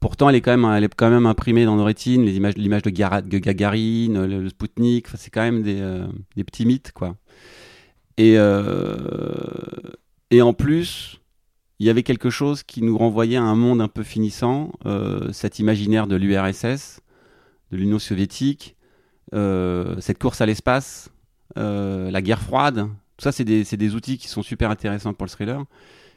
pourtant, 0.00 0.28
elle 0.28 0.34
est 0.34 0.40
quand 0.40 0.56
même, 0.56 1.26
imprimée 1.26 1.64
dans 1.64 1.76
nos 1.76 1.84
rétines. 1.84 2.24
Les 2.24 2.36
images, 2.36 2.54
l'image 2.56 2.82
de, 2.82 2.90
de 2.90 3.38
Gagarine, 3.38 4.24
le, 4.26 4.42
le 4.42 4.48
Spoutnik, 4.48 5.08
c'est 5.16 5.30
quand 5.30 5.42
même 5.42 5.62
des, 5.62 5.80
euh, 5.80 6.06
petits 6.34 6.66
mythes, 6.66 6.92
quoi. 6.92 7.16
Et 8.18 8.34
euh, 8.38 8.96
et 10.30 10.42
en 10.42 10.52
plus, 10.52 11.20
il 11.78 11.86
y 11.86 11.90
avait 11.90 12.02
quelque 12.02 12.30
chose 12.30 12.62
qui 12.62 12.82
nous 12.82 12.96
renvoyait 12.96 13.36
à 13.36 13.42
un 13.42 13.54
monde 13.54 13.80
un 13.80 13.88
peu 13.88 14.02
finissant, 14.02 14.72
cet 15.32 15.58
imaginaire 15.58 16.06
de 16.06 16.16
l'URSS, 16.16 17.00
de 17.70 17.76
l'Union 17.76 17.98
soviétique, 17.98 18.76
cette 19.32 20.18
course 20.18 20.40
à 20.40 20.46
l'espace, 20.46 21.10
la 21.54 22.22
guerre 22.22 22.40
froide. 22.40 22.88
Tout 23.18 23.22
ça, 23.22 23.30
c'est 23.30 23.44
des 23.44 23.94
outils 23.94 24.18
qui 24.18 24.26
sont 24.28 24.42
super 24.42 24.70
intéressants 24.70 25.12
pour 25.12 25.26
le 25.26 25.30
thriller. 25.30 25.64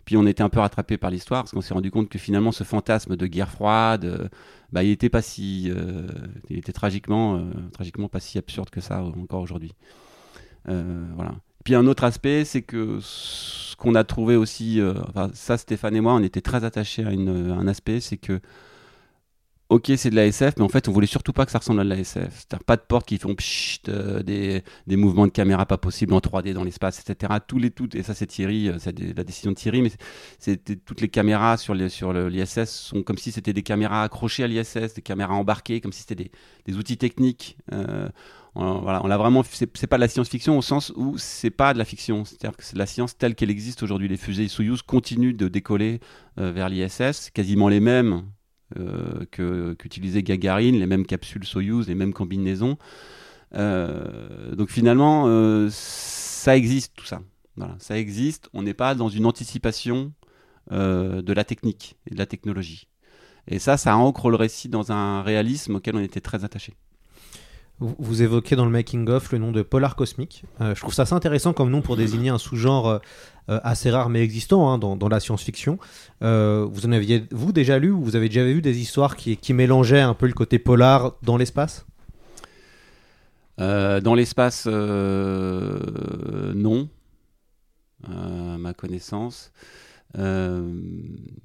Puis 0.09 0.17
on 0.17 0.25
était 0.25 0.41
un 0.41 0.49
peu 0.49 0.59
rattrapé 0.59 0.97
par 0.97 1.11
l'histoire 1.11 1.43
parce 1.43 1.51
qu'on 1.51 1.61
s'est 1.61 1.75
rendu 1.75 1.91
compte 1.91 2.09
que 2.09 2.17
finalement 2.17 2.51
ce 2.51 2.63
fantasme 2.63 3.15
de 3.15 3.27
guerre 3.27 3.51
froide, 3.51 4.05
euh, 4.05 4.27
bah, 4.71 4.83
il 4.83 4.89
était 4.89 5.07
pas 5.07 5.21
si, 5.21 5.65
euh, 5.69 6.07
il 6.49 6.57
était 6.57 6.71
tragiquement, 6.71 7.35
euh, 7.35 7.41
tragiquement 7.73 8.09
pas 8.09 8.19
si 8.19 8.39
absurde 8.39 8.71
que 8.71 8.81
ça 8.81 9.03
encore 9.03 9.39
aujourd'hui. 9.41 9.75
Voilà. 10.65 11.35
Puis 11.63 11.75
un 11.75 11.85
autre 11.85 12.03
aspect, 12.05 12.43
c'est 12.43 12.63
que 12.63 12.97
ce 13.01 13.75
qu'on 13.75 13.93
a 13.93 14.03
trouvé 14.03 14.35
aussi, 14.35 14.81
enfin 15.09 15.29
ça 15.35 15.59
Stéphane 15.59 15.95
et 15.95 16.01
moi, 16.01 16.15
on 16.15 16.23
était 16.23 16.41
très 16.41 16.63
attachés 16.63 17.05
à, 17.05 17.11
une- 17.11 17.51
à 17.51 17.55
un 17.55 17.67
aspect, 17.67 17.99
c'est 17.99 18.17
que 18.17 18.39
ok 19.69 19.91
c'est 19.97 20.09
de 20.09 20.15
la 20.15 20.25
SF, 20.25 20.55
mais 20.57 20.63
en 20.63 20.69
fait 20.69 20.87
on 20.87 20.91
voulait 20.91 21.07
surtout 21.07 21.33
pas 21.33 21.45
que 21.45 21.51
ça 21.51 21.59
ressemble 21.59 21.79
à 21.81 21.83
de 21.83 21.89
la 21.89 21.99
SF. 21.99 22.33
C'est-à-dire 22.33 22.63
pas 22.65 22.75
de 22.75 22.81
portes 22.81 23.07
qui 23.07 23.17
font 23.17 23.35
pchit, 23.35 23.81
euh, 23.87 24.23
des, 24.23 24.63
des 24.87 24.95
mouvements 24.95 25.27
de 25.27 25.31
caméra 25.31 25.65
pas 25.65 25.77
possibles 25.77 26.13
en 26.13 26.19
3D 26.19 26.53
dans 26.53 26.63
l'espace, 26.63 26.99
etc. 26.99 27.33
Tous 27.47 27.59
les 27.59 27.71
toutes, 27.71 27.95
et 27.95 28.03
ça 28.03 28.13
c'est 28.13 28.27
Thierry, 28.27 28.69
euh, 28.69 28.77
c'est 28.79 28.97
la 29.15 29.23
décision 29.23 29.51
de 29.51 29.55
Thierry, 29.55 29.81
mais 29.81 29.91
c'était 30.39 30.75
toutes 30.75 31.01
les 31.01 31.09
caméras 31.09 31.57
sur 31.57 31.73
les, 31.75 31.89
sur 31.89 32.13
l'ISS 32.13 32.65
sont 32.65 33.03
comme 33.03 33.17
si 33.17 33.31
c'était 33.31 33.53
des 33.53 33.63
caméras 33.63 34.03
accrochées 34.03 34.43
à 34.43 34.47
l'ISS, 34.47 34.93
des 34.95 35.01
caméras 35.01 35.35
embarquées, 35.35 35.81
comme 35.81 35.93
si 35.93 36.01
c'était 36.01 36.15
des, 36.15 36.31
des 36.65 36.77
outils 36.77 36.97
techniques. 36.97 37.57
Euh, 37.71 38.09
on, 38.55 38.79
voilà, 38.79 39.03
on 39.03 39.07
l'a 39.07 39.17
vraiment, 39.17 39.43
c'est 39.43 39.87
pas 39.87 39.97
de 39.97 40.01
la 40.01 40.07
science-fiction 40.07 40.57
au 40.57 40.61
sens 40.61 40.91
où 40.95 41.17
c'est 41.17 41.51
pas 41.51 41.73
de 41.73 41.77
la 41.77 41.85
fiction, 41.85 42.25
c'est-à-dire 42.25 42.57
que 42.57 42.63
c'est 42.63 42.77
la 42.77 42.87
science 42.87 43.17
telle 43.17 43.35
qu'elle 43.35 43.51
existe 43.51 43.83
aujourd'hui. 43.83 44.07
Les 44.07 44.17
fusées 44.17 44.47
Soyuz 44.47 44.81
continuent 44.81 45.35
de 45.35 45.47
décoller 45.47 45.99
euh, 46.39 46.51
vers 46.51 46.69
l'ISS, 46.69 47.29
quasiment 47.31 47.69
les 47.69 47.79
mêmes 47.79 48.23
euh, 48.77 49.25
qu'utilisait 49.75 50.21
Gagarine, 50.21 50.79
les 50.79 50.85
mêmes 50.85 51.05
capsules 51.05 51.43
Soyuz, 51.43 51.87
les 51.87 51.95
mêmes 51.95 52.13
combinaisons. 52.13 52.77
Euh, 53.55 54.53
donc 54.55 54.69
finalement, 54.69 55.23
euh, 55.25 55.69
ça 55.71 56.55
existe 56.55 56.93
tout 56.95 57.05
ça. 57.05 57.21
Ça 57.79 57.97
existe. 57.97 58.49
On 58.53 58.61
n'est 58.61 58.73
pas 58.75 58.95
dans 58.95 59.09
une 59.09 59.25
anticipation 59.25 60.13
de 60.71 61.33
la 61.33 61.43
technique 61.43 61.97
et 62.05 62.13
de 62.13 62.19
la 62.19 62.27
technologie. 62.27 62.87
Et 63.47 63.57
ça, 63.57 63.75
ça 63.75 63.97
ancre 63.97 64.29
le 64.29 64.35
récit 64.35 64.69
dans 64.69 64.91
un 64.91 65.23
réalisme 65.23 65.75
auquel 65.75 65.95
on 65.95 65.99
était 65.99 66.21
très 66.21 66.45
attaché. 66.45 66.75
Vous, 67.79 68.21
évoquez 68.21 68.55
dans 68.55 68.65
le 68.65 68.71
making-of 68.71 69.31
le 69.31 69.39
nom 69.39 69.51
de 69.51 69.61
polar 69.61 69.95
cosmique. 69.95 70.43
Je 70.59 70.79
trouve 70.79 70.93
ça 70.93 71.01
assez 71.01 71.15
intéressant 71.15 71.51
comme 71.51 71.69
nom 71.69 71.81
pour 71.81 71.97
désigner 71.97 72.29
un 72.29 72.37
sous-genre 72.37 73.01
assez 73.63 73.89
rare 73.89 74.09
mais 74.09 74.21
existant 74.21 74.69
hein, 74.69 74.77
dans, 74.77 75.09
la 75.09 75.19
science-fiction. 75.19 75.79
Euh, 76.21 76.67
vous 76.69 76.85
en 76.85 76.91
aviez, 76.91 77.25
vous, 77.31 77.51
déjà 77.51 77.79
lu 77.79 77.91
ou 77.91 78.03
vous 78.03 78.15
avez 78.15 78.29
déjà 78.29 78.43
vu 78.43 78.61
des 78.61 78.79
histoires 78.79 79.15
qui, 79.15 79.37
qui 79.37 79.53
mélangeaient 79.53 80.01
un 80.01 80.13
peu 80.13 80.27
le 80.27 80.33
côté 80.33 80.59
polar 80.59 81.13
dans 81.23 81.37
l'espace? 81.37 81.85
Euh, 83.59 83.99
dans 83.99 84.15
l'espace, 84.15 84.65
euh, 84.67 86.53
non. 86.55 86.89
à 88.07 88.57
ma 88.57 88.73
connaissance. 88.73 89.51
Euh, 90.17 90.67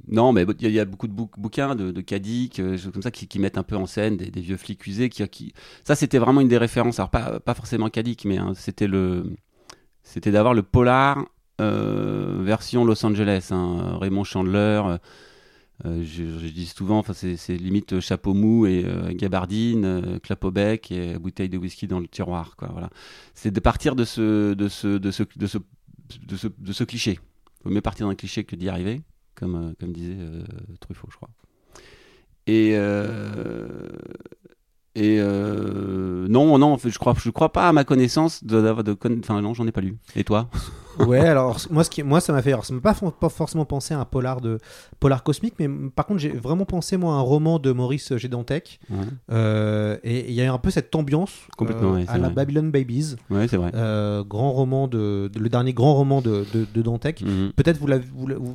non, 0.09 0.33
mais 0.33 0.47
il 0.61 0.71
y, 0.71 0.81
a 0.81 0.85
beaucoup 0.85 1.07
de 1.07 1.13
bouquins 1.13 1.75
de, 1.75 1.91
de 1.91 2.01
Kadik, 2.01 2.61
euh, 2.61 2.79
comme 2.93 3.03
ça, 3.03 3.11
qui, 3.11 3.39
mettent 3.39 3.59
un 3.59 3.63
peu 3.63 3.77
en 3.77 3.87
scène 3.87 4.17
des, 4.17 4.41
vieux 4.41 4.57
flics 4.57 4.87
usés. 4.87 5.09
Qui. 5.09 5.53
Ça, 5.85 5.95
c'était 5.95 6.19
vraiment 6.19 6.41
une 6.41 6.49
des 6.49 6.59
références. 6.59 6.99
Alors, 6.99 7.11
pas, 7.11 7.41
pas 7.41 7.55
forcément 7.55 7.91
Kadik, 7.91 8.25
mais 8.25 8.39
hein, 8.39 8.53
c'était 8.55 8.87
le, 8.87 9.35
c'était 10.03 10.31
d'avoir 10.31 10.55
le 10.55 10.63
polar 10.63 11.19
euh, 11.19 11.25
version 11.59 12.85
Los 12.85 13.05
Angeles. 13.05 13.49
Hein, 13.51 13.99
Raymond 14.01 14.25
Chandler. 14.25 14.83
je, 15.85 16.49
dis 16.49 16.67
souvent, 16.67 17.05
c'est 17.13 17.57
limite 17.57 18.01
chapeau 18.01 18.35
mou 18.35 18.67
et 18.67 18.85
gabardine, 19.11 20.19
clap 20.23 20.45
au 20.45 20.51
bec 20.51 20.91
et 20.91 21.19
bouteille 21.19 21.49
de 21.49 21.59
whisky 21.59 21.87
dans 21.87 22.01
le 22.01 22.09
tiroir. 22.09 22.57
Voilà. 22.71 22.91
C'est 23.35 23.51
de 23.51 23.61
partir 23.61 23.97
de 23.97 24.05
ce, 24.05 24.55
de 24.55 24.69
de 24.99 24.99
de 24.99 25.47
de 26.27 26.73
de 26.73 26.85
cliché 26.85 27.19
vaut 27.65 27.71
mieux 27.71 27.81
partir 27.81 28.07
d'un 28.07 28.15
cliché 28.15 28.45
que 28.45 28.57
d'y 28.57 28.69
arriver, 28.69 29.03
comme, 29.35 29.75
euh, 29.83 29.87
disait 29.87 30.17
euh, 30.19 30.45
Truffaut, 30.81 31.09
je 31.11 31.17
crois. 31.17 31.31
Et, 32.47 32.75
euh, 35.19 36.29
non, 36.29 36.59
non, 36.59 36.77
je 36.79 36.99
crois, 36.99 37.15
crois 37.15 37.53
pas 37.53 37.69
à 37.69 37.73
ma 37.73 37.85
connaissance 37.85 38.45
de, 38.45 38.61
de, 38.61 38.83
de 38.83 39.19
enfin 39.21 39.41
non, 39.41 39.55
j'en 39.55 39.67
ai 39.67 39.73
pas 39.73 39.81
lu. 39.81 39.97
Et 40.15 40.25
toi? 40.25 40.49
Ouais, 41.01 41.21
alors 41.21 41.59
moi, 41.71 41.85
ce 41.85 41.91
qui, 41.91 42.03
moi 42.03 42.21
ça 42.21 42.33
m'a 42.33 42.43
fait. 42.43 42.53
Alors, 42.53 42.65
ça 42.65 42.75
m'a 42.75 42.81
pas, 42.81 42.95
pas 42.95 43.29
forcément 43.29 43.65
pensé 43.65 43.95
à 43.95 44.01
un 44.01 44.05
polar 44.05 44.41
de 44.41 44.59
polar 45.01 45.23
cosmique, 45.23 45.55
mais 45.59 45.69
par 45.95 46.07
contre, 46.07 46.21
j'ai 46.21 46.31
vraiment 46.31 46.65
pensé 46.65 46.97
moi 46.97 47.15
à 47.15 47.17
un 47.17 47.21
roman 47.21 47.59
de 47.59 47.73
Maurice 47.73 48.17
Gédantec. 48.17 48.81
Euh, 49.31 49.97
et 50.03 50.29
il 50.29 50.35
y 50.35 50.43
a 50.43 50.53
un 50.53 50.59
peu 50.59 50.71
cette 50.71 50.95
ambiance 50.95 51.33
Complètement, 51.57 51.95
euh, 51.95 52.05
à 52.09 52.19
la 52.19 52.31
Babylon 52.31 52.71
Babies. 52.71 53.17
Ouais, 53.31 53.49
c'est 53.49 53.57
vrai. 53.57 53.71
Euh, 53.75 54.23
grand 54.25 54.53
roman 54.53 54.89
de, 54.89 55.31
le 55.39 55.49
dernier 55.49 55.73
grand 55.73 55.95
roman 55.95 56.21
de, 56.21 56.45
de, 56.53 56.83
Dantec. 56.83 57.23
Mhm. 57.23 57.53
Peut-être 57.57 57.79
vous 57.79 57.87
l'avez. 57.87 58.05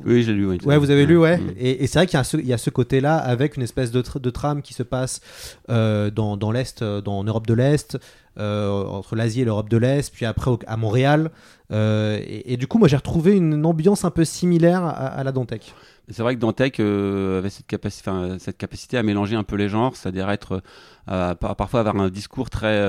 Oui, 0.04 0.22
j'ai 0.22 0.32
lu. 0.32 0.46
Ouais, 0.46 0.78
vous 0.78 0.90
avez 0.90 1.06
lu, 1.06 1.16
ouais. 1.18 1.38
Mhm. 1.38 1.54
Et, 1.58 1.86
c'est 1.86 1.98
vrai 1.98 2.06
qu'il 2.06 2.16
y 2.16 2.20
a 2.20 2.24
ce, 2.24 2.36
il 2.36 2.46
y 2.46 2.52
a 2.52 2.58
ce 2.58 2.70
côté-là 2.70 3.16
avec 3.16 3.56
une 3.56 3.62
espèce 3.62 3.90
de, 3.90 4.02
de 4.18 4.30
trame 4.30 4.62
qui 4.62 4.74
se 4.74 4.82
passe 4.82 5.20
dans, 5.68 6.36
dans 6.36 6.50
l'est, 6.50 6.82
dans 6.82 7.24
Europe 7.24 7.46
de 7.46 7.54
l'est. 7.54 7.98
entre 8.36 9.16
l'Asie 9.16 9.42
et 9.42 9.44
l'Europe 9.44 9.68
de 9.68 9.76
l'Est, 9.76 10.12
puis 10.12 10.26
après 10.26 10.50
à 10.66 10.76
Montréal. 10.76 11.30
Euh, 11.72 12.20
et, 12.26 12.56
du 12.56 12.66
coup, 12.66 12.78
moi, 12.78 12.88
j'ai 12.88 12.96
retrouvé 12.96 13.36
une 13.36 13.64
ambiance 13.64 14.04
un 14.04 14.10
peu 14.10 14.24
similaire 14.24 14.84
à, 14.84 15.22
la 15.22 15.32
Dantec. 15.32 15.74
C'est 16.08 16.22
vrai 16.22 16.34
que 16.34 16.40
Dantec 16.40 16.80
euh, 16.80 17.38
avait 17.38 17.50
cette, 17.50 17.68
capacité, 17.68 18.10
cette 18.40 18.58
capacité 18.58 18.98
à 18.98 19.04
mélanger 19.04 19.36
un 19.36 19.44
peu 19.44 19.54
les 19.54 19.68
genres, 19.68 19.94
c'est-à-dire 19.94 20.28
être 20.30 20.60
euh, 21.08 21.34
parfois 21.36 21.80
avoir 21.80 21.96
un 21.96 22.10
discours 22.10 22.50
très 22.50 22.84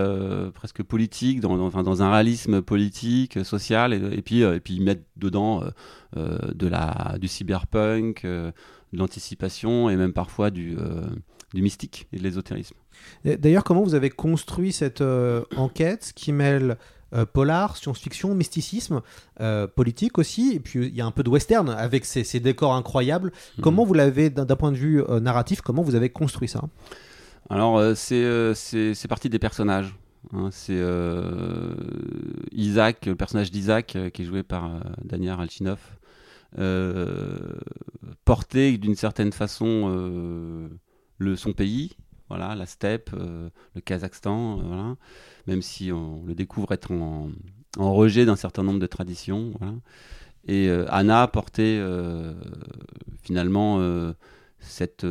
presque 0.56 0.82
politique, 0.82 1.40
dans, 1.40 1.70
dans, 1.70 1.84
dans, 1.84 2.02
un 2.02 2.12
réalisme 2.12 2.64
politique, 2.64 3.46
social, 3.46 3.94
et, 3.94 4.22
puis 4.24 4.42
et 4.42 4.60
puis 4.60 4.80
mettre 4.80 5.04
dedans 5.18 5.64
de 6.16 6.68
la 6.68 7.18
du 7.20 7.28
cyberpunk, 7.28 8.26
de 8.26 8.52
l'anticipation 8.92 9.90
et 9.90 9.96
même 9.96 10.14
parfois 10.14 10.50
du 10.50 10.76
du 11.54 11.62
mystique 11.62 12.08
et 12.14 12.18
de 12.18 12.24
l'ésotérisme. 12.24 12.78
D'ailleurs, 13.26 13.66
comment 13.66 13.84
vous 13.84 13.94
avez 13.94 14.10
construit 14.10 14.72
cette 14.72 15.04
enquête 15.56 16.14
qui 16.16 16.32
mêle 16.32 16.78
euh, 17.14 17.26
polar, 17.26 17.76
science-fiction, 17.76 18.34
mysticisme, 18.34 19.02
euh, 19.42 19.68
politique 19.68 20.18
aussi, 20.18 20.54
et 20.56 20.60
puis 20.62 20.88
il 20.88 20.96
y 20.96 21.02
a 21.02 21.06
un 21.06 21.12
peu 21.12 21.24
de 21.24 21.30
western 21.30 21.70
avec 21.70 22.06
ces, 22.06 22.40
décors 22.40 22.74
incroyables. 22.74 23.34
Mhm. 23.58 23.64
Comment 23.64 23.84
vous 23.84 23.94
l'avez, 23.94 24.30
d'un 24.30 24.56
point 24.56 24.72
de 24.72 24.78
vue 24.78 25.04
euh, 25.04 25.20
narratif, 25.20 25.60
comment 25.60 25.82
vous 25.82 25.96
avez 25.96 26.10
construit 26.10 26.48
ça? 26.48 26.62
Alors, 27.50 27.82
c'est 27.98 28.54
c'est 28.56 29.08
parti 29.10 29.30
des 29.30 29.40
personnages. 29.40 29.94
Hein. 30.34 30.50
c'est 30.52 30.82
Isaac, 32.54 33.08
le 33.08 33.16
personnage 33.16 33.52
d'Isaac, 33.52 33.98
qui 34.14 34.22
est 34.22 34.26
joué 34.26 34.44
par 34.44 34.72
Daniel 35.04 35.36
Alchinov, 35.38 35.80
porté 38.24 38.78
d'une 38.78 38.96
certaine 38.96 39.34
façon 39.34 40.70
le, 41.18 41.36
son 41.36 41.52
pays, 41.52 41.98
voilà, 42.32 42.56
la 42.56 42.66
steppe, 42.66 43.12
le 43.12 43.82
Kazakhstan, 43.82 44.58
voilà 44.58 44.96
même 45.48 45.62
si 45.62 45.92
on 45.92 46.24
le 46.26 46.34
découvre 46.34 46.72
être 46.72 46.92
en, 46.92 47.32
rejet 47.78 48.26
d'un 48.26 48.36
certain 48.36 48.64
nombre 48.64 48.80
de 48.80 48.88
traditions. 48.88 49.54
Et 50.48 50.68
euh, 50.68 50.86
Anna 50.90 51.28
portait 51.28 51.78
euh, 51.80 52.34
finalement 53.22 53.78
euh, 53.80 54.14
cet 54.60 55.06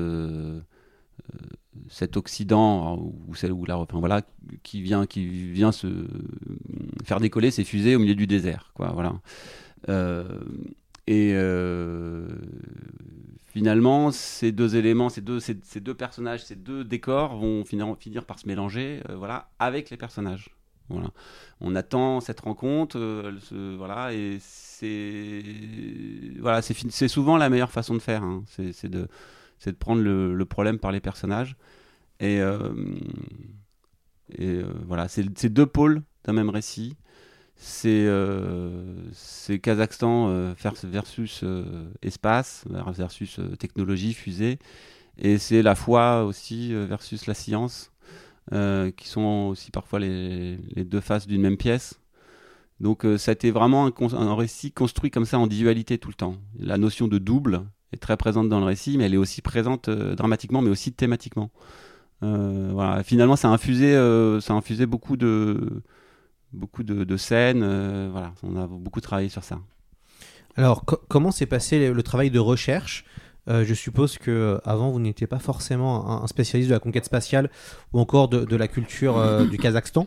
Occident 2.16 2.98
ou 2.98 3.34
celle 3.34 3.52
où 3.52 3.64
la, 3.64 3.78
enfin, 3.78 4.20
qui 4.62 4.82
vient, 4.82 5.06
se 5.72 5.88
faire 7.04 7.20
décoller 7.20 7.50
ses 7.50 7.64
fusées 7.64 7.96
au 7.96 7.98
milieu 7.98 8.14
du 8.14 8.26
désert, 8.26 8.72
et 11.06 11.32
finalement, 13.50 14.10
ces 14.12 14.52
deux 14.52 14.76
éléments, 14.76 15.08
ces 15.08 15.20
deux, 15.20 15.40
ces, 15.40 15.54
deux 15.80 15.94
personnages, 15.94 16.44
ces 16.44 16.56
deux 16.56 16.84
décors 16.84 17.36
vont 17.36 17.64
finir, 17.64 17.96
finir 17.98 18.24
par 18.24 18.38
se 18.38 18.46
mélanger 18.46 19.02
euh, 19.08 19.16
voilà, 19.16 19.50
avec 19.58 19.90
les 19.90 19.96
personnages. 19.96 20.50
Voilà. 20.88 21.10
On 21.60 21.76
attend 21.76 22.20
cette 22.20 22.40
rencontre, 22.40 22.98
euh, 22.98 23.74
voilà, 23.76 24.12
et 24.12 24.38
c'est 24.40 25.42
voilà, 26.40 26.62
c'est 26.62 27.08
souvent 27.08 27.36
la 27.36 27.48
meilleure 27.48 27.70
façon 27.70 27.94
de 27.94 28.00
faire. 28.00 28.24
Hein. 28.24 28.42
C'est 28.48 28.88
de, 28.88 29.08
de 29.66 29.70
prendre 29.72 30.02
le, 30.02 30.44
problème 30.44 30.78
par 30.78 30.90
les 30.90 31.00
personnages. 31.00 31.56
Et, 32.18 32.40
euh, 32.40 32.72
et 34.36 34.62
voilà, 34.86 35.08
c'est 35.08 35.48
deux 35.48 35.66
pôles 35.66 36.02
d'un 36.24 36.32
même 36.32 36.50
récit 36.50 36.96
c'est 37.62 38.06
euh, 38.06 38.72
Kazakhstan 39.62 40.30
euh, 40.30 40.54
versus 40.84 41.42
euh, 41.42 41.84
espace, 42.00 42.64
versus 42.70 43.38
technologie, 43.58 44.14
fusée. 44.14 44.58
Et 45.18 45.36
c'est 45.36 45.60
la 45.60 45.74
foi 45.74 46.24
aussi 46.24 46.72
versus 46.72 47.26
la 47.26 47.34
science, 47.34 47.92
qui 48.50 49.08
sont 49.08 49.48
aussi 49.50 49.70
parfois 49.70 49.98
les, 49.98 50.56
deux 50.78 51.00
faces 51.00 51.26
d'une 51.26 51.42
même 51.42 51.58
pièce. 51.58 52.00
Donc 52.80 53.06
ça 53.18 53.32
a 53.32 53.34
été 53.34 53.50
vraiment 53.50 53.86
un, 53.86 54.14
un, 54.14 54.34
récit 54.34 54.72
construit 54.72 55.10
comme 55.10 55.26
ça 55.26 55.38
en 55.38 55.46
dualité 55.46 55.98
tout 55.98 56.08
le 56.08 56.14
temps. 56.14 56.36
La 56.58 56.78
notion 56.78 57.08
de 57.08 57.18
double 57.18 57.66
est 57.92 57.98
très 57.98 58.16
présente 58.16 58.48
dans 58.48 58.60
le 58.60 58.64
récit, 58.64 58.96
mais 58.96 59.04
elle 59.04 59.14
est 59.14 59.18
aussi 59.18 59.42
présente 59.42 59.90
dramatiquement, 59.90 60.62
mais 60.62 60.70
aussi 60.70 60.92
thématiquement. 60.92 61.50
voilà. 62.22 63.02
Finalement, 63.02 63.36
ça 63.36 63.50
a 63.50 63.52
infusé, 63.52 63.92
ça 64.40 64.54
a 64.54 64.56
infusé 64.56 64.86
beaucoup 64.86 65.18
de 65.18 65.82
beaucoup 66.52 66.82
de, 66.82 67.16
scènes. 67.16 67.62
Euh, 67.62 68.08
voilà, 68.10 68.32
on 68.42 68.56
a 68.56 68.66
beaucoup 68.66 69.00
travaillé 69.00 69.28
sur 69.28 69.44
ça. 69.44 69.58
Alors, 70.56 70.84
comment 70.84 71.30
s'est 71.30 71.46
passé 71.46 71.92
le, 71.92 72.02
travail 72.02 72.30
de 72.30 72.38
recherche? 72.38 73.04
Euh, 73.48 73.64
je 73.64 73.72
suppose 73.72 74.18
que 74.18 74.30
euh, 74.30 74.58
avant 74.64 74.90
vous 74.90 75.00
n'étiez 75.00 75.26
pas 75.26 75.38
forcément 75.38 76.22
un, 76.22 76.26
spécialiste 76.26 76.68
de 76.68 76.74
la 76.74 76.80
conquête 76.80 77.06
spatiale 77.06 77.50
ou 77.92 77.98
encore 77.98 78.28
de, 78.28 78.56
la 78.56 78.68
culture 78.68 79.46
du 79.48 79.56
Kazakhstan. 79.56 80.06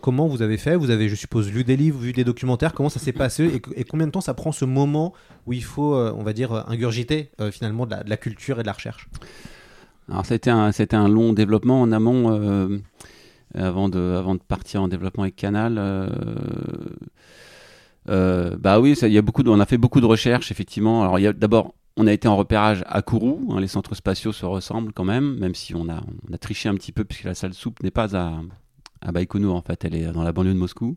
comment 0.00 0.26
vous 0.26 0.42
avez 0.42 0.56
fait? 0.56 0.74
Vous 0.74 0.90
avez, 0.90 1.08
je 1.08 1.14
suppose, 1.14 1.52
lu 1.52 1.64
des 1.64 1.76
livres, 1.76 1.98
vu 1.98 2.12
des 2.12 2.24
documentaires. 2.24 2.72
Comment 2.72 2.88
ça 2.88 2.98
s'est 2.98 3.12
passé 3.12 3.60
et, 3.76 3.84
combien 3.84 4.06
de 4.06 4.12
temps 4.12 4.20
ça 4.20 4.34
prend 4.34 4.52
ce 4.52 4.64
moment 4.64 5.12
où 5.46 5.52
il 5.52 5.64
faut, 5.64 5.94
on 5.94 6.22
va 6.22 6.32
dire, 6.32 6.52
ingurgiter 6.68 7.30
finalement 7.52 7.86
de 7.86 7.94
la, 8.04 8.16
culture 8.16 8.58
et 8.58 8.62
de 8.62 8.66
la 8.66 8.72
recherche? 8.72 9.08
Alors, 10.08 10.30
été 10.30 10.50
un, 10.50 10.70
un 10.92 11.08
long 11.08 11.32
développement 11.32 11.80
en 11.80 11.92
amont 11.92 12.80
avant 13.54 13.88
de, 13.88 14.22
partir 14.48 14.82
en 14.82 14.88
développement 14.88 15.22
avec 15.22 15.36
Canal. 15.36 15.76
Euh, 15.78 16.08
euh, 18.08 18.56
bah 18.58 18.80
oui, 18.80 18.96
il 19.00 19.12
y 19.12 19.18
a 19.18 19.22
beaucoup 19.22 19.42
on 19.46 19.60
a 19.60 19.66
fait 19.66 19.78
beaucoup 19.78 20.00
de 20.00 20.06
recherches 20.06 20.50
effectivement. 20.50 21.02
Alors 21.02 21.34
d'abord 21.34 21.74
on 21.96 22.06
a 22.06 22.12
été 22.12 22.26
en 22.26 22.36
repérage 22.36 22.82
à 22.86 23.02
Kourou, 23.02 23.48
hein, 23.52 23.60
les 23.60 23.68
centres 23.68 23.94
spatiaux 23.94 24.32
se 24.32 24.44
ressemblent 24.44 24.92
quand 24.92 25.04
même, 25.04 25.38
même 25.38 25.54
si 25.54 25.74
on 25.76 25.88
a, 25.88 26.02
on 26.28 26.34
a 26.34 26.38
triché 26.38 26.68
un 26.68 26.74
petit 26.74 26.90
peu 26.90 27.04
puisque 27.04 27.24
la 27.24 27.34
salle 27.34 27.54
soupe 27.54 27.82
n'est 27.84 27.92
pas 27.92 28.16
à, 28.16 28.40
à 29.00 29.12
Baïkonour 29.12 29.54
en 29.54 29.62
fait, 29.62 29.84
elle 29.84 29.94
est 29.94 30.12
dans 30.12 30.24
la 30.24 30.32
banlieue 30.32 30.54
de 30.54 30.58
Moscou. 30.58 30.96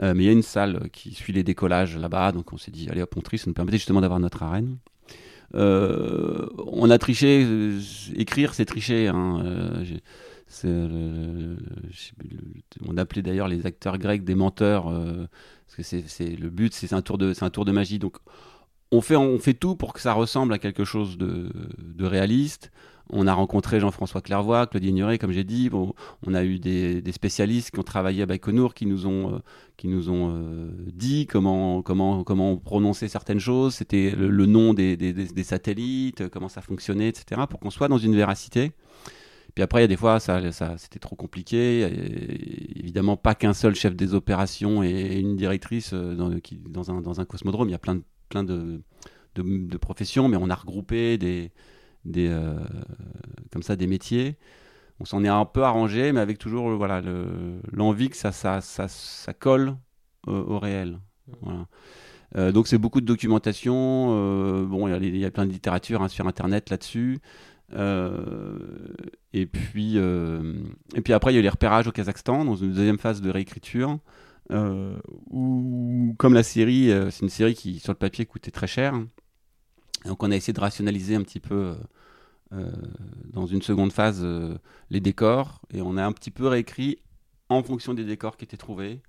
Euh, 0.00 0.14
mais 0.14 0.22
il 0.22 0.26
y 0.26 0.30
a 0.30 0.32
une 0.32 0.42
salle 0.42 0.88
qui 0.92 1.12
suit 1.14 1.32
les 1.32 1.42
décollages 1.42 1.96
là-bas, 1.96 2.30
donc 2.30 2.52
on 2.52 2.56
s'est 2.56 2.70
dit 2.70 2.88
allez 2.88 3.02
hop 3.02 3.12
on 3.16 3.20
triche, 3.20 3.40
ça 3.40 3.46
nous 3.48 3.54
permettait 3.54 3.78
justement 3.78 4.00
d'avoir 4.00 4.20
notre 4.20 4.44
arène. 4.44 4.78
on 5.52 6.90
a 6.90 6.98
triché, 6.98 7.44
écrire 8.14 8.54
c'est 8.54 8.66
tricher. 8.66 9.08
Hein, 9.08 9.42
euh, 10.64 11.56
on 12.86 12.96
appelait 12.96 13.22
d'ailleurs 13.22 13.48
les 13.48 13.66
acteurs 13.66 13.98
grecs 13.98 14.24
des 14.24 14.34
menteurs, 14.34 14.88
euh, 14.88 15.26
parce 15.66 15.90
que 15.90 16.02
c'est 16.06 16.36
le 16.36 16.50
but, 16.50 16.74
c'est 16.74 16.92
un 16.92 17.02
tour 17.02 17.18
de, 17.18 17.72
magie. 17.72 17.98
Donc 17.98 18.16
on 18.90 19.00
fait, 19.00 19.54
tout 19.54 19.76
pour 19.76 19.92
que 19.92 20.00
ça 20.00 20.12
ressemble 20.12 20.52
à 20.52 20.58
quelque 20.58 20.84
chose 20.84 21.18
de, 21.18 21.50
réaliste. 22.00 22.70
On 23.12 23.26
a 23.26 23.34
rencontré 23.34 23.80
Jean-François 23.80 24.20
Clairvoy, 24.20 24.68
Claudie 24.68 24.88
Ignoré, 24.88 25.18
comme 25.18 25.32
j'ai 25.32 25.42
dit. 25.42 25.68
on 25.72 26.34
a 26.34 26.44
eu 26.44 26.58
des, 26.60 27.12
spécialistes 27.12 27.72
qui 27.72 27.80
ont 27.80 27.84
travaillé 27.84 28.22
à 28.22 28.26
Baïkonour, 28.26 28.74
qui 28.74 28.86
nous 28.86 29.06
ont, 29.06 29.40
euh, 29.84 30.70
dit 30.92 31.26
comment, 31.26 31.82
comment, 31.82 32.22
comment 32.24 32.56
prononcer 32.56 33.08
certaines 33.08 33.40
choses. 33.40 33.74
C'était 33.74 34.12
le, 34.16 34.46
nom 34.46 34.74
des, 34.74 34.96
des, 34.96 35.44
satellites, 35.44 36.28
comment 36.28 36.48
ça 36.48 36.60
fonctionnait, 36.60 37.08
etc. 37.08 37.42
Pour 37.48 37.58
qu'on 37.58 37.70
soit 37.70 37.88
dans 37.88 37.98
une 37.98 38.14
véracité. 38.14 38.72
Puis 39.54 39.62
après, 39.62 39.80
il 39.80 39.82
y 39.82 39.84
a 39.84 39.88
des 39.88 39.96
fois, 39.96 40.20
ça, 40.20 40.40
c'était 40.78 40.98
trop 40.98 41.16
compliqué. 41.16 41.82
Évidemment, 42.76 43.16
pas 43.16 43.34
qu'un 43.34 43.52
seul 43.52 43.74
chef 43.74 43.96
des 43.96 44.14
opérations 44.14 44.82
et 44.82 45.18
une 45.18 45.36
directrice 45.36 45.90
euh, 45.92 46.14
dans, 46.14 47.20
un, 47.20 47.24
cosmodrome. 47.24 47.68
Il 47.68 47.72
y 47.72 47.74
a 47.74 47.78
plein 47.78 47.96
de, 48.44 48.80
professions, 49.80 50.28
mais 50.28 50.36
on 50.36 50.50
a 50.50 50.54
regroupé 50.54 51.18
des, 51.18 51.50
euh, 52.16 52.58
comme 53.52 53.62
ça, 53.62 53.76
des 53.76 53.86
métiers. 53.86 54.36
On 55.00 55.04
s'en 55.04 55.24
est 55.24 55.28
un 55.28 55.44
peu 55.46 55.64
arrangé, 55.64 56.12
mais 56.12 56.20
avec 56.20 56.38
toujours 56.38 56.76
voilà, 56.76 57.02
l'envie 57.72 58.10
que 58.10 58.16
ça, 58.16 58.32
colle 59.38 59.76
au, 60.26 60.58
réel. 60.58 60.98
Euh, 62.36 62.52
donc 62.52 62.68
c'est 62.68 62.78
beaucoup 62.78 63.00
de 63.00 63.06
documentation. 63.06 64.64
Bon, 64.66 64.86
il 64.86 65.04
y, 65.04 65.18
y, 65.18 65.24
a 65.24 65.30
plein 65.30 65.46
de 65.46 65.52
littérature 65.52 66.02
hein, 66.02 66.08
sur 66.08 66.28
Internet 66.28 66.70
là-dessus. 66.70 67.18
Euh, 67.72 68.58
et 69.32 69.46
puis 69.46 69.96
et 69.96 71.00
puis 71.02 71.12
après 71.12 71.32
il 71.32 71.34
y 71.34 71.38
a 71.38 71.40
eu 71.40 71.42
les 71.42 71.48
repérages 71.48 71.86
au 71.86 71.92
Kazakhstan 71.92 72.44
dans 72.44 72.56
une 72.56 72.72
deuxième 72.72 72.98
phase 72.98 73.20
de 73.20 73.30
réécriture. 73.30 73.98
où 75.30 76.14
comme 76.18 76.34
la 76.34 76.42
série, 76.42 76.90
c'est 77.10 77.22
une 77.22 77.28
série 77.28 77.54
qui 77.54 77.78
sur 77.78 77.92
le 77.92 77.98
papier 77.98 78.26
coûtait 78.26 78.50
très 78.50 78.66
cher. 78.66 78.94
Donc 80.04 80.22
on 80.22 80.30
a 80.30 80.36
essayé 80.36 80.52
de 80.52 80.60
rationaliser 80.60 81.14
un 81.14 81.22
petit 81.22 81.40
peu 81.40 81.74
dans 83.32 83.46
une 83.46 83.62
seconde 83.62 83.92
phase 83.92 84.26
les 84.90 85.00
décors 85.00 85.60
et 85.72 85.82
on 85.82 85.96
a 85.96 86.04
un 86.04 86.12
petit 86.12 86.32
peu 86.32 86.48
réécrit 86.48 86.98
en 87.48 87.62
fonction 87.62 87.94
des 87.94 88.04
décors 88.04 88.36
qui 88.36 88.44
étaient 88.44 88.56
trouvés. 88.56 89.00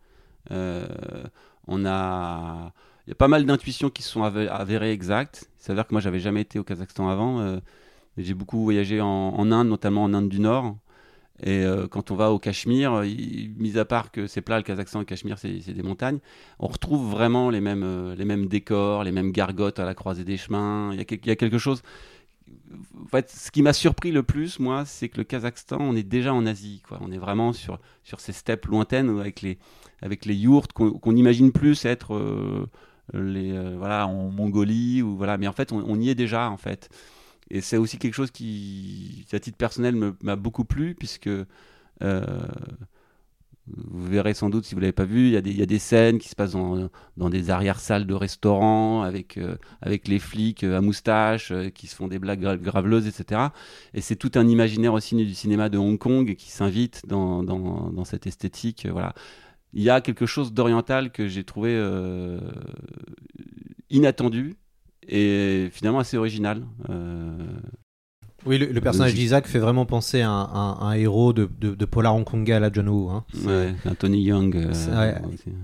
on 0.50 1.86
a 1.86 2.74
il 3.08 3.10
y 3.10 3.14
a 3.14 3.16
pas 3.16 3.28
mal 3.28 3.46
d'intuitions 3.46 3.90
qui 3.90 4.04
sont 4.04 4.24
avérées 4.24 4.92
exactes. 4.92 5.50
Il 5.60 5.64
s'avère 5.64 5.88
que 5.88 5.94
moi, 5.94 6.02
j'avais 6.02 6.20
jamais 6.20 6.42
été 6.42 6.60
au 6.60 6.64
Kazakhstan 6.64 7.10
avant. 7.10 7.60
J'ai 8.18 8.34
beaucoup 8.34 8.64
voyagé 8.64 9.02
en, 9.02 9.52
Inde, 9.52 9.68
notamment 9.68 10.04
en 10.04 10.14
Inde 10.14 10.30
du 10.30 10.40
Nord. 10.40 10.76
Et 11.44 11.64
euh, 11.64 11.88
quand 11.88 12.12
on 12.12 12.16
va 12.16 12.32
au 12.32 12.38
Cachemire, 12.38 13.02
mis 13.58 13.78
à 13.80 13.86
part 13.86 14.12
que 14.12 14.28
c'est 14.28 14.42
plat, 14.42 14.58
le 14.58 14.64
Kazakhstan 14.64 15.00
et 15.00 15.02
le 15.02 15.06
Cachemire, 15.06 15.40
c'est 15.40 15.74
des 15.74 15.82
montagnes, 15.82 16.20
on 16.60 16.68
retrouve 16.68 17.10
vraiment 17.10 17.50
les 17.50 17.62
mêmes, 17.62 17.84
euh, 17.84 18.16
les 18.16 18.26
mêmes 18.26 18.46
décors, 18.46 19.04
les 19.04 19.12
mêmes 19.12 19.32
gargotes 19.32 19.80
à 19.80 19.86
la 19.86 19.96
croisée 19.96 20.24
des 20.24 20.38
chemins. 20.38 20.92
Il 20.94 21.00
y 21.00 21.32
a, 21.32 21.36
quelque 21.36 21.58
chose. 21.58 21.82
En 23.02 23.08
fait, 23.08 23.32
ce 23.32 23.50
qui 23.50 23.64
m'a 23.64 23.74
surpris 23.74 24.12
le 24.12 24.22
plus, 24.22 24.60
moi, 24.60 24.86
c'est 24.86 25.10
que 25.10 25.18
le 25.18 25.24
Kazakhstan, 25.24 25.78
on 25.80 25.96
est 25.96 26.04
déjà 26.04 26.32
en 26.32 26.46
Asie. 26.46 26.84
On 27.00 27.12
est 27.12 27.18
vraiment 27.18 27.54
sur, 27.54 27.80
sur 28.04 28.20
ces 28.20 28.34
steppes 28.34 28.68
lointaines 28.68 29.20
avec 29.20 29.42
les, 29.42 29.58
avec 30.04 30.26
les 30.26 30.36
yourtes 30.36 30.74
qu'on 30.74 31.16
imagine 31.16 31.52
plus 31.52 31.86
être 31.86 32.70
les 33.14 33.52
euh, 33.52 33.76
voilà 33.78 34.08
en 34.08 34.30
Mongolie 34.30 35.02
ou 35.02 35.16
voilà 35.16 35.38
mais 35.38 35.48
en 35.48 35.54
fait 35.54 35.72
on, 35.72 36.00
y 36.00 36.10
est 36.10 36.16
déjà 36.16 36.50
en 36.50 36.58
fait 36.58 36.90
et 37.52 37.62
c'est 37.62 37.78
aussi 37.78 37.98
quelque 37.98 38.14
chose 38.14 38.32
qui 38.32 39.26
à 39.34 39.40
titre 39.40 39.58
personnel 39.58 39.96
m'a 40.22 40.36
beaucoup 40.36 40.66
plu 40.66 40.96
puisque 40.96 41.28
euh, 41.28 41.46
vous 43.68 44.08
verrez 44.08 44.34
sans 44.34 44.50
doute 44.50 44.66
si 44.66 44.74
vous 44.74 44.82
l'avez 44.82 44.92
pas 44.92 45.06
vu, 45.06 45.28
il 45.28 45.48
y, 45.48 45.58
y, 45.58 45.62
a 45.62 45.66
des 45.66 45.80
scènes 45.80 46.18
qui 46.18 46.30
se 46.30 46.36
passent 46.36 46.54
dans, 46.54 46.90
dans 47.18 47.30
des 47.30 47.52
arrière-salles 47.52 48.08
de 48.08 48.14
restaurants 48.14 49.04
avec, 49.04 49.38
euh, 49.38 49.56
avec 49.82 50.08
les 50.08 50.18
flics 50.18 50.64
à 50.64 50.82
moustache 50.82 51.54
qui 51.76 51.88
se 51.88 51.96
font 51.96 52.08
des 52.08 52.18
blagues 52.18 52.62
graveleuses, 52.62 53.08
etc. 53.08 53.42
Et 53.94 54.02
c'est 54.02 54.16
tout 54.16 54.32
un 54.36 54.48
imaginaire 54.48 54.94
aussi 54.94 55.16
du 55.16 55.36
cinéma 55.36 55.70
de 55.70 55.78
Hong 55.78 56.00
Kong 56.00 56.36
qui 56.36 56.50
s'invite 56.50 57.06
dans, 57.06 57.44
dans, 57.44 57.92
dans, 57.92 58.06
cette 58.06 58.26
esthétique. 58.28 58.88
voilà 58.90 59.14
il 59.74 59.84
y 59.84 59.90
a 59.90 60.02
quelque 60.02 60.26
chose 60.26 60.54
d'oriental 60.54 61.12
que 61.12 61.28
j'ai 61.28 61.44
trouvé 61.44 61.74
euh, 61.74 62.40
inattendu 63.90 64.56
et 65.08 65.70
finalement 65.72 66.00
assez 66.00 66.18
original. 66.18 66.64
Euh, 66.90 67.38
oui, 68.46 68.58
le, 68.58 68.82
personnage 68.82 69.14
d'Isaac 69.14 69.46
fait 69.46 69.60
vraiment 69.60 69.86
penser 69.86 70.22
à 70.22 70.32
un, 70.32 70.94
héros 70.94 71.32
de, 71.32 71.48
de, 71.60 71.86
polar 71.86 72.16
hongkongais 72.16 72.54
à 72.54 72.60
la 72.60 72.72
John 72.72 72.90
Woo. 72.90 73.10
Hein. 73.10 73.24
Ouais, 73.46 73.76
un 73.86 73.94
Tony 73.94 74.24
Young. 74.24 74.56
Euh, 74.56 75.14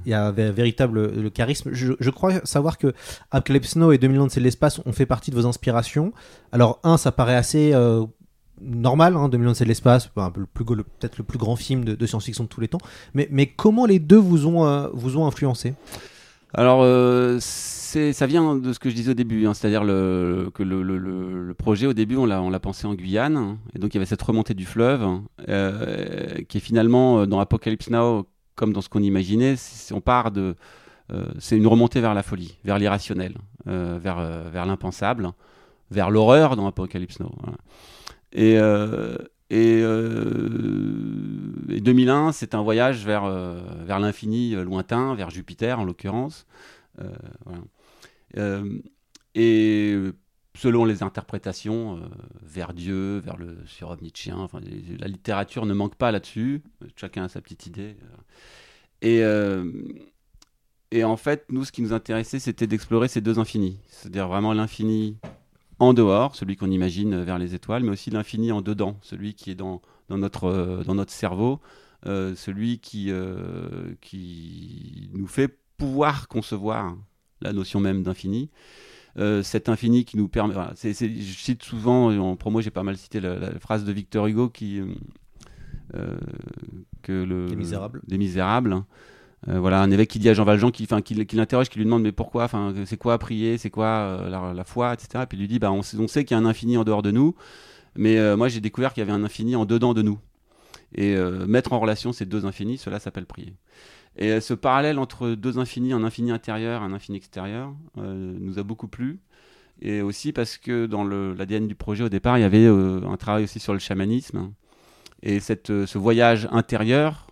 il 0.05 0.11
y 0.11 0.13
a 0.13 0.27
un 0.27 0.31
véritable 0.31 1.11
le 1.11 1.29
charisme. 1.31 1.71
Je, 1.73 2.09
crois 2.11 2.33
savoir 2.45 2.77
que 2.77 2.93
Apocalypse 3.31 3.77
Now 3.77 3.93
et 3.93 3.97
2000 3.97 4.19
ans 4.19 4.27
de 4.27 4.39
l'espace 4.39 4.79
ont 4.85 4.91
fait 4.91 5.07
partie 5.07 5.31
de 5.31 5.35
vos 5.35 5.47
inspirations. 5.47 6.13
Alors, 6.51 6.79
un, 6.83 6.97
ça 6.97 7.11
paraît 7.11 7.35
assez 7.35 7.73
normal, 8.61 9.15
hein, 9.15 9.29
2001 9.29 9.53
c'est 9.53 9.63
de 9.63 9.69
l'espace, 9.69 10.07
peut-être 10.07 11.17
le 11.17 11.23
plus 11.23 11.37
grand 11.37 11.55
film 11.55 11.83
de, 11.85 12.05
science-fiction 12.05 12.43
de 12.45 12.49
tous 12.49 12.61
les 12.61 12.67
temps. 12.67 12.79
Mais, 13.13 13.27
mais 13.31 13.47
comment 13.47 13.85
les 13.85 13.99
deux 13.99 14.17
vous 14.17 14.47
ont, 14.47 14.65
euh, 14.65 14.87
vous 14.93 15.17
ont 15.17 15.25
influencé? 15.27 15.73
Alors, 16.53 16.81
euh, 16.81 17.39
ça 17.39 18.25
vient 18.25 18.55
de 18.55 18.73
ce 18.73 18.79
que 18.79 18.89
je 18.89 18.95
disais 18.95 19.11
au 19.11 19.15
début, 19.15 19.45
hein, 19.45 19.53
c'est-à-dire 19.53 19.81
que 19.81 20.63
le, 20.63 21.53
projet 21.57 21.87
au 21.87 21.93
début 21.93 22.15
on 22.15 22.25
l'a 22.25 22.59
pensé 22.59 22.87
en 22.87 22.93
Guyane, 22.93 23.57
et 23.73 23.79
donc 23.79 23.93
il 23.93 23.97
y 23.97 23.99
avait 23.99 24.05
cette 24.05 24.21
remontée 24.21 24.53
du 24.53 24.65
fleuve, 24.65 25.07
euh, 25.49 26.41
qui 26.47 26.57
est 26.57 26.61
finalement 26.61 27.25
dans 27.25 27.39
Apocalypse 27.39 27.89
Now, 27.89 28.27
comme 28.55 28.73
dans 28.73 28.81
ce 28.81 28.89
qu'on 28.89 29.03
imaginait, 29.03 29.55
on 29.91 30.01
part 30.01 30.31
de... 30.31 30.55
c'est 31.39 31.57
une 31.57 31.67
remontée 31.67 32.01
vers 32.01 32.13
la 32.13 32.23
folie, 32.23 32.57
vers 32.63 32.79
l'irrationnel, 32.79 33.35
vers, 33.65 34.65
l'impensable, 34.65 35.31
vers 35.91 36.09
l'horreur 36.09 36.55
dans 36.55 36.67
Apocalypse 36.67 37.19
Now. 37.19 37.31
Et, 38.33 38.57
euh, 39.53 40.49
et, 41.69 41.81
2001, 41.81 42.29
euh, 42.29 42.31
c'est 42.31 42.55
un 42.55 42.61
voyage 42.61 43.05
vers, 43.05 43.23
euh, 43.25 43.61
vers 43.85 43.99
l'infini 43.99 44.55
lointain, 44.55 45.15
vers 45.15 45.29
Jupiter 45.29 45.79
en 45.79 45.85
l'occurrence. 45.85 46.45
et 49.35 49.95
selon 50.55 50.85
les 50.85 51.03
interprétations, 51.03 52.01
vers 52.41 52.73
Dieu, 52.73 53.19
vers 53.19 53.37
le 53.37 53.57
surhomme 53.65 53.99
nietzschéen. 54.01 54.37
Enfin, 54.37 54.59
la 54.99 55.07
littérature 55.07 55.65
ne 55.65 55.73
manque 55.73 55.95
pas 55.95 56.11
là-dessus. 56.11 56.63
Chacun 56.95 57.25
a 57.25 57.29
sa 57.29 57.41
petite 57.41 57.67
idée. 57.67 57.95
Et, 59.03 59.21
et 60.91 61.03
en 61.03 61.17
fait, 61.17 61.45
nous, 61.49 61.63
ce 61.63 61.71
qui 61.71 61.83
nous 61.83 61.93
intéressait, 61.93 62.39
c'était 62.39 62.65
d'explorer 62.65 63.07
ces 63.07 63.21
deux 63.21 63.37
infinis. 63.37 63.79
C'est-à-dire 63.87 64.27
vraiment 64.27 64.53
l'infini 64.53 65.17
en 65.79 65.93
dehors, 65.93 66.35
celui 66.35 66.55
qu'on 66.55 66.71
imagine 66.71 67.21
vers 67.23 67.37
les 67.37 67.53
étoiles, 67.53 67.83
mais 67.83 67.91
aussi 67.91 68.09
l'infini 68.09 68.51
en 68.51 68.61
dedans, 68.61 68.97
celui 69.01 69.33
qui 69.35 69.51
est 69.51 69.55
dans, 69.55 69.81
dans, 70.09 70.17
notre, 70.17 70.45
euh, 70.45 70.83
dans 70.83 70.95
notre 70.95 71.11
cerveau, 71.11 71.59
euh, 72.05 72.35
celui 72.35 72.79
qui, 72.79 73.11
euh, 73.11 73.93
qui 74.01 75.09
nous 75.13 75.27
fait 75.27 75.59
pouvoir 75.77 76.27
concevoir 76.27 76.95
la 77.41 77.53
notion 77.53 77.79
même 77.79 78.03
d'infini. 78.03 78.49
cet 79.43 79.69
infini 79.69 80.05
qui 80.05 80.17
nous 80.17 80.27
permet. 80.27 80.53
je 80.75 81.33
cite 81.37 81.63
souvent, 81.63 82.15
en 82.17 82.35
promo, 82.35 82.61
j'ai 82.61 82.71
pas 82.71 82.83
mal 82.83 82.97
cité 82.97 83.19
la, 83.19 83.59
phrase 83.59 83.83
de 83.83 83.91
Victor 83.91 84.27
Hugo 84.27 84.49
qui. 84.49 84.81
que 87.03 87.11
le, 87.11 87.47
Des 87.47 87.55
Misérables. 87.55 88.01
Des 88.07 88.17
Misérables. 88.17 88.83
Euh, 89.47 89.59
voilà, 89.59 89.81
un 89.81 89.91
évêque 89.91 90.09
qui 90.09 90.19
dit 90.19 90.29
à 90.29 90.33
Jean 90.33 90.45
Valjean, 90.45 90.71
qui, 90.71 90.87
qui, 90.87 91.25
qui 91.25 91.35
l'interroge, 91.35 91.69
qui 91.69 91.77
lui 91.77 91.85
demande 91.85 92.03
mais 92.03 92.11
pourquoi, 92.11 92.49
c'est 92.85 92.97
quoi 92.97 93.17
prier, 93.17 93.57
c'est 93.57 93.69
quoi 93.69 93.87
euh, 93.87 94.53
la, 94.53 94.63
foi, 94.63 94.93
etc. 94.93 95.23
Et 95.23 95.25
puis 95.27 95.37
il 95.37 95.41
lui 95.41 95.47
dit, 95.47 95.59
bah, 95.59 95.71
on, 95.71 95.81
sait 95.83 96.25
qu'il 96.25 96.35
y 96.35 96.39
a 96.39 96.41
un 96.41 96.45
infini 96.45 96.77
en 96.77 96.83
dehors 96.83 97.03
de 97.03 97.11
nous, 97.11 97.35
mais 97.95 98.17
euh, 98.17 98.35
moi 98.35 98.47
j'ai 98.47 98.61
découvert 98.61 98.93
qu'il 98.93 99.01
y 99.01 99.03
avait 99.07 99.13
un 99.13 99.23
infini 99.23 99.55
en 99.55 99.65
dedans 99.65 99.93
de 99.93 100.01
nous. 100.01 100.19
Et 100.95 101.17
mettre 101.47 101.73
en 101.73 101.79
relation 101.81 102.13
ces 102.13 102.25
deux 102.25 102.45
infinis, 102.45 102.77
cela 102.77 102.99
s'appelle 102.99 103.25
prier. 103.25 103.53
Et 104.15 104.39
ce 104.39 104.53
parallèle 104.53 104.99
entre 104.99 105.31
deux 105.31 105.59
infinis, 105.59 105.91
un 105.91 106.05
infini 106.05 106.31
intérieur, 106.31 106.81
un 106.81 106.93
infini 106.93 107.17
extérieur, 107.17 107.75
nous 107.97 108.57
a 108.57 108.63
beaucoup 108.63 108.87
plu. 108.87 109.19
Et 109.81 110.01
aussi 110.01 110.31
parce 110.31 110.57
que 110.57 110.85
dans 110.85 111.03
l'ADN 111.03 111.67
du 111.67 111.75
projet 111.75 112.05
au 112.05 112.09
départ, 112.09 112.37
il 112.37 112.41
y 112.41 112.45
avait 112.45 112.65
un 112.65 113.17
travail 113.17 113.43
aussi 113.43 113.59
sur 113.59 113.73
le 113.73 113.79
chamanisme. 113.79 114.53
Et 115.23 115.41
ce 115.41 115.97
voyage 115.97 116.47
intérieur 116.51 117.27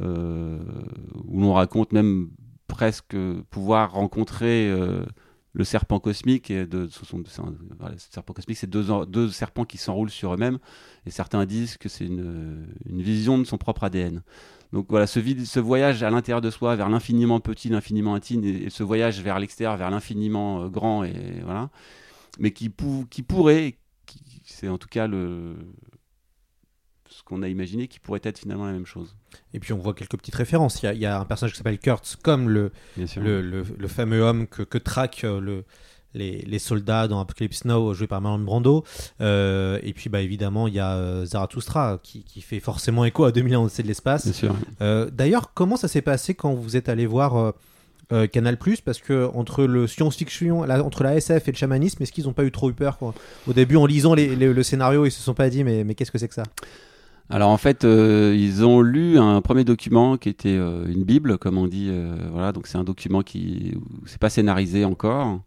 où 0.00 1.40
l'on 1.40 1.52
raconte 1.52 1.92
même 1.92 2.30
presque 2.68 3.16
pouvoir 3.50 3.92
rencontrer 3.92 4.70
euh, 4.70 5.04
le 5.54 5.64
serpent 5.64 5.98
cosmique 5.98 6.50
et 6.50 6.66
de, 6.66 6.86
ce 6.86 7.04
serpent 8.10 8.34
cosmique 8.34 8.58
c'est 8.58 8.70
deux, 8.70 9.30
serpents 9.30 9.64
qui 9.64 9.78
s'enroulent 9.78 10.10
sur 10.10 10.34
eux-mêmes 10.34 10.58
et 11.06 11.10
certains 11.10 11.44
disent 11.46 11.76
que 11.76 11.88
c'est 11.88 12.06
une, 12.06 12.66
vision 12.86 13.38
de 13.38 13.44
son 13.44 13.58
propre 13.58 13.84
ADN 13.84 14.22
donc 14.72 14.86
voilà 14.90 15.06
ce, 15.06 15.58
voyage 15.58 16.02
à 16.02 16.10
l'intérieur 16.10 16.42
de 16.42 16.50
soi 16.50 16.76
vers 16.76 16.90
l'infiniment 16.90 17.40
petit 17.40 17.70
l'infiniment 17.70 18.14
intime 18.14 18.44
et, 18.44 18.70
ce 18.70 18.82
voyage 18.84 19.20
vers 19.22 19.40
l'extérieur 19.40 19.76
vers 19.76 19.90
l'infiniment 19.90 20.62
euh, 20.62 20.68
grand 20.68 21.02
et 21.02 21.40
voilà 21.42 21.70
mais 22.38 22.52
qui 22.52 22.68
pourrait 22.68 23.78
c'est 24.44 24.68
en 24.68 24.78
tout 24.78 24.88
cas 24.88 25.06
le, 25.06 25.56
ce 27.08 27.22
qu'on 27.22 27.42
a 27.42 27.48
imaginé 27.48 27.88
qui 27.88 27.98
pourrait 27.98 28.20
être 28.22 28.38
finalement 28.38 28.66
la 28.66 28.72
même 28.72 28.86
chose. 28.86 29.16
Et 29.54 29.60
puis 29.60 29.72
on 29.72 29.78
voit 29.78 29.94
quelques 29.94 30.16
petites 30.16 30.34
références. 30.34 30.82
Il 30.82 30.98
y 30.98 31.06
a, 31.06 31.20
un 31.20 31.24
personnage 31.24 31.52
qui 31.52 31.58
s'appelle 31.58 31.78
Kurtz, 31.78 32.16
comme 32.16 32.48
le, 32.48 32.72
le, 33.16 33.40
le, 33.42 33.88
fameux 33.88 34.22
homme 34.22 34.46
que, 34.46 34.62
que 34.62 34.78
traque 34.78 35.24
euh, 35.24 35.40
le, 35.40 35.64
les, 36.14 36.42
les, 36.42 36.58
soldats 36.58 37.08
dans 37.08 37.20
Apocalypse 37.20 37.64
Now, 37.64 37.94
joué 37.94 38.06
par 38.06 38.20
Marlon 38.20 38.44
Brando. 38.44 38.84
Euh, 39.20 39.78
et 39.82 39.92
puis 39.92 40.08
bah, 40.10 40.20
évidemment, 40.20 40.68
il 40.68 40.74
y 40.74 40.80
a 40.80 40.94
euh, 40.96 41.24
Zarathustra 41.24 41.98
qui, 42.02 42.24
qui, 42.24 42.40
fait 42.40 42.60
forcément 42.60 43.04
écho 43.04 43.24
à 43.24 43.32
2000 43.32 43.56
ans 43.56 43.66
de 43.66 43.82
l'espace. 43.82 44.44
Euh, 44.80 45.10
D'ailleurs, 45.10 45.52
comment 45.54 45.76
ça 45.76 45.88
s'est 45.88 46.02
passé 46.02 46.34
quand 46.34 46.54
vous 46.54 46.76
êtes 46.76 46.88
allé 46.88 47.06
voir 47.06 47.52
euh, 48.12 48.26
Canal 48.26 48.58
parce 48.84 49.00
que 49.00 49.28
entre 49.34 49.64
le 49.64 49.86
science-fiction, 49.86 50.60
entre 50.60 51.02
la 51.02 51.16
SF 51.16 51.48
et 51.48 51.52
le 51.52 51.56
chamanisme, 51.56 52.02
est-ce 52.02 52.12
qu'ils 52.12 52.24
n'ont 52.24 52.32
pas 52.32 52.44
eu 52.44 52.50
trop 52.50 52.70
eu 52.70 52.74
peur 52.74 52.96
quoi? 52.98 53.14
Au 53.46 53.52
début, 53.52 53.76
en 53.76 53.84
lisant 53.84 54.14
les- 54.14 54.34
les- 54.34 54.52
le 54.52 54.62
scénario, 54.62 55.04
ils 55.04 55.10
se 55.10 55.20
sont 55.20 55.34
pas 55.34 55.50
dit 55.50 55.62
mais, 55.62 55.84
mais 55.84 55.94
qu'est-ce 55.94 56.10
que 56.10 56.18
c'est 56.18 56.28
que 56.28 56.34
ça? 56.34 56.44
Alors 57.30 57.50
en 57.50 57.58
fait, 57.58 57.84
euh, 57.84 58.34
ils 58.38 58.64
ont 58.64 58.80
lu 58.80 59.18
un 59.18 59.42
premier 59.42 59.64
document 59.64 60.16
qui 60.16 60.30
était 60.30 60.56
euh, 60.56 60.86
une 60.90 61.04
bible, 61.04 61.36
comme 61.36 61.58
on 61.58 61.66
dit. 61.66 61.88
euh, 61.90 62.16
voilà, 62.32 62.52
donc 62.52 62.66
c'est 62.66 62.78
un 62.78 62.84
document 62.84 63.22
qui, 63.22 63.74
c'est 64.06 64.18
pas 64.20 64.30
scénarisé 64.30 64.84
encore, 64.86 65.42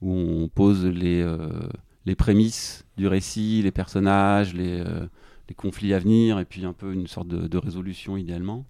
où 0.00 0.12
on 0.14 0.48
pose 0.48 0.86
les 0.86 1.26
les 2.06 2.14
prémices 2.16 2.86
du 2.96 3.06
récit, 3.06 3.60
les 3.62 3.70
personnages, 3.70 4.54
les 4.54 4.82
les 5.48 5.54
conflits 5.54 5.92
à 5.94 5.98
venir, 5.98 6.38
et 6.38 6.44
puis 6.46 6.64
un 6.64 6.72
peu 6.72 6.92
une 6.94 7.06
sorte 7.06 7.28
de, 7.28 7.46
de 7.48 7.58
résolution 7.58 8.16
idéalement. 8.16 8.66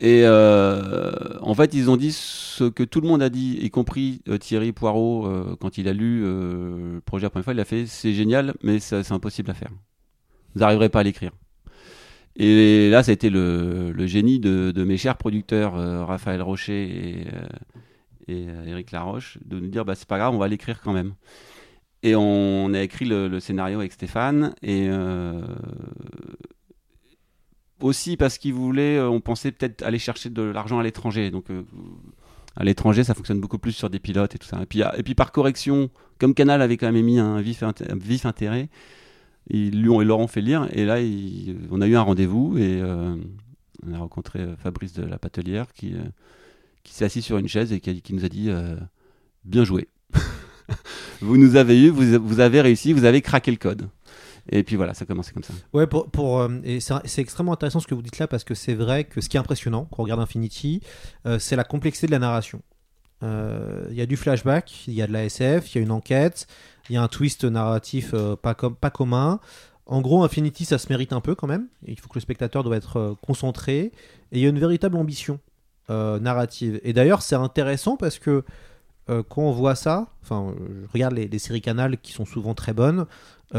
Et 0.00 0.26
en 0.26 1.54
fait, 1.54 1.74
ils 1.74 1.90
ont 1.90 1.96
dit 1.98 2.12
ce 2.12 2.64
que 2.64 2.84
tout 2.84 3.00
le 3.02 3.08
monde 3.08 3.22
a 3.22 3.28
dit, 3.30 3.58
y 3.60 3.70
compris 3.70 4.22
Thierry 4.40 4.72
Poirot, 4.72 5.56
quand 5.60 5.78
il 5.78 5.88
a 5.88 5.92
lu 5.92 6.22
le 6.22 7.02
projet 7.04 7.26
la 7.26 7.30
première 7.30 7.44
fois, 7.44 7.54
il 7.54 7.60
a 7.60 7.64
fait 7.66 7.86
c'est 7.86 8.14
génial, 8.14 8.54
mais 8.62 8.78
c'est 8.80 9.12
impossible 9.12 9.50
à 9.50 9.54
faire. 9.54 9.70
Vous 10.54 10.60
n'arriverez 10.60 10.88
pas 10.88 11.00
à 11.00 11.02
l'écrire. 11.02 11.32
Et 12.36 12.90
là, 12.90 13.02
ça 13.02 13.10
a 13.10 13.14
été 13.14 13.28
le, 13.30 13.92
génie 14.06 14.38
de, 14.38 14.84
mes 14.84 14.96
chers 14.96 15.16
producteurs, 15.16 15.76
euh, 15.76 16.04
Raphaël 16.04 16.42
Rocher 16.42 16.84
et, 16.84 17.26
euh, 17.26 17.46
et 18.28 18.46
euh, 18.48 18.66
Eric 18.66 18.92
Laroche, 18.92 19.38
de 19.44 19.58
nous 19.58 19.68
dire 19.68 19.84
bah, 19.84 19.94
c'est 19.94 20.08
pas 20.08 20.18
grave, 20.18 20.34
on 20.34 20.38
va 20.38 20.48
l'écrire 20.48 20.80
quand 20.80 20.92
même. 20.92 21.14
Et 22.02 22.14
on 22.16 22.72
a 22.72 22.80
écrit 22.80 23.04
le, 23.04 23.40
scénario 23.40 23.80
avec 23.80 23.92
Stéphane, 23.92 24.54
et 24.62 24.86
euh, 24.88 25.42
aussi 27.80 28.16
parce 28.16 28.38
qu'il 28.38 28.54
voulait, 28.54 28.96
euh, 28.96 29.10
on 29.10 29.20
pensait 29.20 29.52
peut-être 29.52 29.82
aller 29.82 29.98
chercher 29.98 30.30
de 30.30 30.42
l'argent 30.42 30.78
à 30.78 30.82
l'étranger. 30.82 31.30
Donc 31.30 31.50
euh, 31.50 31.62
à 32.56 32.64
l'étranger, 32.64 33.04
ça 33.04 33.14
fonctionne 33.14 33.40
beaucoup 33.40 33.58
plus 33.58 33.72
sur 33.72 33.90
des 33.90 33.98
pilotes 33.98 34.34
et 34.34 34.38
tout 34.38 34.46
ça. 34.46 34.62
Et 34.62 34.66
puis, 34.66 34.82
et 34.96 35.02
puis 35.02 35.14
par 35.14 35.30
correction, 35.30 35.90
comme 36.18 36.32
Canal 36.34 36.62
avait 36.62 36.78
quand 36.78 36.86
même 36.86 36.96
émis 36.96 37.18
un 37.18 37.40
vif 37.42 37.62
intérêt, 38.24 38.70
ils 39.48 39.80
lui 39.82 39.88
ont, 39.88 40.00
ils 40.00 40.08
leur 40.08 40.18
ont 40.18 40.26
fait 40.26 40.40
lire. 40.40 40.68
Et 40.72 40.84
là, 40.84 40.98
on 41.70 41.80
a 41.80 41.86
eu 41.86 41.96
un 41.96 42.02
rendez-vous 42.02 42.56
et 42.58 42.80
euh, 42.80 43.16
on 43.86 43.94
a 43.94 43.98
rencontré 43.98 44.40
euh, 44.40 44.56
Fabrice 44.56 44.92
de 44.92 45.02
la 45.02 45.18
Patelière 45.18 45.72
qui, 45.72 45.94
euh, 45.94 46.02
qui 46.82 46.94
s'est 46.94 47.04
assis 47.04 47.22
sur 47.22 47.38
une 47.38 47.48
chaise 47.48 47.72
et 47.72 47.80
qui, 47.80 48.14
nous 48.14 48.24
a 48.24 48.28
dit 48.28 48.50
Bien 49.44 49.64
joué. 49.64 49.88
vous 51.20 51.36
nous 51.36 51.56
avez 51.56 51.80
eu, 51.80 51.88
vous, 51.88 52.18
vous 52.22 52.40
avez 52.40 52.60
réussi, 52.60 52.92
vous 52.92 53.04
avez 53.04 53.22
craqué 53.22 53.50
le 53.50 53.56
code. 53.56 53.88
Et 54.52 54.62
puis 54.62 54.76
voilà, 54.76 54.94
ça 54.94 55.04
a 55.04 55.06
commencé 55.06 55.32
comme 55.32 55.44
ça. 55.44 55.52
Ouais, 55.72 55.86
pour, 55.86 56.10
pour, 56.10 56.48
c'est 57.04 57.20
extrêmement 57.20 57.52
intéressant 57.52 57.78
ce 57.78 57.86
que 57.86 57.94
vous 57.94 58.02
dites 58.02 58.18
là 58.18 58.26
parce 58.26 58.42
que 58.42 58.54
c'est 58.54 58.74
vrai 58.74 59.04
que 59.04 59.20
ce 59.20 59.28
qui 59.28 59.36
est 59.36 59.40
impressionnant 59.40 59.86
quand 59.90 60.00
on 60.00 60.04
regarde 60.04 60.20
Infinity, 60.20 60.80
c'est 61.38 61.56
la 61.56 61.64
complexité 61.64 62.06
de 62.06 62.12
la 62.12 62.18
narration. 62.18 62.62
Euh, 63.22 63.86
Il 63.90 63.96
y 63.96 64.00
a 64.00 64.06
du 64.06 64.16
flashback, 64.16 64.86
il 64.86 64.94
y 64.94 65.02
a 65.02 65.06
de 65.06 65.12
la 65.12 65.24
SF, 65.24 65.74
il 65.74 65.78
y 65.78 65.80
a 65.80 65.82
une 65.82 65.90
enquête, 65.90 66.46
il 66.88 66.94
y 66.94 66.96
a 66.96 67.02
un 67.02 67.08
twist 67.08 67.44
narratif 67.44 68.10
euh, 68.14 68.36
pas, 68.36 68.54
com- 68.54 68.74
pas 68.74 68.90
commun. 68.90 69.40
En 69.86 70.00
gros, 70.00 70.22
Infinity, 70.22 70.64
ça 70.64 70.78
se 70.78 70.88
mérite 70.88 71.12
un 71.12 71.20
peu 71.20 71.34
quand 71.34 71.46
même. 71.46 71.66
Il 71.86 71.98
faut 71.98 72.08
que 72.08 72.14
le 72.14 72.20
spectateur 72.20 72.62
doit 72.62 72.76
être 72.76 72.96
euh, 72.96 73.14
concentré. 73.22 73.92
Et 74.32 74.38
il 74.38 74.40
y 74.40 74.46
a 74.46 74.48
une 74.48 74.58
véritable 74.58 74.96
ambition 74.96 75.38
narrative. 75.88 76.80
Et 76.84 76.92
d'ailleurs, 76.92 77.20
c'est 77.20 77.34
intéressant 77.34 77.96
parce 77.96 78.20
que 78.20 78.44
quand 79.08 79.42
on 79.42 79.50
voit 79.50 79.74
ça, 79.74 80.06
enfin, 80.22 80.54
je 80.84 80.92
regarde 80.92 81.14
les, 81.14 81.38
séries 81.40 81.60
canales 81.60 81.98
qui 81.98 82.12
sont 82.12 82.24
souvent 82.24 82.54
très 82.54 82.72
bonnes, 82.72 83.06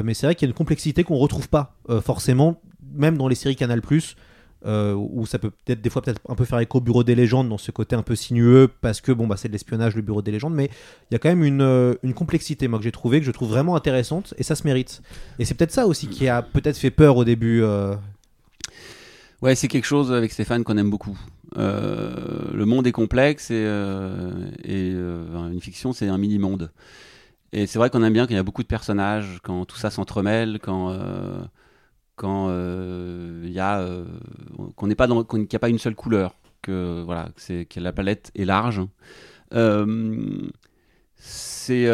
mais 0.01 0.13
c'est 0.13 0.27
vrai 0.27 0.35
qu'il 0.35 0.47
y 0.47 0.49
a 0.49 0.51
une 0.51 0.55
complexité 0.55 1.03
qu'on 1.03 1.17
retrouve 1.17 1.49
pas 1.49 1.75
forcément, 2.01 2.61
même 2.93 3.17
dans 3.17 3.27
les 3.27 3.35
séries 3.35 3.57
Canal+, 3.57 3.81
euh, 4.65 4.93
où 4.93 5.25
ça 5.25 5.39
peut 5.39 5.49
peut-être 5.49 5.81
des 5.81 5.89
fois 5.89 6.01
peut-être 6.01 6.21
un 6.29 6.35
peu 6.35 6.45
faire 6.45 6.59
écho 6.59 6.77
au 6.77 6.81
Bureau 6.81 7.03
des 7.03 7.15
légendes 7.15 7.49
dans 7.49 7.57
ce 7.57 7.71
côté 7.71 7.95
un 7.95 8.03
peu 8.03 8.15
sinueux 8.15 8.69
parce 8.81 9.01
que 9.01 9.11
bon 9.11 9.25
bah 9.25 9.35
c'est 9.37 9.47
de 9.47 9.53
l'espionnage 9.53 9.95
le 9.95 10.01
Bureau 10.01 10.21
des 10.21 10.31
légendes, 10.31 10.53
mais 10.53 10.65
il 11.09 11.13
y 11.13 11.15
a 11.15 11.19
quand 11.19 11.29
même 11.29 11.43
une, 11.43 11.61
euh, 11.61 11.95
une 12.03 12.13
complexité 12.13 12.67
moi 12.67 12.77
que 12.77 12.83
j'ai 12.83 12.91
trouvé 12.91 13.19
que 13.19 13.25
je 13.25 13.31
trouve 13.31 13.49
vraiment 13.49 13.75
intéressante 13.75 14.33
et 14.37 14.43
ça 14.43 14.55
se 14.55 14.63
mérite. 14.65 15.01
Et 15.39 15.45
c'est 15.45 15.55
peut-être 15.55 15.71
ça 15.71 15.87
aussi 15.87 16.07
qui 16.07 16.27
a 16.27 16.41
peut-être 16.41 16.77
fait 16.77 16.91
peur 16.91 17.17
au 17.17 17.23
début. 17.25 17.61
euh, 17.63 17.95
Ouais, 19.41 19.55
c'est 19.55 19.67
quelque 19.67 19.85
chose 19.85 20.13
avec 20.13 20.31
Stéphane 20.31 20.63
qu'on 20.63 20.77
aime 20.77 20.91
beaucoup. 20.91 21.17
Euh, 21.57 22.13
le 22.53 22.65
monde 22.65 22.85
est 22.85 22.91
complexe 22.91 23.49
et, 23.49 23.65
et 24.63 24.91
une 24.91 25.59
fiction, 25.61 25.93
c'est 25.93 26.07
un 26.07 26.19
mini-monde. 26.19 26.71
Et 27.51 27.65
c'est 27.65 27.79
vrai 27.79 27.89
qu'on 27.89 28.03
aime 28.03 28.13
bien 28.13 28.27
quand 28.27 28.33
il 28.33 28.37
y 28.37 28.39
a 28.39 28.43
beaucoup 28.43 28.61
de 28.61 28.67
personnages, 28.67 29.39
quand 29.43 29.65
tout 29.65 29.77
ça 29.77 29.89
s'entremêle, 29.89 30.59
quand 30.61 30.95
quand 32.21 32.49
euh, 32.49 33.41
il 33.43 33.59
a 33.59 33.79
euh, 33.79 34.05
qu'il 34.77 34.87
n'y 34.87 35.55
a 35.55 35.59
pas 35.59 35.69
une 35.69 35.79
seule 35.79 35.95
couleur, 35.95 36.35
que 36.61 37.01
voilà, 37.03 37.29
c'est 37.35 37.65
que 37.65 37.79
la 37.79 37.91
palette 37.91 38.29
est 38.35 38.45
large. 38.45 38.79
Euh, 39.55 40.47
c'est 41.15 41.87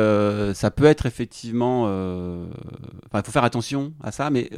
ça 0.54 0.70
peut 0.72 0.84
être 0.84 1.06
effectivement 1.06 1.88
il 1.88 3.22
faut 3.26 3.32
faire 3.32 3.44
attention 3.44 3.94
à 4.02 4.12
ça 4.12 4.30
mais 4.30 4.50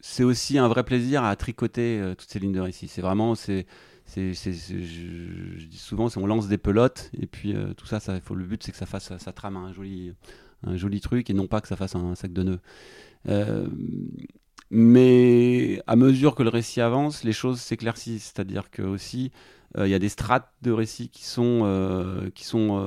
c'est 0.00 0.24
aussi 0.24 0.58
un 0.58 0.68
vrai 0.68 0.84
plaisir 0.84 1.24
à 1.24 1.34
tricoter 1.36 2.02
toutes 2.18 2.28
ces 2.28 2.38
lignes 2.38 2.52
de 2.52 2.60
récit 2.60 2.88
c'est 2.88 3.00
vraiment 3.00 3.34
c'est 3.34 3.66
je, 4.14 5.64
dis 5.64 5.78
souvent 5.78 6.08
on 6.16 6.26
lance 6.26 6.48
des 6.48 6.58
pelotes 6.58 7.10
et 7.18 7.26
puis 7.26 7.54
tout 7.78 7.86
ça 7.86 7.98
ça 8.00 8.20
faut 8.20 8.34
le 8.34 8.44
but 8.44 8.62
c'est 8.62 8.72
que 8.72 8.78
ça 8.78 8.84
fasse 8.84 9.16
ça 9.16 9.32
trame 9.32 9.56
un 9.56 9.72
joli 9.72 10.12
un 10.64 10.76
joli 10.76 11.00
truc 11.00 11.30
et 11.30 11.34
non 11.34 11.46
pas 11.46 11.60
que 11.60 11.68
ça 11.68 11.76
fasse 11.76 11.94
un 11.96 12.14
sac 12.14 12.32
de 12.32 12.42
nœuds 12.42 12.60
Euh, 13.28 13.68
mais 14.70 15.82
à 15.86 15.96
mesure 15.96 16.34
que 16.34 16.42
le 16.42 16.50
récit 16.50 16.80
avance, 16.80 17.24
les 17.24 17.32
choses 17.32 17.60
s'éclaircissent. 17.60 18.32
C'est-à-dire 18.34 18.70
que 18.70 18.82
aussi, 18.82 19.32
euh, 19.78 19.86
il 19.86 19.90
y 19.90 19.94
a 19.94 19.98
des 19.98 20.08
strates 20.08 20.52
de 20.62 20.72
récits 20.72 21.08
qui 21.10 21.24
sont, 21.24 21.62
euh, 21.64 22.30
qui 22.34 22.44
sont, 22.44 22.86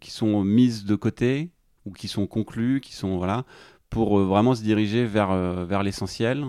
qui 0.00 0.10
sont 0.10 0.44
mises 0.44 0.84
de 0.84 0.96
côté 0.96 1.50
ou 1.84 1.92
qui 1.92 2.08
sont 2.08 2.26
conclues, 2.26 2.80
qui 2.80 2.94
sont 2.94 3.16
voilà, 3.16 3.44
pour 3.90 4.18
vraiment 4.20 4.54
se 4.54 4.62
diriger 4.62 5.06
vers, 5.06 5.34
vers 5.66 5.82
l'essentiel. 5.82 6.44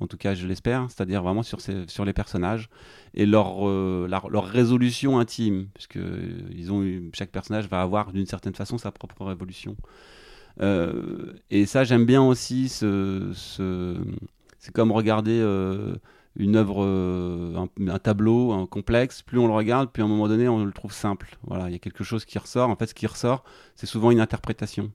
En 0.00 0.06
tout 0.06 0.16
cas, 0.16 0.34
je 0.34 0.46
l'espère, 0.46 0.86
c'est-à-dire 0.90 1.22
vraiment 1.22 1.42
sur, 1.42 1.58
les 2.04 2.12
personnages 2.12 2.68
et 3.14 3.26
leur, 3.26 3.68
euh, 3.68 4.08
résolution 4.40 5.18
intime, 5.18 5.68
puisque 5.74 5.96
euh, 5.98 7.10
chaque 7.12 7.30
personnage 7.30 7.68
va 7.68 7.82
avoir 7.82 8.12
d'une 8.12 8.26
certaine 8.26 8.54
façon 8.54 8.78
sa 8.78 8.90
propre 8.90 9.24
révolution. 9.24 9.76
Euh, 10.60 11.32
et 11.50 11.66
ça, 11.66 11.84
j'aime 11.84 12.06
bien 12.06 12.22
aussi. 12.22 12.68
Ce, 12.68 13.30
ce- 13.34 13.98
c'est 14.58 14.72
comme 14.72 14.92
regarder 14.92 15.40
une 16.36 16.56
œuvre, 16.56 16.84
un, 17.56 17.68
un 17.88 17.98
tableau 17.98 18.52
un 18.52 18.66
complexe. 18.66 19.22
Plus 19.22 19.38
on 19.38 19.46
le 19.46 19.52
regarde, 19.52 19.90
plus 19.90 20.02
à 20.02 20.06
un 20.06 20.08
moment 20.08 20.28
donné, 20.28 20.48
on 20.48 20.64
le 20.64 20.72
trouve 20.72 20.92
simple. 20.92 21.36
Voilà, 21.44 21.68
il 21.68 21.72
y 21.72 21.76
a 21.76 21.78
quelque 21.78 22.04
chose 22.04 22.24
qui 22.24 22.38
ressort. 22.38 22.70
En 22.70 22.76
fait, 22.76 22.86
ce 22.86 22.94
qui 22.94 23.06
ressort, 23.06 23.44
c'est 23.74 23.86
souvent 23.86 24.10
une 24.10 24.20
interprétation. 24.20 24.90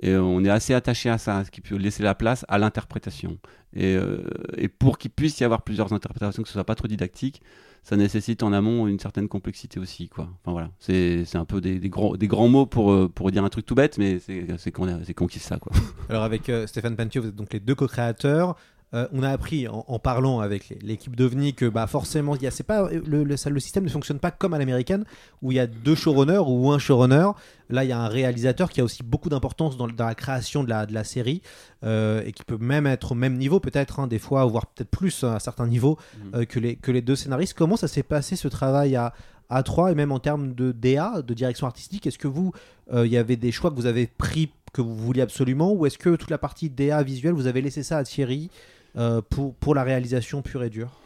Et 0.00 0.10
euh, 0.10 0.22
on 0.22 0.44
est 0.44 0.50
assez 0.50 0.74
attaché 0.74 1.08
à 1.08 1.18
ça, 1.18 1.44
ce 1.44 1.50
qui 1.50 1.60
peut 1.60 1.76
laisser 1.76 2.02
la 2.02 2.14
place 2.14 2.44
à 2.48 2.58
l'interprétation. 2.58 3.38
Et, 3.74 3.96
euh, 3.96 4.22
et 4.56 4.68
pour 4.68 4.98
qu'il 4.98 5.10
puisse 5.10 5.38
y 5.40 5.44
avoir 5.44 5.62
plusieurs 5.62 5.92
interprétations, 5.92 6.42
que 6.42 6.48
ce 6.48 6.54
soit 6.54 6.64
pas 6.64 6.74
trop 6.74 6.88
didactique, 6.88 7.42
ça 7.82 7.96
nécessite 7.96 8.42
en 8.42 8.52
amont 8.52 8.86
une 8.86 8.98
certaine 8.98 9.28
complexité 9.28 9.78
aussi. 9.78 10.08
Quoi. 10.08 10.28
Enfin, 10.40 10.52
voilà. 10.52 10.70
C'est 10.78 11.36
un 11.36 11.44
peu 11.44 11.60
des, 11.60 11.78
grands, 11.88 12.16
des 12.16 12.28
grands 12.28 12.48
mots 12.48 12.66
pour, 12.66 12.92
euh, 12.92 13.08
pour 13.08 13.30
dire 13.30 13.44
un 13.44 13.50
truc 13.50 13.66
tout 13.66 13.74
bête, 13.74 13.98
mais 13.98 14.18
c'est 14.18 14.72
qu'on 14.72 14.86
qu'on 15.14 15.26
kiffe 15.26 15.42
ça. 15.42 15.58
Quoi. 15.58 15.72
Alors 16.08 16.24
avec 16.24 16.50
Stéphane 16.66 16.96
Pantio, 16.96 17.22
vous 17.22 17.28
êtes 17.28 17.36
donc 17.36 17.52
les 17.52 17.60
deux 17.60 17.74
co-créateurs. 17.74 18.56
Euh, 18.94 19.08
on 19.12 19.22
a 19.24 19.28
appris 19.30 19.66
en, 19.66 19.84
en 19.88 19.98
parlant 19.98 20.38
avec 20.40 20.72
l'équipe 20.80 21.16
d'OVNI 21.16 21.54
que 21.54 21.66
bah, 21.66 21.86
forcément, 21.88 22.36
il 22.36 22.42
y 22.42 22.46
a- 22.46 22.52
pas, 22.64 22.88
le, 22.90 23.24
le, 23.24 23.36
ça- 23.36 23.50
le 23.50 23.58
système 23.60 23.82
ne 23.84 23.88
fonctionne 23.88 24.20
pas 24.20 24.30
comme 24.30 24.54
à 24.54 24.58
l'américaine 24.58 25.04
où 25.42 25.50
il 25.50 25.56
y 25.56 25.60
a 25.60 25.66
deux 25.66 25.94
showrunners 25.96 26.38
ou 26.46 26.70
un 26.70 26.78
showrunner. 26.78 27.28
Là, 27.70 27.82
il 27.84 27.88
y 27.88 27.92
a 27.92 27.98
un 27.98 28.08
réalisateur 28.08 28.70
qui 28.70 28.80
a 28.80 28.84
aussi 28.84 29.02
beaucoup 29.02 29.28
d'importance 29.30 29.76
dans, 29.76 29.88
dans 29.88 30.06
la 30.06 30.14
création 30.14 30.62
de 30.62 30.68
la, 30.70 30.86
de 30.86 30.94
la 30.94 31.02
série 31.02 31.42
euh, 31.82 32.22
et 32.24 32.32
qui 32.32 32.44
peut 32.44 32.58
même 32.58 32.86
être 32.86 33.12
au 33.12 33.14
même 33.14 33.36
niveau, 33.36 33.58
peut-être, 33.58 33.98
hein, 34.00 34.06
des 34.06 34.18
fois, 34.18 34.44
voire 34.44 34.66
peut-être 34.66 34.90
plus 34.90 35.24
à 35.24 35.38
certains 35.40 35.66
niveaux 35.66 35.98
euh, 36.34 36.44
que, 36.44 36.60
les, 36.60 36.76
que 36.76 36.92
les 36.92 37.02
deux 37.02 37.16
scénaristes. 37.16 37.54
Comment 37.54 37.76
ça 37.76 37.88
s'est 37.88 38.02
passé 38.04 38.36
ce 38.36 38.48
travail 38.48 38.94
à, 38.96 39.12
à 39.50 39.62
trois 39.62 39.90
et 39.90 39.94
même 39.94 40.12
en 40.12 40.20
termes 40.20 40.54
de 40.54 40.72
DA, 40.72 41.20
de 41.22 41.34
direction 41.34 41.66
artistique? 41.66 42.06
Est-ce 42.06 42.18
que 42.18 42.28
vous, 42.28 42.52
euh, 42.92 43.06
il 43.06 43.12
y 43.12 43.16
avait 43.16 43.36
des 43.36 43.50
choix 43.50 43.70
que 43.70 43.76
vous 43.76 43.86
avez 43.86 44.06
pris 44.06 44.50
que 44.72 44.82
vous 44.82 44.94
vouliez 44.96 45.22
absolument 45.22 45.72
ou 45.72 45.86
est-ce 45.86 45.98
que 45.98 46.16
toute 46.16 46.30
la 46.30 46.38
partie 46.38 46.68
DA 46.68 47.02
visuelle, 47.02 47.32
vous 47.34 47.46
avez 47.46 47.62
laissé 47.62 47.82
ça 47.84 47.96
à 47.98 48.04
Thierry 48.04 48.50
euh, 48.96 49.20
pour, 49.22 49.74
la 49.74 49.82
réalisation 49.82 50.42
pure 50.42 50.62
et 50.62 50.70
dure 50.70 51.00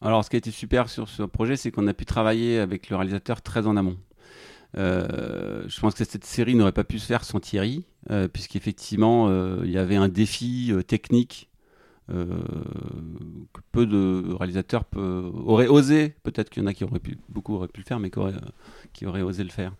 Alors, 0.00 0.24
ce 0.24 0.30
qui 0.30 0.36
a 0.36 0.38
été 0.38 0.50
super 0.50 0.88
sur 0.88 1.08
ce 1.08 1.22
projet, 1.22 1.56
c'est 1.56 1.70
qu'on 1.70 1.86
a 1.86 1.94
pu 1.94 2.04
travailler 2.04 2.58
avec 2.58 2.88
le 2.88 2.96
réalisateur 2.96 3.42
très 3.42 3.66
en 3.66 3.76
amont. 3.76 3.96
Euh, 4.76 5.64
je 5.66 5.80
pense 5.80 5.94
que 5.94 6.04
cette 6.04 6.24
série 6.24 6.54
n'aurait 6.54 6.72
pas 6.72 6.84
pu 6.84 6.98
se 6.98 7.06
faire 7.06 7.24
sans 7.24 7.40
Thierry, 7.40 7.84
euh, 8.10 8.28
puisqu'effectivement, 8.28 9.28
il 9.62 9.70
y 9.70 9.78
avait 9.78 9.96
un 9.96 10.08
défi 10.08 10.72
technique 10.86 11.50
que 12.08 13.60
peu 13.72 13.86
de 13.86 14.32
réalisateurs 14.38 14.84
auraient 14.94 15.66
osé. 15.66 16.14
Peut-être 16.22 16.50
qu'il 16.50 16.62
y 16.62 16.64
en 16.64 16.68
a 16.68 16.74
qui 16.74 16.84
auraient 16.84 17.00
pu, 17.00 17.18
beaucoup 17.28 17.54
auraient 17.54 17.68
pu 17.68 17.80
le 17.80 17.86
faire, 17.86 17.98
mais 18.00 18.10
qui 18.92 19.06
auraient, 19.06 19.22
osé 19.22 19.44
le 19.44 19.50
faire. 19.50 19.72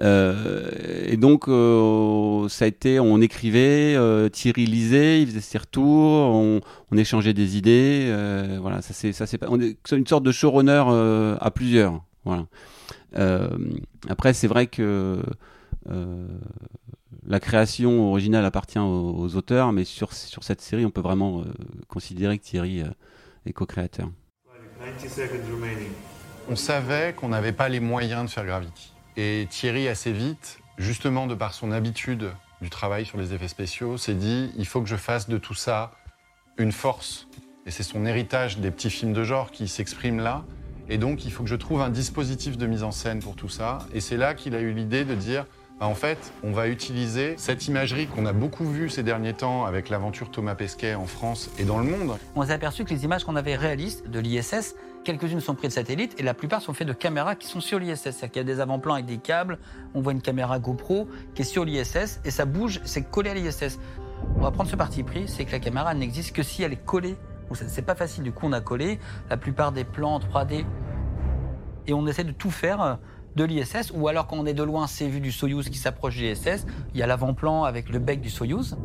Euh, 0.00 0.70
et 1.06 1.16
donc, 1.16 1.48
euh, 1.48 2.48
ça 2.48 2.64
a 2.64 2.68
été, 2.68 3.00
on 3.00 3.20
écrivait, 3.20 3.94
euh, 3.96 4.28
Thierry 4.28 4.66
lisait, 4.66 5.22
il 5.22 5.28
faisait 5.28 5.40
ses 5.40 5.58
retours, 5.58 6.34
on, 6.34 6.60
échangeait 6.96 7.34
des 7.34 7.56
idées. 7.56 8.06
euh, 8.08 8.58
voilà, 8.60 8.82
ça 8.82 8.92
c'est, 8.94 9.38
une 9.92 10.06
sorte 10.06 10.24
de 10.24 10.32
showrunner 10.32 10.84
euh, 10.88 11.36
à 11.40 11.50
plusieurs. 11.50 12.02
Voilà. 12.24 12.46
Euh, 13.16 13.48
après, 14.08 14.32
c'est 14.32 14.46
vrai 14.46 14.66
que 14.66 15.22
euh, 15.90 16.26
la 17.26 17.40
création 17.40 18.10
originale 18.10 18.44
appartient 18.44 18.78
aux, 18.78 19.36
auteurs, 19.36 19.72
mais 19.72 19.84
sur, 19.84 20.12
sur 20.12 20.42
cette 20.42 20.60
série, 20.60 20.84
on 20.84 20.90
peut 20.90 21.00
vraiment 21.00 21.40
euh, 21.40 21.44
considérer 21.88 22.38
que 22.38 22.44
Thierry 22.44 22.82
euh, 22.82 22.88
est 23.46 23.52
co-créateur. 23.52 24.10
On 26.48 26.56
savait 26.56 27.14
qu'on 27.16 27.28
n'avait 27.28 27.52
pas 27.52 27.68
les 27.68 27.80
moyens 27.80 28.24
de 28.24 28.30
faire 28.30 28.44
Gravity. 28.44 28.92
Et 29.16 29.46
Thierry, 29.50 29.88
assez 29.88 30.12
vite, 30.12 30.58
justement 30.78 31.26
de 31.26 31.34
par 31.34 31.54
son 31.54 31.70
habitude 31.70 32.30
du 32.60 32.70
travail 32.70 33.04
sur 33.04 33.18
les 33.18 33.32
effets 33.32 33.48
spéciaux, 33.48 33.96
s'est 33.96 34.14
dit 34.14 34.50
il 34.56 34.66
faut 34.66 34.80
que 34.80 34.88
je 34.88 34.96
fasse 34.96 35.28
de 35.28 35.38
tout 35.38 35.54
ça 35.54 35.92
une 36.58 36.72
force. 36.72 37.28
Et 37.66 37.70
c'est 37.70 37.84
son 37.84 38.04
héritage 38.06 38.58
des 38.58 38.72
petits 38.72 38.90
films 38.90 39.12
de 39.12 39.22
genre 39.22 39.52
qui 39.52 39.68
s'exprime 39.68 40.18
là. 40.18 40.44
Et 40.88 40.98
donc, 40.98 41.24
il 41.24 41.32
faut 41.32 41.44
que 41.44 41.48
je 41.48 41.54
trouve 41.54 41.80
un 41.80 41.90
dispositif 41.90 42.58
de 42.58 42.66
mise 42.66 42.82
en 42.82 42.90
scène 42.90 43.20
pour 43.20 43.36
tout 43.36 43.48
ça. 43.48 43.78
Et 43.94 44.00
c'est 44.00 44.16
là 44.16 44.34
qu'il 44.34 44.56
a 44.56 44.60
eu 44.60 44.72
l'idée 44.72 45.04
de 45.04 45.14
dire 45.14 45.46
en 45.86 45.94
fait, 45.94 46.32
on 46.42 46.52
va 46.52 46.68
utiliser 46.68 47.34
cette 47.38 47.66
imagerie 47.66 48.06
qu'on 48.06 48.26
a 48.26 48.32
beaucoup 48.32 48.64
vue 48.64 48.88
ces 48.88 49.02
derniers 49.02 49.32
temps 49.32 49.64
avec 49.64 49.88
l'aventure 49.88 50.30
Thomas 50.30 50.54
Pesquet 50.54 50.94
en 50.94 51.06
France 51.06 51.50
et 51.58 51.64
dans 51.64 51.78
le 51.78 51.84
monde. 51.84 52.16
On 52.36 52.44
s'est 52.44 52.52
aperçu 52.52 52.84
que 52.84 52.90
les 52.90 53.04
images 53.04 53.24
qu'on 53.24 53.36
avait 53.36 53.56
réalistes 53.56 54.08
de 54.08 54.20
l'ISS, 54.20 54.76
quelques-unes 55.04 55.40
sont 55.40 55.54
prises 55.54 55.70
de 55.70 55.74
satellites 55.74 56.14
et 56.18 56.22
la 56.22 56.34
plupart 56.34 56.62
sont 56.62 56.72
faites 56.72 56.86
de 56.86 56.92
caméras 56.92 57.34
qui 57.34 57.48
sont 57.48 57.60
sur 57.60 57.78
l'ISS. 57.78 58.00
C'est-à-dire 58.00 58.30
qu'il 58.30 58.36
y 58.36 58.44
a 58.50 58.54
des 58.54 58.60
avant-plans 58.60 58.94
avec 58.94 59.06
des 59.06 59.18
câbles, 59.18 59.58
on 59.94 60.00
voit 60.00 60.12
une 60.12 60.22
caméra 60.22 60.58
GoPro 60.58 61.08
qui 61.34 61.42
est 61.42 61.44
sur 61.44 61.64
l'ISS 61.64 62.20
et 62.24 62.30
ça 62.30 62.44
bouge, 62.44 62.80
c'est 62.84 63.02
collé 63.02 63.30
à 63.30 63.34
l'ISS. 63.34 63.78
On 64.36 64.40
va 64.40 64.50
prendre 64.52 64.70
ce 64.70 64.76
parti 64.76 65.02
pris, 65.02 65.26
c'est 65.26 65.44
que 65.44 65.52
la 65.52 65.58
caméra 65.58 65.94
n'existe 65.94 66.34
que 66.34 66.42
si 66.42 66.62
elle 66.62 66.72
est 66.72 66.84
collée. 66.84 67.16
C'est 67.52 67.84
pas 67.84 67.94
facile, 67.96 68.24
du 68.24 68.32
coup 68.32 68.46
on 68.46 68.52
a 68.52 68.60
collé 68.60 68.98
la 69.28 69.36
plupart 69.36 69.72
des 69.72 69.84
plans 69.84 70.14
en 70.14 70.20
3D 70.20 70.64
et 71.86 71.92
on 71.92 72.06
essaie 72.06 72.24
de 72.24 72.32
tout 72.32 72.50
faire 72.50 72.80
euh, 72.80 72.94
de 73.36 73.44
l'ISS 73.44 73.92
ou 73.94 74.08
alors 74.08 74.26
quand 74.26 74.36
on 74.36 74.46
est 74.46 74.54
de 74.54 74.62
loin, 74.62 74.86
c'est 74.86 75.08
vu 75.08 75.20
du 75.20 75.32
Soyuz 75.32 75.68
qui 75.68 75.78
s'approche 75.78 76.16
de 76.16 76.22
l'ISS, 76.22 76.66
il 76.94 77.00
y 77.00 77.02
a 77.02 77.06
l'avant-plan 77.06 77.64
avec 77.64 77.88
le 77.88 77.98
bec 77.98 78.20
du 78.20 78.30
Soyuz. 78.30 78.76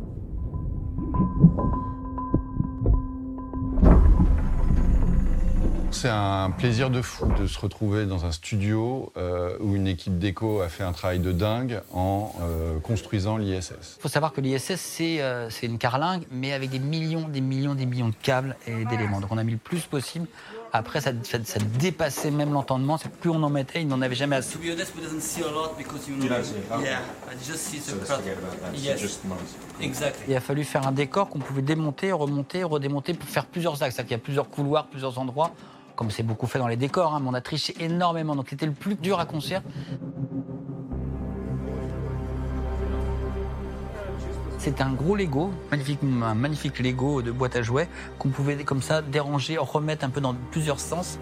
C'est 5.90 6.08
un 6.08 6.50
plaisir 6.50 6.90
de 6.90 7.02
fou 7.02 7.26
de 7.40 7.46
se 7.46 7.58
retrouver 7.58 8.06
dans 8.06 8.24
un 8.26 8.30
studio 8.30 9.10
euh, 9.16 9.56
où 9.58 9.74
une 9.74 9.88
équipe 9.88 10.18
d'éco 10.18 10.60
a 10.60 10.68
fait 10.68 10.84
un 10.84 10.92
travail 10.92 11.18
de 11.18 11.32
dingue 11.32 11.80
en 11.92 12.32
euh, 12.42 12.78
construisant 12.78 13.36
l'ISS. 13.36 13.72
Il 13.98 14.02
faut 14.02 14.08
savoir 14.08 14.32
que 14.32 14.40
l'ISS, 14.40 14.76
c'est 14.76 15.22
euh, 15.22 15.48
c'est 15.50 15.66
une 15.66 15.78
carlingue, 15.78 16.24
mais 16.30 16.52
avec 16.52 16.70
des 16.70 16.78
millions, 16.78 17.26
des 17.26 17.40
millions, 17.40 17.74
des 17.74 17.86
millions 17.86 18.10
de 18.10 18.14
câbles 18.22 18.54
et 18.66 18.84
d'éléments. 18.84 19.20
Donc 19.20 19.32
on 19.32 19.38
a 19.38 19.44
mis 19.44 19.52
le 19.52 19.58
plus 19.58 19.86
possible. 19.86 20.28
Après, 20.72 21.00
ça, 21.00 21.12
ça- 21.22 21.38
ça 21.44 21.58
dépassait 21.78 22.30
même 22.30 22.52
l'entendement. 22.52 22.98
C'est 22.98 23.08
que 23.10 23.16
Plus 23.16 23.30
on 23.30 23.42
en 23.42 23.48
mettait, 23.50 23.80
il 23.82 23.88
n'en 23.88 24.02
avait 24.02 24.14
jamais 24.14 24.36
assez. 24.36 24.52
Il 30.28 30.36
a 30.36 30.40
fallu 30.40 30.64
faire 30.64 30.86
un 30.86 30.92
décor 30.92 31.28
qu'on 31.28 31.38
pouvait 31.38 31.62
démonter, 31.62 32.12
remonter, 32.12 32.62
redémonter 32.62 33.14
pour 33.14 33.28
faire 33.28 33.46
plusieurs 33.46 33.82
axes. 33.82 33.96
Qu'il 33.96 34.10
y 34.10 34.14
a 34.14 34.18
plusieurs 34.18 34.50
couloirs, 34.50 34.86
plusieurs 34.88 35.18
endroits, 35.18 35.52
comme 35.96 36.10
c'est 36.10 36.22
beaucoup 36.22 36.46
fait 36.46 36.58
dans 36.58 36.68
les 36.68 36.76
décors, 36.76 37.14
hein, 37.14 37.20
mais 37.22 37.28
on 37.28 37.34
a 37.34 37.40
triché 37.40 37.74
énormément. 37.80 38.36
Donc 38.36 38.46
c'était 38.50 38.66
le 38.66 38.72
plus 38.72 38.94
dur 38.94 39.18
à 39.18 39.24
construire. 39.26 39.62
C'est 44.58 44.80
un 44.80 44.92
gros 44.92 45.14
Lego, 45.14 45.52
magnifique, 45.70 46.00
un 46.02 46.34
magnifique 46.34 46.80
Lego 46.80 47.22
de 47.22 47.30
boîte 47.30 47.54
à 47.54 47.62
jouets 47.62 47.88
qu'on 48.18 48.30
pouvait 48.30 48.56
comme 48.64 48.82
ça 48.82 49.02
déranger, 49.02 49.56
remettre 49.56 50.04
un 50.04 50.10
peu 50.10 50.20
dans 50.20 50.34
plusieurs 50.50 50.80
sens. 50.80 51.20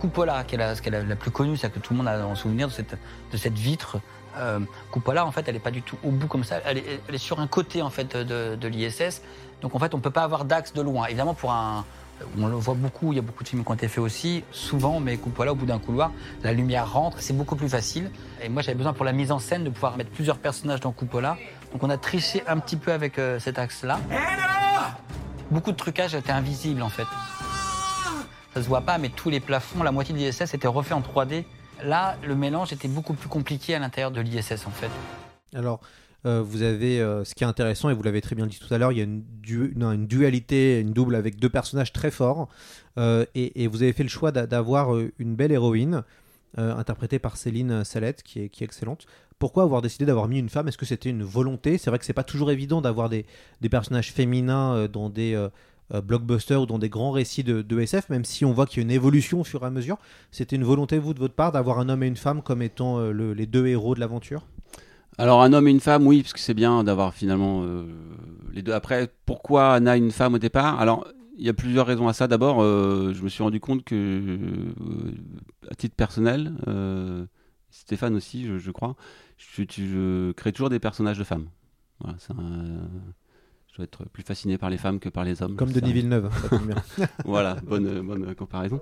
Coupola, 0.00 0.42
qui 0.42 0.56
est 0.56 0.90
la, 0.90 1.16
plus 1.16 1.30
connue, 1.30 1.56
c'est 1.56 1.72
que 1.72 1.78
tout 1.78 1.92
le 1.92 1.98
monde 1.98 2.08
a 2.08 2.26
en 2.26 2.34
souvenir 2.34 2.66
de 2.66 2.72
cette, 2.72 2.96
de 3.30 3.36
cette 3.36 3.56
vitre. 3.56 4.00
Euh, 4.36 4.58
Coupola, 4.90 5.24
en 5.24 5.30
fait, 5.30 5.44
elle 5.46 5.54
n'est 5.54 5.60
pas 5.60 5.70
du 5.70 5.82
tout 5.82 5.96
au 6.02 6.10
bout 6.10 6.26
comme 6.26 6.42
ça. 6.42 6.56
Elle 6.64 6.78
est, 6.78 7.18
sur 7.18 7.38
un 7.38 7.46
côté 7.46 7.80
en 7.80 7.90
fait 7.90 8.16
de, 8.16 8.56
de 8.56 8.68
l'ISS. 8.68 9.22
Donc 9.62 9.76
en 9.76 9.78
fait, 9.78 9.94
on 9.94 9.98
ne 9.98 10.02
peut 10.02 10.10
pas 10.10 10.24
avoir 10.24 10.44
d'axe 10.44 10.72
de 10.72 10.82
loin. 10.82 11.06
Évidemment, 11.06 11.34
pour 11.34 11.52
un, 11.52 11.84
on 12.38 12.46
le 12.46 12.54
voit 12.56 12.74
beaucoup. 12.74 13.12
Il 13.12 13.16
y 13.16 13.18
a 13.18 13.22
beaucoup 13.22 13.42
de 13.44 13.48
films 13.48 13.64
qui 13.64 13.70
ont 13.70 13.74
été 13.74 13.88
faits 13.88 13.98
aussi, 13.98 14.44
souvent. 14.50 15.00
Mais 15.00 15.16
Cupola, 15.16 15.52
au 15.52 15.54
bout 15.54 15.66
d'un 15.66 15.78
couloir, 15.78 16.12
la 16.42 16.52
lumière 16.52 16.92
rentre, 16.92 17.20
c'est 17.20 17.36
beaucoup 17.36 17.56
plus 17.56 17.68
facile. 17.68 18.10
Et 18.42 18.48
moi, 18.48 18.62
j'avais 18.62 18.76
besoin 18.76 18.92
pour 18.92 19.04
la 19.04 19.12
mise 19.12 19.32
en 19.32 19.38
scène 19.38 19.64
de 19.64 19.70
pouvoir 19.70 19.96
mettre 19.96 20.10
plusieurs 20.10 20.38
personnages 20.38 20.80
dans 20.80 20.92
Cupola. 20.92 21.36
Donc 21.72 21.82
on 21.82 21.90
a 21.90 21.98
triché 21.98 22.42
un 22.46 22.58
petit 22.58 22.76
peu 22.76 22.92
avec 22.92 23.18
euh, 23.18 23.38
cet 23.38 23.58
axe-là. 23.58 24.00
Beaucoup 25.50 25.72
de 25.72 25.76
trucage 25.76 26.14
était 26.14 26.32
invisible 26.32 26.82
en 26.82 26.88
fait. 26.88 27.06
Ça 28.54 28.62
se 28.62 28.68
voit 28.68 28.80
pas, 28.80 28.98
mais 28.98 29.10
tous 29.10 29.30
les 29.30 29.40
plafonds, 29.40 29.82
la 29.82 29.92
moitié 29.92 30.14
de 30.14 30.18
l'ISS 30.18 30.54
était 30.54 30.68
refait 30.68 30.94
en 30.94 31.00
3D. 31.00 31.44
Là, 31.84 32.16
le 32.24 32.34
mélange 32.34 32.72
était 32.72 32.88
beaucoup 32.88 33.14
plus 33.14 33.28
compliqué 33.28 33.74
à 33.74 33.78
l'intérieur 33.78 34.10
de 34.10 34.20
l'ISS 34.20 34.66
en 34.66 34.70
fait. 34.70 34.90
Alors, 35.54 35.80
euh, 36.26 36.42
vous 36.42 36.62
avez 36.62 37.00
euh, 37.00 37.24
ce 37.24 37.34
qui 37.34 37.44
est 37.44 37.46
intéressant, 37.46 37.88
et 37.88 37.94
vous 37.94 38.02
l'avez 38.02 38.20
très 38.20 38.36
bien 38.36 38.46
dit 38.46 38.58
tout 38.58 38.72
à 38.72 38.78
l'heure, 38.78 38.92
il 38.92 38.98
y 38.98 39.00
a 39.00 39.04
une, 39.04 40.06
dualité, 40.06 40.80
une 40.80 40.92
double 40.92 41.14
avec 41.14 41.38
deux 41.38 41.48
personnages 41.48 41.92
très 41.92 42.10
forts. 42.10 42.48
euh, 42.98 43.24
et, 43.34 43.66
vous 43.68 43.82
avez 43.82 43.92
fait 43.92 44.02
le 44.02 44.08
choix 44.08 44.32
d'a- 44.32 44.46
d'avoir 44.46 44.90
une 45.18 45.34
belle 45.36 45.52
héroïne, 45.52 46.02
interprétée 46.56 47.20
par 47.20 47.36
Céline 47.36 47.84
Salette, 47.84 48.24
qui 48.24 48.40
est, 48.40 48.62
excellente. 48.62 49.06
Pourquoi 49.38 49.62
avoir 49.62 49.82
décidé 49.82 50.04
d'avoir 50.04 50.26
mis 50.26 50.38
une 50.38 50.48
femme? 50.48 50.66
Est-ce 50.66 50.76
que 50.78 50.84
c'était 50.84 51.08
une 51.08 51.22
volonté? 51.22 51.78
C'est 51.78 51.90
vrai 51.90 51.98
que 52.00 52.04
c'est 52.04 52.12
pas 52.12 52.24
toujours 52.24 52.50
évident 52.50 52.80
d'avoir 52.80 53.08
des, 53.08 53.24
personnages 53.70 54.12
féminins 54.12 54.88
dans 54.88 55.10
des 55.10 55.48
blockbusters 55.94 56.62
ou 56.62 56.66
dans 56.66 56.80
des 56.80 56.88
grands 56.88 57.12
récits 57.12 57.44
de, 57.44 57.80
SF, 57.80 58.08
même 58.08 58.24
si 58.24 58.44
on 58.44 58.52
voit 58.52 58.66
qu'il 58.66 58.78
y 58.78 58.80
a 58.80 58.82
une 58.82 58.90
évolution 58.90 59.40
au 59.40 59.44
fur 59.44 59.62
et 59.62 59.66
à 59.66 59.70
mesure. 59.70 59.96
C'était 60.32 60.56
une 60.56 60.64
volonté, 60.64 60.98
vous, 60.98 61.14
de 61.14 61.20
votre 61.20 61.34
part, 61.34 61.52
d'avoir 61.52 61.78
un 61.78 61.88
homme 61.88 62.02
et 62.02 62.08
une 62.08 62.16
femme 62.16 62.42
comme 62.42 62.62
étant 62.62 62.98
le- 62.98 63.32
les 63.32 63.46
deux 63.46 63.68
héros 63.68 63.94
de 63.94 64.00
l'aventure? 64.00 64.44
Alors 65.20 65.42
un 65.42 65.52
homme 65.52 65.68
et 65.68 65.70
une 65.70 65.80
femme, 65.80 66.06
oui, 66.06 66.22
parce 66.22 66.32
que 66.32 66.38
c'est 66.40 66.54
bien 66.54 66.82
d'avoir 66.82 67.12
finalement 67.12 67.62
euh, 67.62 67.84
les 68.54 68.62
deux. 68.62 68.72
Après, 68.72 69.12
pourquoi 69.26 69.74
Anna 69.74 69.98
une 69.98 70.12
femme 70.12 70.32
au 70.32 70.38
départ? 70.38 70.80
Alors, 70.80 71.06
il 71.36 71.44
y 71.44 71.50
a 71.50 71.52
plusieurs 71.52 71.86
raisons 71.86 72.08
à 72.08 72.14
ça. 72.14 72.26
D'abord, 72.26 72.62
euh, 72.62 73.12
je 73.12 73.22
me 73.22 73.28
suis 73.28 73.42
rendu 73.42 73.60
compte 73.60 73.84
que, 73.84 73.94
euh, 73.94 75.12
à 75.70 75.74
titre 75.74 75.94
personnel, 75.94 76.54
Stéphane 77.68 78.16
aussi, 78.16 78.46
je, 78.58 78.70
crois, 78.70 78.96
je- 79.36 79.62
je 79.68 80.32
crée 80.32 80.52
toujours 80.52 80.70
des 80.70 80.80
personnages 80.80 81.18
de 81.18 81.24
femmes. 81.24 81.48
Voilà, 82.00 82.16
c'est 82.18 82.32
un- 82.32 82.88
être 83.82 84.04
plus 84.08 84.22
fasciné 84.22 84.58
par 84.58 84.70
les 84.70 84.78
femmes 84.78 84.98
que 85.00 85.08
par 85.08 85.24
les 85.24 85.42
hommes. 85.42 85.56
Comme 85.56 85.72
Denis 85.72 85.92
Villeneuve, 85.92 86.30
voilà, 87.24 87.56
bonne, 87.66 88.00
bonne 88.02 88.34
comparaison. 88.34 88.80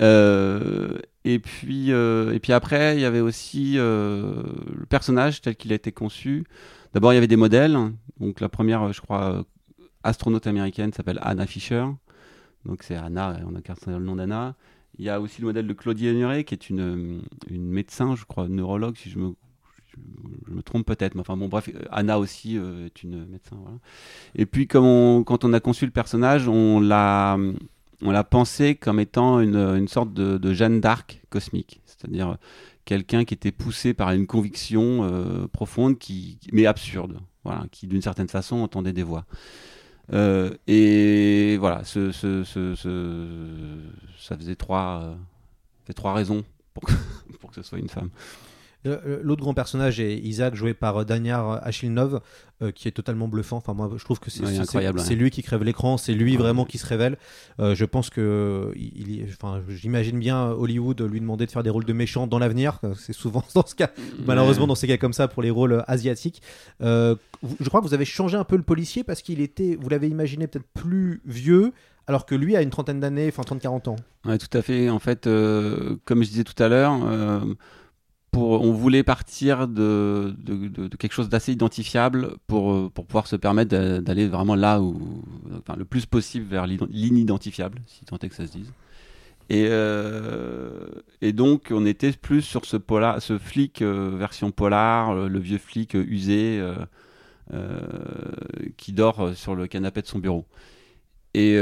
Euh, 0.00 0.98
et, 1.24 1.38
puis, 1.38 1.92
euh, 1.92 2.32
et 2.32 2.40
puis 2.40 2.52
après, 2.52 2.96
il 2.96 3.00
y 3.00 3.04
avait 3.04 3.20
aussi 3.20 3.74
euh, 3.76 4.42
le 4.74 4.86
personnage 4.86 5.40
tel 5.40 5.56
qu'il 5.56 5.72
a 5.72 5.74
été 5.74 5.92
conçu. 5.92 6.44
D'abord, 6.94 7.12
il 7.12 7.16
y 7.16 7.18
avait 7.18 7.26
des 7.26 7.36
modèles. 7.36 7.76
Donc 8.18 8.40
la 8.40 8.48
première, 8.48 8.92
je 8.92 9.00
crois, 9.00 9.44
astronaute 10.02 10.46
américaine 10.46 10.92
s'appelle 10.92 11.18
Anna 11.22 11.46
Fisher. 11.46 11.84
Donc 12.64 12.82
c'est 12.82 12.96
Anna, 12.96 13.38
on 13.46 13.54
a 13.54 13.60
carte 13.60 13.86
le 13.86 13.98
nom 13.98 14.16
d'Anna. 14.16 14.54
Il 14.98 15.04
y 15.04 15.08
a 15.08 15.20
aussi 15.20 15.40
le 15.40 15.46
modèle 15.46 15.66
de 15.66 15.72
Claudie 15.72 16.08
Honoré, 16.08 16.44
qui 16.44 16.52
est 16.52 16.68
une, 16.68 17.22
une 17.48 17.70
médecin, 17.70 18.16
je 18.16 18.24
crois, 18.24 18.48
neurologue, 18.48 18.96
si 18.96 19.08
je 19.08 19.18
me, 19.18 19.34
je 20.48 20.52
me 20.52 20.62
trompe 20.62 20.86
peut-être. 20.86 21.14
Mais 21.14 21.20
enfin 21.20 21.36
bon, 21.36 21.48
bref, 21.48 21.68
Anna 21.90 22.18
aussi 22.18 22.56
euh, 22.58 22.86
est 22.86 23.02
une 23.02 23.24
médecin. 23.26 23.56
Et 24.34 24.46
puis, 24.46 24.66
comme 24.66 25.24
quand 25.24 25.44
on 25.44 25.52
a 25.52 25.60
conçu 25.60 25.84
le 25.86 25.90
personnage, 25.92 26.48
on 26.48 26.80
l'a, 26.80 27.36
pensé 28.30 28.74
comme 28.74 29.00
étant 29.00 29.40
une, 29.40 29.56
une 29.56 29.88
sorte 29.88 30.12
de, 30.12 30.38
de 30.38 30.52
Jeanne 30.52 30.80
d'Arc 30.80 31.22
cosmique, 31.30 31.80
c'est-à-dire 31.86 32.36
quelqu'un 32.84 33.24
qui 33.24 33.34
était 33.34 33.52
poussé 33.52 33.94
par 33.94 34.10
une 34.12 34.26
conviction 34.26 35.04
euh, 35.04 35.46
profonde, 35.48 35.98
qui, 35.98 36.38
mais 36.52 36.66
absurde, 36.66 37.20
voilà, 37.44 37.64
qui 37.70 37.86
d'une 37.86 38.02
certaine 38.02 38.28
façon 38.28 38.56
entendait 38.56 38.92
des 38.92 39.02
voix. 39.04 39.26
Euh, 40.12 40.50
et 40.66 41.56
voilà, 41.58 41.84
ce, 41.84 42.10
ce- 42.10 42.42
ce- 42.42 42.74
ça 44.18 44.36
faisait 44.36 44.56
trois, 44.56 45.02
euh, 45.04 45.92
trois 45.94 46.14
raisons 46.14 46.42
pour 46.74 46.82
que, 46.84 46.92
pour 47.40 47.50
que 47.50 47.56
ce 47.56 47.62
soit 47.62 47.78
une 47.78 47.88
femme. 47.88 48.10
Euh, 48.86 49.20
L'autre 49.22 49.42
grand 49.42 49.52
personnage 49.54 50.00
est 50.00 50.16
Isaac, 50.18 50.54
joué 50.54 50.72
par 50.74 50.96
euh, 50.98 51.04
Danyar 51.04 51.60
Achilnov, 51.66 52.20
euh, 52.62 52.70
qui 52.72 52.88
est 52.88 52.92
totalement 52.92 53.28
bluffant. 53.28 53.58
Enfin, 53.58 53.74
moi, 53.74 53.90
je 53.96 54.04
trouve 54.04 54.20
que 54.20 54.30
c'est 54.30 54.42
Ouais, 54.42 55.14
lui 55.14 55.30
qui 55.30 55.42
crève 55.42 55.62
l'écran, 55.62 55.98
c'est 55.98 56.14
lui 56.14 56.36
vraiment 56.36 56.64
qui 56.64 56.78
se 56.78 56.86
révèle. 56.86 57.18
Euh, 57.58 57.74
je 57.74 57.84
pense 57.84 58.08
que, 58.08 58.72
il, 58.76 59.10
il- 59.10 59.26
enfin, 59.30 59.60
j'imagine 59.68 60.18
bien 60.18 60.46
Hollywood 60.50 61.00
lui 61.02 61.20
demander 61.20 61.44
de 61.46 61.50
faire 61.50 61.62
des 61.62 61.70
rôles 61.70 61.84
de 61.84 61.92
méchants 61.92 62.26
dans 62.26 62.38
l'avenir. 62.38 62.78
C'est 62.96 63.12
souvent 63.12 63.44
dans 63.54 63.66
ce 63.66 63.74
cas, 63.74 63.90
malheureusement, 64.26 64.66
dans 64.66 64.74
ces 64.74 64.86
cas 64.86 64.96
comme 64.96 65.12
ça 65.12 65.28
pour 65.28 65.42
les 65.42 65.50
rôles 65.50 65.72
euh, 65.72 65.82
asiatiques. 65.86 66.40
Euh, 66.82 67.16
je 67.60 67.68
crois 67.68 67.80
que 67.80 67.86
vous 67.86 67.94
avez 67.94 68.04
changé 68.06 68.36
un 68.36 68.44
peu 68.44 68.56
le 68.56 68.62
policier 68.62 69.04
parce 69.04 69.20
qu'il 69.22 69.40
était, 69.40 69.76
vous 69.80 69.88
l'avez 69.90 70.08
imaginé 70.08 70.46
peut-être 70.46 70.66
plus 70.74 71.20
vieux, 71.26 71.72
alors 72.06 72.24
que 72.26 72.34
lui 72.34 72.56
a 72.56 72.62
une 72.62 72.70
trentaine 72.70 72.98
d'années, 73.00 73.28
enfin 73.28 73.42
30-40 73.42 73.88
ans. 73.90 73.96
Ouais, 74.26 74.38
tout 74.38 74.56
à 74.56 74.62
fait. 74.62 74.88
En 74.90 74.98
fait, 74.98 75.26
euh, 75.26 75.96
comme 76.04 76.22
je 76.24 76.28
disais 76.30 76.44
tout 76.44 76.60
à 76.62 76.68
l'heure, 76.68 76.98
euh, 77.04 77.40
on 78.34 78.72
voulait 78.72 79.02
partir 79.02 79.66
de, 79.68 80.34
quelque 80.98 81.12
chose 81.12 81.28
d'assez 81.28 81.52
identifiable 81.52 82.34
pour, 82.46 82.72
euh, 82.72 82.88
pouvoir 82.90 83.26
se 83.26 83.36
permettre 83.36 83.70
d'a- 83.70 84.00
d'aller 84.00 84.28
vraiment 84.28 84.54
là 84.54 84.80
où, 84.80 85.22
le 85.76 85.84
plus 85.84 86.06
possible 86.06 86.46
vers 86.46 86.66
l'inidentifiable, 86.66 87.78
si 87.86 88.04
tant 88.04 88.18
est 88.18 88.28
que 88.28 88.34
ça 88.34 88.46
se 88.46 88.52
dise. 88.52 88.72
Et, 89.48 89.66
euh, 89.68 90.86
donc, 91.32 91.68
on 91.72 91.84
était 91.84 92.12
plus 92.12 92.42
sur 92.42 92.64
ce, 92.64 92.76
ce 93.18 93.38
flic 93.38 93.82
euh, 93.82 94.14
version 94.16 94.52
polar, 94.52 95.14
le, 95.14 95.38
vieux 95.38 95.58
flic 95.58 95.94
usé 95.94 96.62
qui 98.76 98.92
dort 98.92 99.32
sur 99.34 99.56
le 99.56 99.66
canapé 99.66 100.02
de 100.02 100.06
son 100.06 100.20
bureau. 100.20 100.46
Et, 101.34 101.56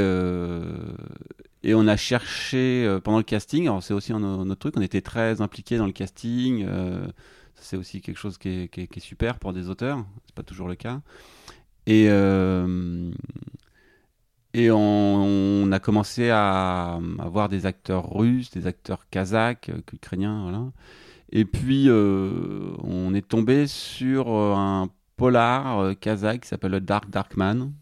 et 1.63 1.73
on 1.73 1.87
a 1.87 1.97
cherché 1.97 2.85
euh, 2.85 2.99
pendant 2.99 3.17
le 3.17 3.23
casting, 3.23 3.63
alors 3.63 3.83
c'est 3.83 3.93
aussi 3.93 4.13
un, 4.13 4.23
un 4.23 4.49
autre 4.49 4.59
truc, 4.59 4.77
on 4.77 4.81
était 4.81 5.01
très 5.01 5.41
impliqués 5.41 5.77
dans 5.77 5.85
le 5.85 5.91
casting. 5.91 6.65
euh, 6.67 7.07
c'est 7.55 7.75
aussi 7.75 8.01
quelque 8.01 8.17
chose 8.17 8.37
qui 8.37 8.69
est, 8.73 8.99
super 8.99 9.37
pour 9.37 9.51
des 9.51 9.69
auteurs, 9.69 10.05
c'est 10.25 10.35
pas 10.35 10.43
toujours 10.43 10.69
le 10.69 10.75
cas. 10.75 11.01
Et, 11.85 12.07
euh, 12.09 13.11
et 14.53 14.71
on, 14.71 15.69
a 15.71 15.79
commencé 15.79 16.29
à, 16.29 16.99
à 17.19 17.29
voir 17.29 17.49
des 17.49 17.65
acteurs 17.65 18.09
russes, 18.13 18.51
des 18.51 18.65
acteurs 18.65 19.09
kazakhs, 19.09 19.69
ukrainiens, 19.93 20.43
voilà. 20.43 20.71
Et 21.31 21.45
puis 21.45 21.89
on 21.91 23.13
est 23.13 23.27
tombé 23.27 23.67
sur 23.67 24.29
un 24.29 24.89
polar 25.17 25.99
kazakh 25.99 26.41
qui 26.41 26.47
s'appelle 26.47 26.71
le 26.71 26.81
Dark 26.81 27.09
Darkman, 27.09 27.73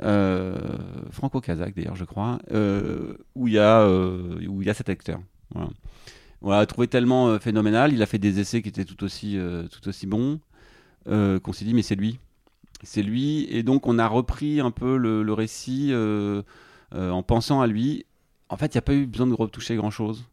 franco-kazakh 0.00 1.74
d'ailleurs, 1.74 1.96
je 1.96 2.04
crois, 2.04 2.38
euh, 2.52 3.14
où 3.34 3.48
il 3.48 3.54
y 3.54 3.58
a 3.58 3.80
euh, 3.80 4.38
il 4.40 4.64
y 4.64 4.70
a 4.70 4.74
cet 4.74 4.88
acteur. 4.88 5.20
Voilà. 5.54 5.70
Voilà, 6.40 6.66
trouvé 6.66 6.88
tellement 6.88 7.28
euh, 7.28 7.38
phénoménal. 7.38 7.92
Il 7.92 8.02
a 8.02 8.06
fait 8.06 8.18
des 8.18 8.38
essais 8.38 8.60
qui 8.60 8.68
étaient 8.68 8.84
tout 8.84 9.02
aussi 9.02 9.38
euh, 9.38 9.66
tout 9.68 9.88
aussi 9.88 10.06
bons 10.06 10.40
euh, 11.08 11.38
qu'on 11.40 11.52
s'est 11.52 11.64
dit 11.64 11.74
mais 11.74 11.82
c'est 11.82 11.94
lui, 11.94 12.18
c'est 12.82 13.02
lui. 13.02 13.46
Et 13.50 13.62
donc 13.62 13.86
on 13.86 13.98
a 13.98 14.06
repris 14.06 14.60
un 14.60 14.70
peu 14.70 14.96
le, 14.96 15.32
récit 15.32 15.88
euh, 15.92 16.42
euh, 16.94 17.10
en 17.10 17.22
pensant 17.22 17.60
à 17.60 17.66
lui. 17.66 18.04
En 18.48 18.56
fait, 18.56 18.66
il 18.74 18.76
n'y 18.76 18.80
a 18.80 18.82
pas 18.82 18.94
eu 18.94 19.06
besoin 19.06 19.26
de 19.26 19.34
retoucher 19.34 19.76
grand 19.76 19.90
chose. 19.90 20.24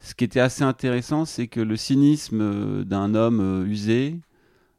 Ce 0.00 0.14
qui 0.14 0.24
était 0.24 0.40
assez 0.40 0.64
intéressant, 0.64 1.24
c'est 1.24 1.46
que 1.46 1.60
le 1.60 1.76
cynisme 1.76 2.40
euh, 2.40 2.84
d'un 2.84 3.14
homme 3.14 3.40
euh, 3.40 3.66
usé, 3.66 4.18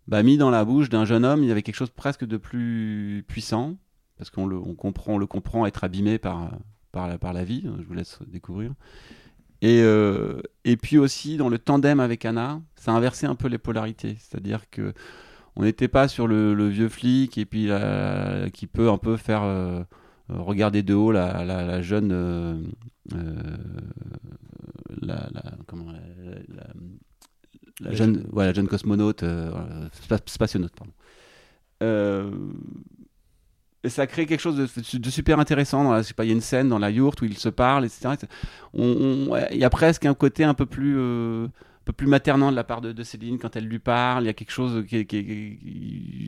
bah, 0.07 0.21
mis 0.21 0.37
dans 0.37 0.49
la 0.49 0.65
bouche 0.65 0.89
d'un 0.89 1.05
jeune 1.05 1.23
homme, 1.23 1.43
il 1.43 1.47
y 1.47 1.51
avait 1.51 1.61
quelque 1.61 1.77
chose 1.77 1.91
presque 1.91 2.25
de 2.25 2.35
plus 2.35 3.23
puissant, 3.27 3.75
parce 4.23 4.31
qu'on 4.31 4.47
le, 4.47 4.55
on 4.55 4.73
comprend, 4.73 5.15
on 5.15 5.17
le 5.17 5.27
comprend 5.27 5.65
être 5.65 5.83
abîmé 5.83 6.17
par, 6.17 6.49
par, 6.93 7.09
la, 7.09 7.17
par 7.17 7.33
la 7.33 7.43
vie, 7.43 7.61
je 7.65 7.83
vous 7.85 7.93
laisse 7.93 8.19
découvrir. 8.25 8.71
Et, 9.61 9.81
euh, 9.81 10.39
et 10.63 10.77
puis 10.77 10.97
aussi, 10.97 11.35
dans 11.35 11.49
le 11.49 11.59
tandem 11.59 11.99
avec 11.99 12.23
Anna, 12.23 12.61
ça 12.77 12.93
a 12.93 12.95
inversé 12.95 13.25
un 13.25 13.35
peu 13.35 13.49
les 13.49 13.57
polarités, 13.57 14.15
c'est-à-dire 14.19 14.69
que 14.69 14.93
on 15.57 15.63
n'était 15.63 15.89
pas 15.89 16.07
sur 16.07 16.25
le, 16.27 16.53
le 16.53 16.69
vieux 16.69 16.87
flic 16.87 17.37
et 17.37 17.43
puis 17.45 17.67
la- 17.67 18.49
qui 18.53 18.65
peut 18.65 18.89
un 18.89 18.97
peu 18.97 19.17
faire 19.17 19.43
euh, 19.43 19.83
regarder 20.29 20.83
de 20.83 20.93
haut 20.93 21.11
la, 21.11 21.43
la- 21.43 21.65
la 21.65 21.81
jeune 21.81 22.11
euh, 22.13 22.63
la, 25.01 25.27
la- 25.33 25.51
comment 25.67 25.91
jeune 27.81 27.91
jeune- 27.91 28.25
ouais, 28.31 28.45
la 28.45 28.53
jeune 28.53 28.69
cosmonaute 28.69 29.25
spationaute 30.25 30.73
pardon. 30.77 30.93
Euh, 31.81 32.31
et 33.83 33.89
ça 33.89 34.07
crée 34.07 34.25
quelque 34.25 34.39
chose 34.39 34.55
de, 34.55 35.09
super 35.09 35.39
intéressant. 35.39 35.83
Dans 35.83 35.91
la, 35.91 36.01
je 36.01 36.13
pas, 36.13 36.23
il 36.23 36.29
y 36.29 36.31
a 36.31 36.33
une 36.33 36.41
scène 36.41 36.69
dans 36.69 36.79
la 36.79 36.89
yourte 36.89 37.21
où 37.21 37.25
ils 37.25 37.37
se 37.37 37.49
parlent, 37.49 37.85
etc. 37.85 38.15
Il 38.73 39.57
y 39.57 39.63
a 39.63 39.69
presque 39.69 40.05
un 40.05 40.13
côté 40.13 40.45
un 40.45 40.53
peu 40.53 40.65
plus, 40.65 40.95
euh, 40.97 41.47
un 41.47 41.83
peu 41.83 41.91
plus 41.91 42.07
maternant 42.07 42.49
de 42.49 42.55
la 42.55 42.63
part 42.63 42.79
de, 42.79 43.03
Céline 43.03 43.37
quand 43.39 43.57
elle 43.57 43.65
lui 43.65 43.79
parle. 43.79 44.23
Il 44.23 44.27
y 44.27 44.29
a 44.29 44.33
quelque 44.33 44.51
chose 44.51 44.85
qui, 44.87 45.05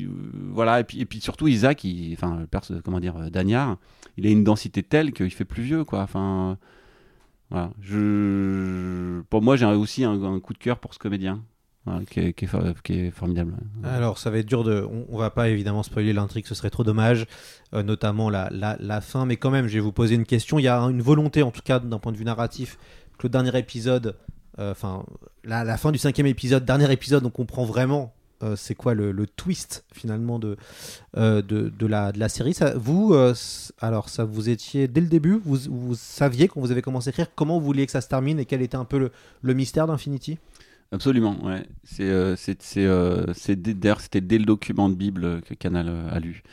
euh, 0.05 0.09
voilà. 0.51 0.81
Et 0.81 0.83
puis, 0.83 0.99
et 0.99 1.05
puis 1.05 1.21
surtout 1.21 1.47
Isaac, 1.47 1.85
il- 1.85 2.13
enfin, 2.13 2.37
le 2.39 2.47
perso- 2.47 2.81
comment 2.83 2.99
dire, 2.99 3.15
euh, 3.17 3.29
Dagnard, 3.29 3.77
il 4.17 4.27
a 4.27 4.29
une 4.29 4.43
densité 4.43 4.83
telle 4.83 5.13
qu'il 5.13 5.31
fait 5.31 5.45
plus 5.45 5.63
vieux, 5.63 5.85
quoi. 5.85 6.01
Enfin, 6.01 6.57
pour 9.29 9.41
moi, 9.41 9.55
j'ai 9.55 9.65
aussi 9.65 10.03
un 10.03 10.39
coup 10.41 10.53
de 10.53 10.57
cœur 10.59 10.79
pour 10.79 10.93
ce 10.93 10.99
comédien. 10.99 11.41
Qui, 12.09 12.19
est, 12.19 13.11
formidable. 13.11 13.53
Alors, 13.83 14.17
ça 14.17 14.31
va 14.31 14.39
être 14.39 14.47
dur 14.47 14.63
de. 14.63 14.87
On, 14.91 15.05
on 15.09 15.17
va 15.19 15.29
pas 15.29 15.49
évidemment 15.49 15.83
spoiler 15.83 16.13
l'intrigue, 16.13 16.47
ce 16.47 16.55
serait 16.55 16.71
trop 16.71 16.83
dommage, 16.83 17.27
euh, 17.73 17.83
notamment 17.83 18.29
la, 18.31 18.49
la, 18.51 18.75
la 18.79 19.01
fin. 19.01 19.25
Mais 19.27 19.37
quand 19.37 19.51
même, 19.51 19.67
je 19.67 19.75
vais 19.75 19.79
vous 19.81 19.91
poser 19.91 20.15
une 20.15 20.25
question. 20.25 20.57
Il 20.57 20.63
y 20.63 20.67
a 20.67 20.79
une 20.79 21.01
volonté, 21.03 21.43
en 21.43 21.51
tout 21.51 21.61
cas, 21.63 21.79
d'un 21.79 21.99
point 21.99 22.11
de 22.11 22.17
vue 22.17 22.25
narratif, 22.25 22.77
que 23.19 23.27
le 23.27 23.29
dernier 23.29 23.55
épisode, 23.57 24.15
euh, 24.57 24.71
enfin, 24.71 25.05
la, 25.43 25.63
la 25.63 25.77
fin 25.77 25.91
du 25.91 25.99
cinquième 25.99 26.25
épisode, 26.27 26.65
dernier 26.65 26.91
épisode, 26.91 27.23
on 27.23 27.29
comprend 27.29 27.65
vraiment. 27.65 28.13
euh, 28.41 28.55
c'est 28.55 28.75
quoi 28.75 28.93
le, 28.95 29.11
le 29.11 29.27
twist 29.27 29.85
finalement 29.93 30.39
de, 30.39 30.57
de, 31.15 31.41
de 31.41 31.85
la, 31.85 32.11
de 32.11 32.19
la 32.19 32.29
série 32.29 32.55
Vous, 32.75 33.15
alors 33.79 34.09
ça 34.09 34.25
vous 34.25 34.49
étiez 34.49 34.87
dès 34.87 35.01
le 35.01 35.07
début, 35.07 35.39
vous, 35.45 35.57
vous 35.69 35.95
saviez 35.95 36.47
quand 36.47 36.59
vous 36.59 36.71
avez 36.71 36.81
commencé 36.81 37.09
à 37.09 37.11
écrire 37.11 37.27
comment 37.35 37.59
vous 37.59 37.65
vouliez 37.65 37.85
que 37.85 37.91
ça 37.91 38.01
se 38.01 38.07
termine 38.09 38.39
et 38.39 38.45
quel 38.45 38.61
était 38.61 38.75
un 38.75 38.85
peu 38.85 38.97
le, 38.99 39.11
le 39.41 39.53
mystère 39.53 39.87
d'Infinity? 39.87 40.37
Absolument, 40.91 41.35
ouais. 41.43 41.65
C'est, 41.83 42.03
euh, 42.09 42.35
c'est, 42.35 42.61
c'est, 42.61 42.85
euh, 42.85 43.25
d'ailleurs, 43.57 44.01
c'était 44.01 44.21
dès 44.21 44.37
le 44.37 44.45
document 44.45 44.89
de 44.89 44.95
Bible 44.95 45.41
que 45.41 45.53
Canal 45.53 45.87
euh, 45.89 46.09
a 46.09 46.19
lu. 46.19 46.43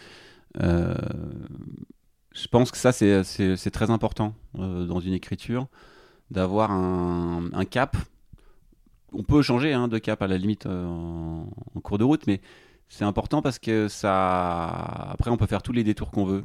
Je 2.35 2.49
pense 2.49 2.71
que 2.71 2.79
ça, 2.79 2.93
c'est, 2.93 3.25
c'est, 3.25 3.57
c'est 3.57 3.71
très 3.71 3.91
important 3.91 4.35
dans 4.55 5.01
une 5.01 5.13
écriture, 5.13 5.67
d'avoir 6.31 6.71
un, 6.71 7.65
cap. 7.71 7.97
On 9.13 9.23
peut 9.23 9.43
changer 9.43 9.75
hein, 9.75 9.87
de 9.89 9.99
cap 9.99 10.23
à 10.23 10.27
la 10.27 10.39
limite 10.39 10.67
en, 10.67 11.47
en 11.75 11.81
cours 11.81 11.99
de 11.99 12.05
route, 12.05 12.27
mais 12.27 12.41
c'est 12.89 13.05
important 13.05 13.43
parce 13.43 13.59
que 13.59 13.89
ça. 13.89 14.67
Après, 15.11 15.31
on 15.31 15.37
peut 15.37 15.47
faire 15.47 15.63
tous 15.63 15.73
les 15.73 15.85
détours 15.85 16.11
qu'on 16.11 16.25
veut. 16.25 16.45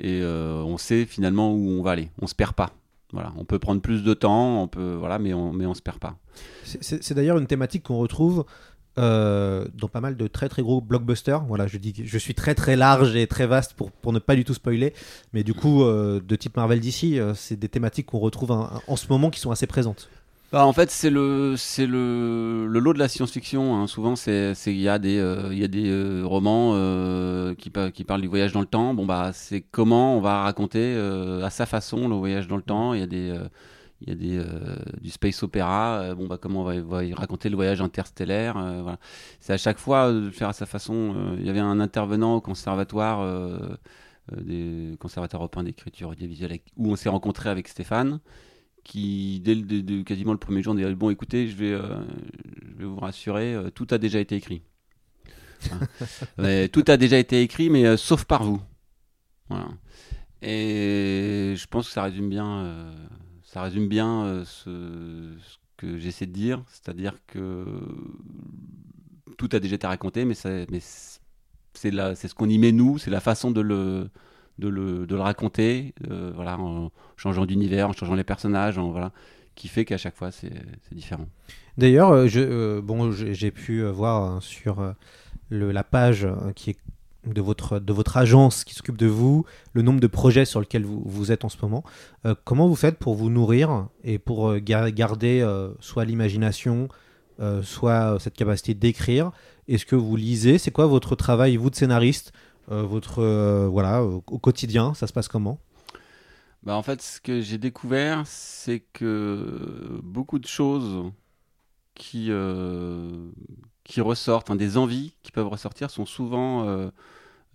Et 0.00 0.22
on 0.24 0.78
sait 0.78 1.04
finalement 1.04 1.52
où 1.52 1.68
on 1.70 1.82
va 1.82 1.92
aller. 1.92 2.10
On 2.20 2.26
se 2.26 2.34
perd 2.34 2.54
pas. 2.54 2.72
Voilà, 3.12 3.32
on 3.38 3.44
peut 3.44 3.58
prendre 3.58 3.80
plus 3.80 4.02
de 4.02 4.12
temps, 4.14 4.62
on 4.62 4.68
peut, 4.68 4.94
voilà, 4.98 5.18
mais 5.18 5.32
on, 5.32 5.52
mais 5.52 5.64
on 5.66 5.74
se 5.74 5.80
perd 5.82 5.98
pas. 5.98 6.16
C'est- 6.64 7.12
d'ailleurs 7.14 7.38
une 7.38 7.46
thématique 7.46 7.84
qu'on 7.84 7.96
retrouve 7.98 8.44
euh, 8.98 9.66
dans 9.74 9.88
pas 9.88 10.00
mal 10.00 10.16
de 10.16 10.26
très 10.26 10.48
très 10.48 10.60
gros 10.60 10.80
blockbusters. 10.80 11.44
Voilà, 11.44 11.66
je 11.66 11.78
dis 11.78 11.94
je 12.04 12.18
suis 12.18 12.34
très 12.34 12.54
très 12.54 12.76
large 12.76 13.14
et 13.16 13.26
très 13.26 13.46
vaste 13.46 13.74
pour, 13.74 13.92
pour 13.92 14.12
ne 14.12 14.18
pas 14.18 14.34
du 14.34 14.44
tout 14.44 14.54
spoiler, 14.54 14.92
mais 15.32 15.42
du 15.44 15.54
coup, 15.54 15.84
euh, 15.84 16.20
de 16.20 16.36
type 16.36 16.56
Marvel 16.56 16.80
d'ici, 16.80 17.18
c'est 17.34 17.58
des 17.58 17.68
thématiques 17.68 18.06
qu'on 18.06 18.18
retrouve 18.18 18.50
en 18.50 18.96
ce 18.96 19.06
moment 19.08 19.30
qui 19.30 19.40
sont 19.40 19.50
assez 19.52 19.66
présentes. 19.66 20.10
Bah, 20.50 20.64
en 20.64 20.72
fait, 20.72 20.90
c'est 20.90 21.10
le, 21.10 21.56
c'est 21.58 21.86
le, 21.86 22.66
le 22.66 22.78
lot 22.80 22.94
de 22.94 22.98
la 22.98 23.08
science-fiction. 23.08 23.76
hein. 23.76 23.86
Souvent, 23.86 24.16
c'est, 24.16 24.54
il 24.66 24.80
y 24.80 24.88
a 24.88 24.98
des, 24.98 25.18
euh, 25.18 25.68
des 25.68 25.90
euh, 25.90 26.22
romans 26.24 26.72
euh, 26.74 27.54
qui, 27.54 27.68
pa- 27.68 27.90
qui 27.90 28.02
parlent 28.04 28.22
du 28.22 28.28
voyage 28.28 28.52
dans 28.52 28.60
le 28.60 28.66
temps. 28.66 28.94
Bon, 28.94 29.04
bah, 29.04 29.32
c'est 29.34 29.60
comment 29.60 30.16
on 30.16 30.20
va 30.22 30.42
raconter 30.44 30.94
euh, 30.96 31.44
à 31.44 31.50
sa 31.50 31.66
façon 31.66 32.08
le 32.08 32.14
voyage 32.16 32.48
dans 32.48 32.56
le 32.56 32.62
temps. 32.62 32.94
Il 32.94 33.00
y 33.00 33.02
a 33.02 33.06
des, 33.06 33.38
il 34.00 34.08
y 34.08 34.12
a 34.12 34.14
des, 34.14 34.42
du 35.02 35.10
space 35.10 35.42
opéra. 35.42 36.14
bon, 36.14 36.26
bah, 36.26 36.38
comment 36.40 36.62
on 36.62 36.82
va, 36.82 37.00
raconter 37.14 37.50
le 37.50 37.56
voyage 37.56 37.82
interstellaire. 37.82 38.56
C'est 39.40 39.52
à 39.52 39.58
chaque 39.58 39.78
fois 39.78 40.10
de 40.12 40.30
faire 40.30 40.48
à 40.48 40.52
sa 40.54 40.64
façon. 40.64 41.14
Il 41.38 41.44
y 41.46 41.50
avait 41.50 41.60
un 41.60 41.78
intervenant 41.78 42.36
au 42.36 42.40
conservatoire, 42.40 43.20
des 44.34 44.96
conservateurs 44.98 45.40
européens 45.40 45.64
d'écriture 45.64 46.08
audiovisuelle, 46.08 46.58
où 46.78 46.90
on 46.90 46.96
s'est 46.96 47.10
rencontré 47.10 47.50
avec 47.50 47.68
Stéphane 47.68 48.20
qui, 48.88 49.40
dès 49.44 49.54
le, 49.54 49.62
de- 49.62 49.80
de- 49.82 50.02
quasiment 50.02 50.32
le 50.32 50.38
premier 50.38 50.62
jour, 50.64 50.74
dit 50.74 50.84
Bon, 50.96 51.10
écoutez, 51.10 51.46
je 51.48 51.54
vais, 51.56 51.72
euh, 51.72 52.00
je 52.72 52.78
vais 52.78 52.84
vous 52.86 52.98
rassurer, 52.98 53.54
euh, 53.54 53.70
tout 53.70 53.86
a 53.92 53.98
déjà 53.98 54.18
été 54.18 54.34
écrit. 54.34 54.62
Mais 56.38 56.68
tout 56.68 56.84
a 56.88 56.96
déjà 56.96 57.18
été 57.18 57.42
écrit, 57.42 57.68
mais 57.70 57.84
euh, 57.86 57.96
sauf 57.96 58.24
par 58.24 58.44
vous. 58.44 58.60
Voilà. 59.48 59.68
Et 60.42 61.54
je 61.56 61.66
pense 61.66 61.88
que 61.88 61.92
ça 61.92 62.04
résume 62.04 62.28
bien, 62.30 62.92
ça 63.42 63.62
résume 63.62 63.88
bien 63.88 64.42
ce, 64.44 65.34
ce 65.40 65.56
que 65.76 65.98
j'essaie 65.98 66.26
de 66.26 66.32
dire, 66.32 66.62
c'est-à-dire 66.68 67.14
que 67.26 67.64
tout 69.36 69.48
a 69.52 69.60
déjà 69.60 69.76
été 69.76 69.86
raconté, 69.86 70.24
mais, 70.24 70.34
ça- 70.34 70.64
mais 70.70 70.80
c'est 70.80 71.90
la- 71.90 72.14
c'est 72.14 72.28
ce 72.28 72.34
qu'on 72.34 72.48
y 72.48 72.58
met 72.58 72.72
nous, 72.72 72.98
c'est 72.98 73.10
la 73.10 73.20
façon 73.20 73.50
de 73.50 73.60
le, 73.60 74.10
de 74.58 74.68
le, 74.68 75.06
de 75.06 75.14
le 75.14 75.20
raconter, 75.20 75.94
euh, 76.10 76.32
voilà, 76.34 76.58
en 76.58 76.90
changeant 77.16 77.46
d'univers, 77.46 77.88
en 77.88 77.92
changeant 77.92 78.14
les 78.14 78.24
personnages, 78.24 78.78
en, 78.78 78.90
voilà, 78.90 79.12
qui 79.54 79.68
fait 79.68 79.84
qu'à 79.84 79.98
chaque 79.98 80.16
fois 80.16 80.30
c'est 80.30 80.52
différent. 80.92 81.26
D'ailleurs, 81.76 82.10
euh, 82.10 82.26
je, 82.26 82.40
euh, 82.40 82.80
bon, 82.82 83.12
j'ai 83.12 83.50
pu 83.50 83.82
voir 83.84 84.22
hein, 84.22 84.38
sur 84.40 84.94
le- 85.50 85.72
la 85.72 85.84
page 85.84 86.24
euh, 86.24 86.52
qui 86.54 86.70
est 86.70 86.76
de 87.26 87.40
votre, 87.40 87.78
de 87.78 87.92
votre 87.92 88.16
agence 88.16 88.64
qui 88.64 88.74
s'occupe 88.74 88.96
de 88.96 89.06
vous, 89.06 89.44
le 89.74 89.82
nombre 89.82 90.00
de 90.00 90.06
projets 90.06 90.44
sur 90.44 90.60
lesquels 90.60 90.84
vous, 90.84 91.02
vous 91.04 91.30
êtes 91.30 91.44
en 91.44 91.48
ce 91.48 91.56
moment. 91.60 91.84
Comment 92.44 92.68
vous 92.68 92.76
faites 92.76 92.96
pour 92.96 93.16
vous 93.16 93.28
nourrir 93.28 93.88
et 94.02 94.18
pour 94.18 94.56
gar- 94.58 94.90
garder 94.92 95.46
soit 95.80 96.06
l'imagination, 96.06 96.88
soit 97.62 98.16
cette 98.20 98.34
capacité 98.34 98.72
d'écrire? 98.72 99.32
Est-ce 99.66 99.84
que 99.84 99.96
vous 99.96 100.16
lisez? 100.16 100.56
C'est 100.56 100.70
quoi 100.70 100.86
votre 100.86 101.16
travail, 101.16 101.56
vous 101.56 101.68
de 101.68 101.74
scénariste 101.74 102.32
votre 102.76 103.20
euh, 103.20 103.68
voilà 103.68 104.02
au 104.04 104.20
quotidien 104.20 104.94
ça 104.94 105.06
se 105.06 105.12
passe 105.12 105.28
comment? 105.28 105.58
Bah, 106.62 106.76
en 106.76 106.82
fait, 106.82 107.00
ce 107.00 107.20
que 107.20 107.40
j'ai 107.40 107.58
découvert, 107.58 108.26
c'est 108.26 108.80
que 108.92 110.00
beaucoup 110.02 110.38
de 110.38 110.46
choses 110.46 111.10
qui, 111.94 112.26
euh, 112.30 113.30
qui 113.84 114.00
ressortent, 114.00 114.52
des 114.52 114.76
envies 114.76 115.14
qui 115.22 115.32
peuvent 115.32 115.48
ressortir, 115.48 115.90
sont 115.90 116.06
souvent 116.06 116.66
euh, 116.66 116.90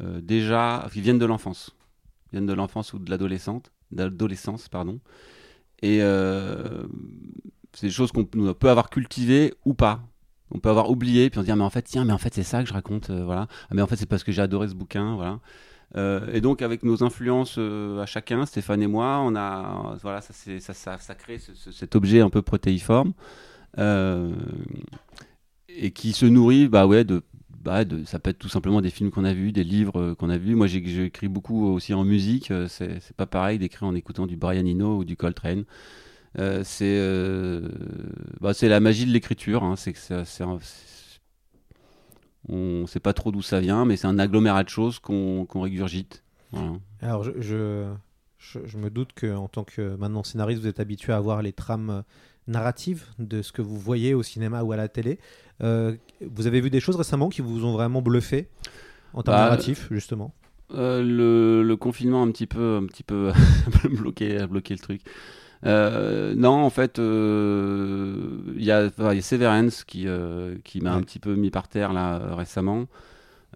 euh, 0.02 0.22
déjà, 0.22 0.88
qui 0.92 1.02
viennent 1.02 1.20
de 1.20 1.26
l'enfance, 1.26 1.76
viennent 2.32 2.46
de 2.46 2.54
l'enfance 2.54 2.94
ou 2.94 3.00
de 3.00 3.10
l'adolescente, 3.10 3.72
d'adolescence, 3.92 4.70
pardon. 4.70 5.00
Et 5.82 6.02
euh, 6.02 6.88
c'est 7.74 7.88
des 7.88 7.94
choses 7.94 8.12
qu'on 8.12 8.26
peut 8.26 8.70
avoir 8.70 8.90
cultivées 8.90 9.54
ou 9.66 9.74
pas. 9.74 10.02
On 10.54 10.60
peut 10.60 10.70
avoir 10.70 10.90
oublié, 10.92 11.30
puis 11.30 11.40
on 11.40 11.42
se 11.42 11.46
dit, 11.48 11.52
ah, 11.52 11.56
mais 11.56 11.64
en 11.64 11.70
fait, 11.70 11.82
tiens, 11.84 12.06
mais 12.06 12.14
en 12.14 12.18
fait, 12.18 12.34
c'est 12.34 12.44
ça 12.44 12.62
que 12.64 12.70
je 12.70 12.74
raconte, 12.74 13.10
euh, 13.10 13.24
voilà. 13.26 13.48
Ah, 13.70 13.74
mais 13.74 13.82
en 13.82 13.88
fait, 13.88 13.96
c'est 13.98 14.06
parce 14.06 14.24
que 14.24 14.32
j'ai 14.32 14.42
adoré 14.42 14.68
ce 14.70 14.76
bouquin, 14.76 15.16
voilà. 15.16 15.40
Euh, 15.96 16.28
et 16.34 16.42
donc 16.42 16.62
avec 16.64 16.84
nos 16.84 17.04
influences 17.04 17.56
euh, 17.60 18.02
à 18.02 18.08
chacun, 18.08 18.46
Stéphane 18.48 18.82
et 18.82 18.88
moi, 18.88 19.22
on 19.24 19.36
a 19.36 19.96
voilà 20.04 20.22
ça 20.22 20.34
ça, 20.34 20.98
ça, 21.00 21.16
crée 21.16 21.40
ce- 21.40 21.54
ce- 21.56 21.72
cet 21.72 21.96
objet 21.96 22.22
un 22.22 22.30
peu 22.32 22.42
protéiforme 22.42 23.14
et 25.70 25.92
qui 25.92 26.14
se 26.14 26.26
nourrit 26.26 26.68
bah 26.68 26.86
ouais 26.88 27.04
de 27.04 27.22
bah 27.64 27.86
de 27.86 28.04
ça 28.06 28.20
peut 28.20 28.30
être 28.30 28.40
tout 28.40 28.50
simplement 28.50 28.82
des 28.82 28.90
films 28.90 29.10
qu'on 29.12 29.24
a 29.24 29.34
vus, 29.34 29.52
des 29.54 29.64
livres 29.64 30.14
qu'on 30.16 30.30
a 30.30 30.38
vus. 30.38 30.56
Moi 30.56 30.68
écrit 30.74 31.30
beaucoup 31.30 31.66
aussi 31.68 31.94
en 31.94 32.04
musique. 32.04 32.52
euh, 32.52 32.68
c'est 32.68 33.16
pas 33.16 33.26
pareil 33.26 33.58
d'écrire 33.58 33.88
en 33.88 33.96
écoutant 33.96 34.28
du 34.28 34.36
Brian 34.36 34.66
Eno 34.66 34.98
ou 34.98 35.06
du 35.06 35.16
Coltrane. 35.16 35.64
Euh, 36.40 36.62
c'est 36.64 36.98
euh, 36.98 37.70
bah, 38.42 38.52
la 38.62 38.80
magie 38.80 39.06
de 39.06 39.12
l'écriture. 39.12 39.64
hein. 39.64 39.76
C'est 39.76 39.94
que 39.94 40.00
on 42.50 42.86
sait 42.88 43.00
pas 43.00 43.14
trop 43.14 43.32
d'où 43.32 43.42
ça 43.42 43.60
vient, 43.60 43.86
mais 43.86 43.96
c'est 43.96 44.08
un 44.08 44.20
agglomérat 44.20 44.64
de 44.64 44.70
choses 44.70 45.00
qu'on 45.00 45.46
qu'on 45.46 45.62
régurgite. 45.62 46.24
Voilà. 46.52 46.74
Alors, 47.02 47.24
je, 47.24 47.32
je, 47.40 47.86
je, 48.38 48.60
je 48.66 48.78
me 48.78 48.90
doute 48.90 49.14
que 49.14 49.34
en 49.34 49.48
tant 49.48 49.64
que 49.64 49.96
maintenant 49.96 50.24
scénariste, 50.24 50.62
vous 50.62 50.68
êtes 50.68 50.80
habitué 50.80 51.14
à 51.14 51.20
voir 51.20 51.42
les 51.42 51.54
trames 51.54 51.90
euh, 51.90 52.02
narratives 52.48 53.06
de 53.20 53.42
ce 53.42 53.52
que 53.52 53.62
vous 53.62 53.78
voyez 53.78 54.14
au 54.14 54.24
cinéma 54.24 54.64
ou 54.64 54.72
à 54.72 54.78
la 54.78 54.88
télé. 54.90 55.20
Euh, 55.62 55.96
vous 56.22 56.48
avez 56.48 56.60
vu 56.62 56.70
des 56.70 56.80
choses 56.80 56.96
récemment 56.98 57.30
qui 57.30 57.42
vous 57.42 57.64
ont 57.66 57.72
vraiment 57.74 58.02
bluffé 58.02 58.50
en 59.14 59.24
termes 59.24 59.38
Bah, 59.38 59.44
narratifs, 59.44 59.88
justement? 59.92 60.34
Euh, 60.74 61.04
le, 61.04 61.64
le 61.64 61.78
confinement 61.78 62.24
a 62.24 62.26
un 62.26 62.32
petit 62.32 62.48
peu, 62.48 62.78
un 62.82 62.86
petit 62.88 63.04
peu 63.04 63.32
bloqué, 63.90 64.38
a 64.38 64.48
bloqué 64.48 64.74
le 64.74 64.80
truc. 64.80 65.02
Euh, 65.66 66.36
non, 66.36 66.52
en 66.64 66.70
fait, 66.70 67.00
euh, 67.00 68.54
il 68.58 68.64
y, 68.64 68.72
a, 68.72 68.86
enfin, 68.88 69.14
il 69.14 69.16
y 69.18 69.20
a 69.20 69.22
Severance 69.22 69.84
qui, 69.84 70.08
euh, 70.08 70.58
qui 70.64 70.82
m'a 70.82 70.94
un 70.94 71.02
petit 71.02 71.20
peu 71.20 71.36
mis 71.36 71.52
par 71.52 71.68
terre 71.68 71.94
là 71.94 72.36
récemment. 72.36 72.88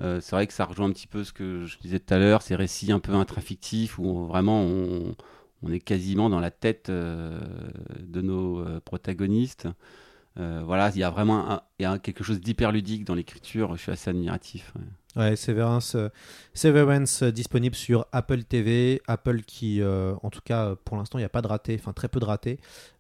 C'est 0.02 0.32
vrai 0.32 0.46
que 0.48 0.54
ça 0.54 0.66
rejoint 0.66 0.88
un 0.88 0.92
petit 0.92 1.08
peu 1.08 1.24
ce 1.24 1.34
que 1.34 1.66
je 1.66 1.80
disais 1.80 2.00
tout 2.00 2.14
à 2.14 2.20
l'heure, 2.20 2.42
ces 2.44 2.56
récits 2.56 2.92
un 2.92 3.00
peu 3.00 3.14
intrafictifs 3.14 3.98
où 4.00 4.06
on- 4.06 4.26
vraiment 4.28 4.62
on, 4.62 5.16
on 5.64 5.72
est 5.72 5.80
quasiment 5.80 6.30
dans 6.30 6.40
la 6.40 6.52
tête 6.52 6.92
de 6.92 8.22
nos 8.22 8.64
protagonistes. 8.82 9.68
Voilà, 10.38 10.92
il 10.94 11.00
y 11.00 11.04
a 11.04 11.10
vraiment 11.10 11.50
un- 11.52 11.62
y 11.80 11.86
a 11.86 11.98
quelque 12.00 12.24
chose 12.24 12.40
d'hyper 12.42 12.72
ludique 12.72 13.06
dans 13.06 13.16
l'écriture. 13.16 13.76
Je 13.76 13.82
suis 13.84 13.92
assez 13.92 14.10
admiratif. 14.12 14.74
ouais. 14.76 14.84
Ouais, 15.18 15.36
Severance, 15.36 15.96
euh, 15.96 16.10
Severance 16.54 17.24
euh, 17.24 17.32
disponible 17.32 17.76
sur 17.76 18.06
Apple 18.12 18.44
TV. 18.44 19.02
Apple 19.08 19.42
qui, 19.42 19.82
euh, 19.82 20.14
en 20.24 20.30
tout 20.30 20.42
cas, 20.44 20.66
euh, 20.68 20.76
pour 20.86 20.96
l'instant, 20.98 21.18
il 21.18 21.22
n'y 21.22 21.26
a 21.26 21.30
pas 21.30 21.42
de 21.42 21.48
raté, 21.48 21.76
enfin 21.80 21.92
très 21.94 22.08
peu 22.08 22.20
de 22.20 22.26
ratés, 22.26 22.60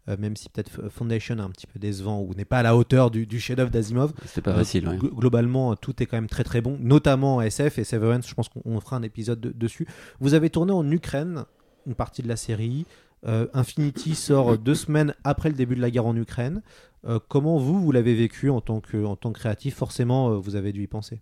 euh, 0.09 0.18
même 0.18 0.36
si 0.36 0.49
peut-être 0.49 0.89
Foundation 0.89 1.38
est 1.38 1.41
un 1.41 1.49
petit 1.49 1.68
peu 1.68 1.80
décevant 1.80 2.22
ou 2.22 2.34
n'est 2.34 2.45
pas 2.45 2.59
à 2.59 2.63
la 2.63 2.76
hauteur 2.76 3.11
du, 3.11 3.26
du 3.28 3.39
chef-d'œuvre 3.39 3.70
d'Asimov. 3.70 4.13
C'était 4.26 4.41
pas 4.41 4.53
facile, 4.55 4.88
ouais. 4.88 4.97
glo- 4.97 5.13
Globalement, 5.15 5.72
euh, 5.72 5.76
tout 5.76 6.01
est 6.01 6.05
quand 6.07 6.18
même 6.18 6.28
très 6.28 6.43
très 6.43 6.61
bon, 6.61 6.78
notamment 6.82 7.36
en 7.38 7.41
SF 7.41 7.78
et 7.78 7.84
Severance. 7.84 8.28
Je 8.28 8.34
pense 8.34 8.49
qu'on 8.49 8.61
on 8.65 8.80
fera 8.80 8.95
un 8.95 9.03
épisode 9.03 9.39
de- 9.39 9.51
dessus. 9.51 9.88
Vous 10.20 10.34
avez 10.34 10.49
tourné 10.49 10.72
en 10.74 10.89
Ukraine 10.89 11.45
une 11.86 11.95
partie 11.95 12.22
de 12.24 12.28
la 12.28 12.36
série. 12.36 12.86
Euh, 13.28 13.47
Infinity 13.53 14.13
sort 14.15 14.57
deux 14.57 14.76
semaines 14.76 15.13
après 15.24 15.49
le 15.49 15.55
début 15.55 15.76
de 15.76 15.82
la 15.82 15.89
guerre 15.91 16.05
en 16.05 16.15
Ukraine. 16.15 16.61
Euh, 17.07 17.20
comment 17.28 17.57
vous, 17.57 17.80
vous 17.80 17.91
l'avez 17.91 18.13
vécu 18.15 18.49
en 18.49 18.61
tant 18.61 18.80
que, 18.80 19.03
en 19.05 19.15
tant 19.15 19.32
que 19.32 19.39
créatif? 19.39 19.76
Forcément, 19.76 20.30
euh, 20.32 20.38
vous 20.38 20.55
avez 20.55 20.72
dû 20.72 20.84
y 20.84 20.88
penser. 20.88 21.20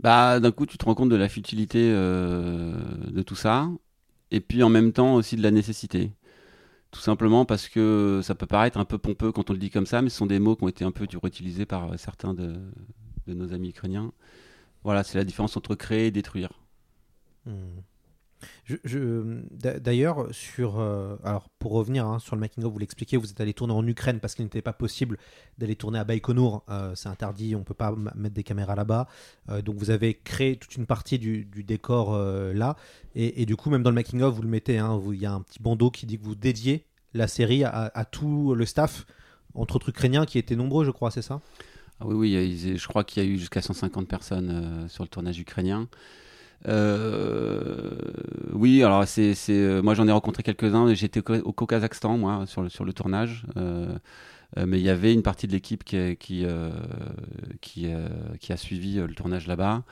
Bah, 0.00 0.40
d'un 0.40 0.52
coup, 0.52 0.66
tu 0.66 0.78
te 0.78 0.84
rends 0.84 0.94
compte 0.94 1.08
de 1.08 1.16
la 1.16 1.28
futilité 1.28 1.90
euh, 1.92 2.74
de 3.08 3.22
tout 3.22 3.34
ça, 3.34 3.68
et 4.30 4.40
puis 4.40 4.62
en 4.62 4.68
même 4.68 4.92
temps 4.92 5.14
aussi 5.14 5.36
de 5.36 5.42
la 5.42 5.50
nécessité. 5.50 6.12
Tout 6.90 7.00
simplement 7.00 7.44
parce 7.44 7.68
que 7.68 8.20
ça 8.22 8.34
peut 8.34 8.46
paraître 8.46 8.78
un 8.78 8.84
peu 8.84 8.98
pompeux 8.98 9.32
quand 9.32 9.50
on 9.50 9.52
le 9.52 9.58
dit 9.58 9.70
comme 9.70 9.86
ça, 9.86 10.02
mais 10.02 10.10
ce 10.10 10.18
sont 10.18 10.26
des 10.26 10.38
mots 10.38 10.56
qui 10.56 10.64
ont 10.64 10.68
été 10.68 10.84
un 10.84 10.92
peu 10.92 11.06
utilisés 11.24 11.66
par 11.66 11.92
euh, 11.92 11.96
certains 11.96 12.34
de, 12.34 12.56
nos 13.26 13.52
amis 13.52 13.70
ukrainiens. 13.70 14.12
Voilà, 14.84 15.02
c'est 15.02 15.18
la 15.18 15.24
différence 15.24 15.56
entre 15.56 15.74
créer 15.74 16.06
et 16.06 16.10
détruire. 16.10 16.50
Hmm. 17.44 17.80
D'ailleurs, 19.64 20.26
sur, 20.32 20.80
euh, 20.80 21.16
alors 21.22 21.48
pour 21.58 21.72
revenir 21.72 22.06
hein, 22.06 22.18
sur 22.18 22.34
le 22.34 22.40
making 22.40 22.64
of, 22.64 22.72
vous 22.72 22.78
l'expliquez, 22.78 23.16
vous 23.16 23.30
êtes 23.30 23.40
allé 23.40 23.54
tourner 23.54 23.72
en 23.72 23.86
Ukraine 23.86 24.18
parce 24.18 24.34
qu'il 24.34 24.44
n'était 24.44 24.62
pas 24.62 24.72
possible 24.72 25.18
d'aller 25.58 25.76
tourner 25.76 25.98
à 25.98 26.04
Baïkonour. 26.04 26.64
euh, 26.68 26.92
c'est 26.94 27.08
interdit, 27.08 27.54
on 27.54 27.62
peut 27.62 27.74
pas 27.74 27.94
mettre 28.14 28.34
des 28.34 28.42
caméras 28.42 28.74
là-bas. 28.74 29.08
Euh, 29.50 29.62
donc 29.62 29.76
vous 29.76 29.90
avez 29.90 30.14
créé 30.14 30.56
toute 30.56 30.76
une 30.76 30.86
partie 30.86 31.18
du, 31.18 31.44
décor 31.44 32.16
là, 32.16 32.76
et, 33.14 33.46
du 33.46 33.56
coup 33.56 33.70
même 33.70 33.82
dans 33.82 33.90
le 33.90 33.94
making 33.94 34.22
of, 34.22 34.34
vous 34.34 34.42
le 34.42 34.48
mettez. 34.48 34.78
hein, 34.78 35.00
Il 35.12 35.20
y 35.20 35.26
a 35.26 35.32
un 35.32 35.40
petit 35.40 35.60
bandeau 35.60 35.90
qui 35.90 36.06
dit 36.06 36.18
que 36.18 36.24
vous 36.24 36.34
dédiez 36.34 36.84
la 37.14 37.28
série 37.28 37.64
à, 37.64 38.04
tout 38.10 38.54
le 38.54 38.66
staff, 38.66 39.06
entre 39.54 39.76
autres 39.76 39.88
ukrainiens 39.88 40.26
qui 40.26 40.38
étaient 40.38 40.56
nombreux, 40.56 40.84
je 40.84 40.90
crois, 40.90 41.10
c'est 41.10 41.22
ça? 41.22 41.40
Ah 41.98 42.06
oui, 42.06 42.14
oui, 42.14 42.76
je 42.76 42.88
crois 42.88 43.04
qu'il 43.04 43.22
y 43.22 43.26
a 43.26 43.28
eu 43.28 43.38
jusqu'à 43.38 43.62
150 43.62 44.06
personnes 44.06 44.86
sur 44.88 45.02
le 45.02 45.08
tournage 45.08 45.38
ukrainien. 45.38 45.88
Euh, 46.68 47.90
oui, 48.52 48.82
alors 48.82 49.06
c'est, 49.06 49.34
euh, 49.50 49.82
moi 49.82 49.94
j'en 49.94 50.08
ai 50.08 50.12
rencontré 50.12 50.42
quelques-uns. 50.42 50.92
J'étais 50.94 51.22
au, 51.30 51.52
au 51.62 51.66
Kazakhstan, 51.66 52.18
moi, 52.18 52.46
sur 52.46 52.62
le, 52.62 52.68
sur 52.68 52.84
le 52.84 52.92
tournage. 52.92 53.46
Euh, 53.56 53.96
mais 54.64 54.78
il 54.78 54.84
y 54.84 54.90
avait 54.90 55.12
une 55.12 55.22
partie 55.22 55.48
de 55.48 55.52
l'équipe 55.52 55.82
qui, 55.82 56.16
qui, 56.18 56.46
qui, 57.60 58.52
a 58.52 58.56
suivi 58.56 58.94
le 58.94 59.12
tournage 59.12 59.48
là-bas. 59.48 59.82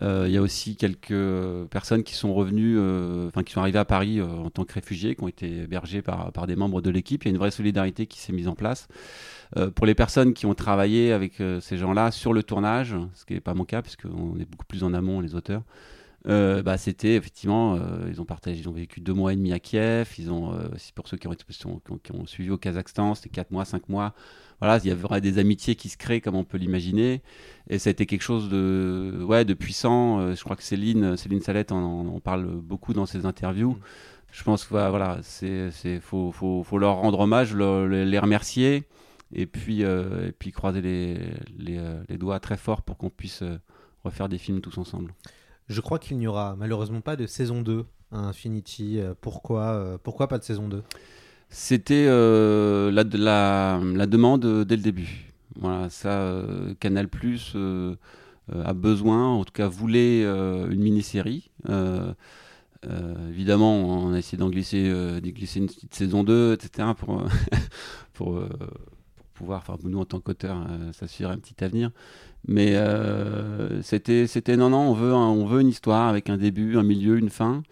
Il 0.00 0.30
y 0.30 0.36
a 0.36 0.40
aussi 0.40 0.76
quelques 0.76 1.66
personnes 1.68 2.04
qui 2.04 2.14
sont 2.14 2.32
revenues, 2.32 2.78
enfin 3.26 3.42
qui 3.42 3.52
sont 3.52 3.60
arrivées 3.60 3.80
à 3.80 3.84
Paris 3.84 4.22
en 4.22 4.50
tant 4.50 4.64
que 4.64 4.72
réfugiés, 4.72 5.16
qui 5.16 5.24
ont 5.24 5.28
été 5.28 5.62
hébergés 5.62 6.00
par, 6.00 6.30
par 6.32 6.46
des 6.46 6.54
membres 6.54 6.80
de 6.80 6.90
l'équipe. 6.90 7.24
Il 7.24 7.26
y 7.26 7.30
a 7.30 7.32
une 7.32 7.38
vraie 7.38 7.50
solidarité 7.50 8.06
qui 8.06 8.20
s'est 8.20 8.32
mise 8.32 8.46
en 8.46 8.54
place. 8.54 8.86
Pour 9.74 9.84
les 9.84 9.96
personnes 9.96 10.32
qui 10.32 10.46
ont 10.46 10.54
travaillé 10.54 11.12
avec 11.12 11.42
ces 11.60 11.76
gens-là 11.76 12.12
sur 12.12 12.32
le 12.32 12.44
tournage, 12.44 12.94
ce 13.14 13.24
qui 13.26 13.34
n'est 13.34 13.40
pas 13.40 13.54
mon 13.54 13.64
cas, 13.64 13.82
puisqu'on 13.82 14.38
est 14.38 14.48
beaucoup 14.48 14.66
plus 14.66 14.84
en 14.84 14.94
amont, 14.94 15.20
les 15.20 15.34
auteurs, 15.34 15.64
euh, 16.26 16.62
bah, 16.62 16.78
c'était 16.78 17.16
effectivement, 17.16 17.74
euh, 17.74 18.08
ils 18.08 18.20
ont 18.20 18.24
partagé, 18.24 18.58
ils 18.60 18.68
ont 18.68 18.72
vécu 18.72 19.00
deux 19.00 19.12
mois 19.12 19.32
et 19.32 19.36
demi 19.36 19.52
à 19.52 19.58
Kiev, 19.58 20.14
ils 20.18 20.30
ont, 20.30 20.54
euh, 20.54 20.68
pour 20.94 21.06
ceux 21.06 21.16
qui 21.16 21.28
ont, 21.28 21.32
été- 21.32 21.44
qui 21.48 21.66
ont, 21.66 21.80
qui 21.84 21.92
ont- 21.92 21.98
qui 21.98 22.12
ont 22.12 22.26
suivi 22.26 22.50
au 22.50 22.58
Kazakhstan, 22.58 23.14
c'était 23.14 23.28
quatre 23.28 23.50
mois, 23.50 23.64
cinq 23.64 23.88
mois. 23.88 24.14
Voilà, 24.60 24.78
il 24.82 24.88
y 24.88 24.90
avait 24.90 25.20
des 25.20 25.38
amitiés 25.38 25.74
qui 25.74 25.88
se 25.90 25.96
créent 25.98 26.20
comme 26.22 26.36
on 26.36 26.44
peut 26.44 26.56
l'imaginer, 26.56 27.22
et 27.68 27.78
ça 27.78 27.90
a 27.90 27.92
été 27.92 28.06
quelque 28.06 28.22
chose 28.22 28.48
de, 28.48 29.22
ouais, 29.28 29.44
de 29.44 29.52
puissant. 29.52 30.20
Euh, 30.20 30.34
je 30.34 30.42
crois 30.42 30.56
que 30.56 30.62
Céline, 30.62 31.16
Céline 31.16 31.40
Salette 31.40 31.72
en, 31.72 32.06
en 32.06 32.20
parle 32.20 32.46
beaucoup 32.46 32.94
dans 32.94 33.04
ses 33.06 33.26
interviews. 33.26 33.76
Je 34.32 34.42
pense 34.42 34.64
que 34.64 34.70
voilà, 34.70 35.18
c'est, 35.22 35.70
faut, 36.00 36.32
faut, 36.32 36.64
faut 36.64 36.78
leur 36.78 36.96
rendre 36.96 37.20
hommage, 37.20 37.54
les 37.54 38.18
remercier, 38.18 38.84
et 39.32 39.46
puis, 39.46 39.84
euh, 39.84 40.28
et 40.28 40.32
puis 40.32 40.52
croiser 40.52 40.80
les, 40.80 41.18
les, 41.58 41.80
les 42.08 42.16
doigts 42.18 42.40
très 42.40 42.56
fort 42.56 42.82
pour 42.82 42.96
qu'on 42.96 43.10
puisse 43.10 43.42
refaire 44.04 44.28
des 44.28 44.38
films 44.38 44.60
tous 44.60 44.78
ensemble. 44.78 45.12
Je 45.68 45.80
crois 45.80 45.98
qu'il 45.98 46.18
n'y 46.18 46.26
aura 46.26 46.56
malheureusement 46.56 47.00
pas 47.00 47.16
de 47.16 47.26
saison 47.26 47.62
2 47.62 47.84
à 48.12 48.18
Infinity. 48.18 48.98
Euh, 48.98 49.14
Pourquoi, 49.20 49.62
euh, 49.62 49.98
pourquoi 50.02 50.28
pas 50.28 50.38
de 50.38 50.44
saison 50.44 50.68
2 50.68 50.82
C'était 51.48 52.06
euh, 52.06 52.90
la, 52.90 54.06
demande 54.06 54.64
dès 54.64 54.76
le 54.76 54.82
début. 54.82 55.32
Voilà, 55.56 55.88
ça, 55.88 56.42
Canal 56.80 57.08
Plus 57.08 57.56
a 58.52 58.74
besoin, 58.74 59.28
en 59.28 59.44
tout 59.44 59.52
cas 59.52 59.68
voulait 59.68 60.24
une 60.24 60.82
mini-série. 60.82 61.52
Évidemment, 63.30 63.76
on 63.76 64.12
a 64.12 64.18
essayé 64.18 64.36
d'en 64.36 64.50
glisser, 64.50 64.92
glisser 65.22 65.60
une 65.60 65.66
petite 65.66 65.94
saison 65.94 66.24
2, 66.24 66.54
etc. 66.54 66.88
pour, 66.98 67.22
pour, 68.14 68.42
pouvoir, 69.34 69.58
enfin, 69.58 69.76
nous 69.82 69.98
en 69.98 70.04
tant 70.04 70.20
qu'auteurs, 70.20 70.64
euh, 70.70 70.92
s'assurer 70.92 71.32
un 71.32 71.38
petit 71.38 71.62
avenir. 71.62 71.90
Mais 72.46 72.76
euh, 72.76 73.80
c'était, 73.82 74.26
c'était 74.26 74.56
non, 74.56 74.70
non, 74.70 74.90
on 74.90 74.94
veut, 74.94 75.14
on 75.14 75.46
veut 75.46 75.60
une 75.62 75.68
histoire 75.68 76.08
avec 76.08 76.28
un 76.30 76.36
début, 76.36 76.76
un 76.76 76.82
milieu, 76.82 77.16
une 77.18 77.30
fin. 77.30 77.62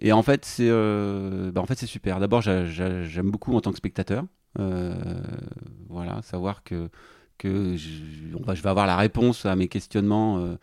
Et 0.00 0.12
en 0.12 0.22
fait, 0.22 0.44
c'est, 0.44 0.68
euh, 0.70 1.52
bah, 1.52 1.60
en 1.62 1.66
fait, 1.66 1.76
c'est 1.78 1.86
super. 1.86 2.20
D'abord, 2.20 2.42
j'a- 2.42 2.66
j'a- 2.66 3.04
j'aime 3.04 3.30
beaucoup 3.30 3.54
en 3.56 3.60
tant 3.62 3.72
que 3.72 3.78
spectateur. 3.78 4.24
Euh, 4.60 4.94
voilà, 5.88 6.22
savoir 6.22 6.64
que, 6.64 6.90
que 7.38 7.76
je, 7.76 7.88
je 8.54 8.62
vais 8.62 8.68
avoir 8.70 8.86
la 8.86 8.96
réponse 8.96 9.46
à 9.46 9.56
mes 9.56 9.68
questionnements 9.68 10.56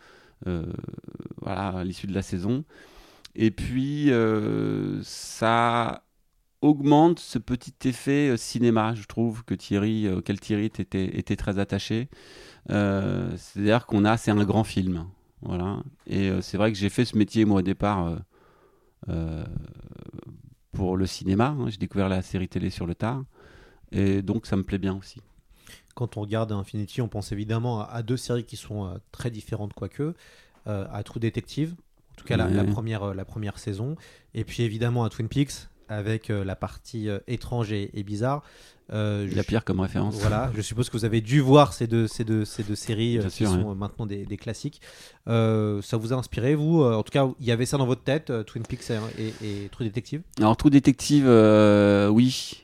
voilà, 1.40 1.68
à 1.68 1.84
l'issue 1.84 2.06
de 2.06 2.14
la 2.14 2.22
saison. 2.22 2.64
Et 3.34 3.50
puis, 3.50 4.10
ça 5.02 6.02
augmente 6.62 7.20
ce 7.20 7.38
petit 7.38 7.74
effet 7.88 8.36
cinéma, 8.36 8.94
je 8.94 9.04
trouve, 9.06 9.44
que 9.44 9.54
Thierry, 9.54 10.08
auquel 10.10 10.40
Thierry 10.40 10.66
était 10.66 11.36
très 11.36 11.58
attaché. 11.58 12.08
Euh, 12.70 13.30
C'est-à-dire 13.36 13.86
qu'on 13.86 14.04
a, 14.04 14.16
c'est 14.16 14.30
un 14.30 14.44
grand 14.44 14.64
film. 14.64 15.06
Voilà. 15.42 15.78
Et 16.06 16.28
euh, 16.30 16.40
c'est 16.40 16.56
vrai 16.56 16.72
que 16.72 16.78
j'ai 16.78 16.88
fait 16.88 17.04
ce 17.04 17.16
métier, 17.16 17.44
moi, 17.44 17.60
au 17.60 17.62
départ, 17.62 18.18
euh, 19.08 19.44
pour 20.72 20.96
le 20.96 21.06
cinéma. 21.06 21.56
hein. 21.58 21.68
J'ai 21.68 21.78
découvert 21.78 22.08
la 22.08 22.22
série 22.22 22.48
télé 22.48 22.70
sur 22.70 22.86
le 22.86 22.94
tard. 22.94 23.22
Et 23.92 24.22
donc, 24.22 24.46
ça 24.46 24.56
me 24.56 24.62
plaît 24.62 24.78
bien 24.78 24.96
aussi. 24.96 25.20
Quand 25.94 26.16
on 26.16 26.22
regarde 26.22 26.52
Infinity, 26.52 27.00
on 27.00 27.08
pense 27.08 27.32
évidemment 27.32 27.80
à, 27.80 27.84
à 27.84 28.02
deux 28.02 28.16
séries 28.16 28.44
qui 28.44 28.56
sont 28.56 28.86
euh, 28.86 28.98
très 29.12 29.30
différentes, 29.30 29.72
quoique. 29.72 30.14
Euh, 30.66 30.86
à 30.92 31.02
True 31.04 31.20
Detective, 31.20 31.76
en 32.12 32.14
tout 32.16 32.24
cas 32.24 32.36
la, 32.36 32.64
première, 32.64 33.04
euh, 33.04 33.14
la 33.14 33.24
première 33.24 33.58
saison. 33.58 33.94
Et 34.34 34.44
puis 34.44 34.64
évidemment 34.64 35.04
à 35.04 35.10
Twin 35.10 35.28
Peaks, 35.28 35.68
avec 35.88 36.28
la 36.28 36.56
partie 36.56 37.08
étrange 37.28 37.70
et, 37.70 37.96
et 37.96 38.02
bizarre. 38.02 38.42
Euh, 38.92 39.28
La 39.34 39.42
pire 39.42 39.64
comme 39.64 39.80
référence. 39.80 40.14
Voilà, 40.16 40.50
je 40.54 40.60
suppose 40.62 40.88
que 40.90 40.96
vous 40.96 41.04
avez 41.04 41.20
dû 41.20 41.40
voir 41.40 41.72
ces 41.72 41.86
deux, 41.86 42.06
ces 42.06 42.24
deux, 42.24 42.44
ces 42.44 42.62
deux 42.62 42.76
séries 42.76 43.18
euh, 43.18 43.24
qui 43.24 43.30
sûr, 43.30 43.50
sont 43.50 43.58
ouais. 43.64 43.70
euh, 43.72 43.74
maintenant 43.74 44.06
des, 44.06 44.24
des 44.24 44.36
classiques. 44.36 44.80
Euh, 45.26 45.82
ça 45.82 45.96
vous 45.96 46.12
a 46.12 46.16
inspiré, 46.16 46.54
vous 46.54 46.82
En 46.82 47.02
tout 47.02 47.10
cas, 47.10 47.26
il 47.40 47.46
y 47.46 47.50
avait 47.50 47.66
ça 47.66 47.78
dans 47.78 47.86
votre 47.86 48.02
tête, 48.04 48.32
Twin 48.46 48.62
Peaks 48.64 48.90
et, 49.18 49.34
et, 49.44 49.68
True 49.70 49.84
Detective? 49.84 50.22
Alors, 50.38 50.56
Trou 50.56 50.70
Détective, 50.70 51.24
euh, 51.26 52.08
oui. 52.08 52.62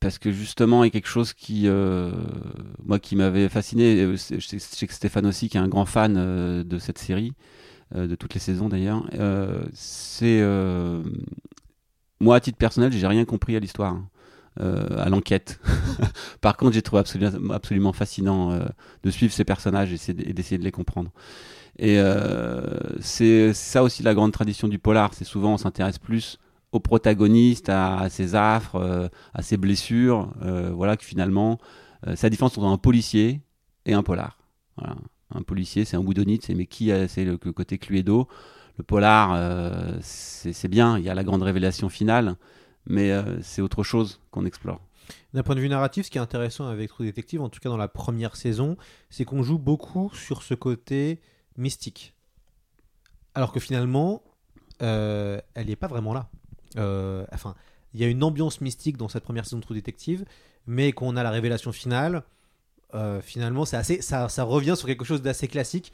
Parce 0.00 0.18
que 0.18 0.32
justement, 0.32 0.82
il 0.82 0.88
y 0.88 0.88
a 0.88 0.90
quelque 0.90 1.06
chose 1.08 1.34
qui, 1.34 1.68
moi, 2.82 2.98
qui 2.98 3.14
m'avait 3.14 3.48
fasciné. 3.48 4.16
c'est- 4.16 4.40
Je 4.40 4.58
sais, 4.58 4.86
que 4.86 4.92
Stéphane 4.92 5.26
aussi, 5.26 5.48
qui 5.48 5.56
est 5.56 5.60
un 5.60 5.68
grand 5.68 5.84
fan 5.86 6.62
de 6.64 6.78
cette 6.78 6.98
série, 6.98 7.32
de 7.94 8.14
toutes 8.16 8.34
les 8.34 8.40
saisons 8.40 8.68
d'ailleurs. 8.68 9.04
c'est 9.74 10.42
moi, 12.20 12.36
à 12.36 12.40
titre 12.40 12.58
personnel, 12.58 12.92
j'ai 12.92 13.06
rien 13.06 13.24
compris 13.24 13.54
à 13.56 13.60
l'histoire, 13.60 13.92
hein, 13.92 14.08
à 14.60 15.08
l'enquête. 15.08 15.60
Par 16.40 16.56
contre, 16.56 16.72
j'ai 16.74 16.82
trouvé 16.82 17.02
absolument, 17.52 17.92
fascinant 17.92 18.52
euh, 18.52 18.64
de 19.02 19.10
suivre 19.10 19.32
ces 19.32 19.44
personnages 19.44 19.90
et 19.90 19.94
essayer 19.94 20.14
de- 20.14 20.28
et 20.28 20.32
d'essayer 20.32 20.58
de 20.58 20.64
les 20.64 20.72
comprendre. 20.72 21.10
Et 21.78 21.98
euh, 21.98 22.62
c'est 23.00 23.52
ça 23.52 23.82
aussi 23.82 24.02
la 24.02 24.14
grande 24.14 24.32
tradition 24.32 24.68
du 24.68 24.78
polar. 24.78 25.14
C'est 25.14 25.24
souvent 25.24 25.54
on 25.54 25.58
s'intéresse 25.58 25.98
plus 25.98 26.38
au 26.72 26.80
protagoniste, 26.80 27.68
à, 27.68 28.08
ses 28.10 28.34
affres, 28.34 28.76
euh, 28.76 29.08
à 29.34 29.42
ses 29.42 29.56
blessures. 29.56 30.32
euh, 30.42 30.70
voilà 30.74 30.96
que 30.96 31.04
finalement, 31.04 31.58
euh, 32.06 32.14
c'est 32.16 32.26
la 32.26 32.30
différence 32.30 32.58
entre 32.58 32.66
un 32.66 32.78
policier 32.78 33.40
et 33.86 33.94
un 33.94 34.02
polar. 34.02 34.38
Un 35.34 35.42
policier, 35.42 35.84
c'est 35.84 35.96
un 35.96 36.02
boudonite, 36.02 36.44
c'est 36.44 36.54
mais 36.54 36.66
qui 36.66 36.90
c'est 37.08 37.24
le, 37.24 37.38
le 37.42 37.52
côté 37.52 37.78
Cluedo. 37.78 38.28
Le 38.78 38.84
polar, 38.84 39.32
euh, 39.34 39.96
c'est 40.00 40.68
bien. 40.68 40.98
Il 40.98 41.04
y 41.04 41.08
a 41.08 41.14
la 41.14 41.24
grande 41.24 41.42
révélation 41.42 41.88
finale, 41.88 42.36
mais 42.86 43.10
euh, 43.10 43.40
c'est 43.42 43.62
autre 43.62 43.82
chose 43.82 44.20
qu'on 44.30 44.44
explore. 44.44 44.80
D'un 45.32 45.42
point 45.42 45.54
de 45.54 45.60
vue 45.60 45.68
narratif, 45.68 46.06
ce 46.06 46.10
qui 46.10 46.18
est 46.18 46.20
intéressant 46.20 46.66
avec 46.66 46.88
True 46.88 47.04
Detective, 47.04 47.40
en 47.40 47.48
tout 47.48 47.60
cas 47.60 47.68
dans 47.68 47.76
la 47.76 47.88
première 47.88 48.36
saison, 48.36 48.76
c'est 49.10 49.24
qu'on 49.24 49.42
joue 49.42 49.58
beaucoup 49.58 50.10
sur 50.14 50.42
ce 50.42 50.54
côté 50.54 51.20
mystique. 51.56 52.14
Alors 53.34 53.52
que 53.52 53.60
finalement, 53.60 54.22
euh, 54.82 55.40
elle 55.54 55.66
n'y 55.66 55.72
est 55.72 55.76
pas 55.76 55.88
vraiment 55.88 56.14
là. 56.14 56.28
Euh, 56.76 57.26
enfin, 57.32 57.54
il 57.92 58.00
y 58.00 58.04
a 58.04 58.08
une 58.08 58.22
ambiance 58.22 58.60
mystique 58.60 58.96
dans 58.96 59.08
cette 59.08 59.24
première 59.24 59.44
saison 59.44 59.58
de 59.58 59.62
True 59.62 59.74
Detective, 59.74 60.24
mais 60.66 60.92
quand 60.92 61.06
on 61.06 61.16
a 61.16 61.22
la 61.22 61.30
révélation 61.30 61.72
finale, 61.72 62.22
finalement, 63.22 63.64
c'est 63.64 63.76
assez, 63.76 64.00
ça, 64.02 64.28
revient 64.44 64.74
sur 64.76 64.86
quelque 64.86 65.04
chose 65.04 65.20
d'assez 65.20 65.48
classique, 65.48 65.92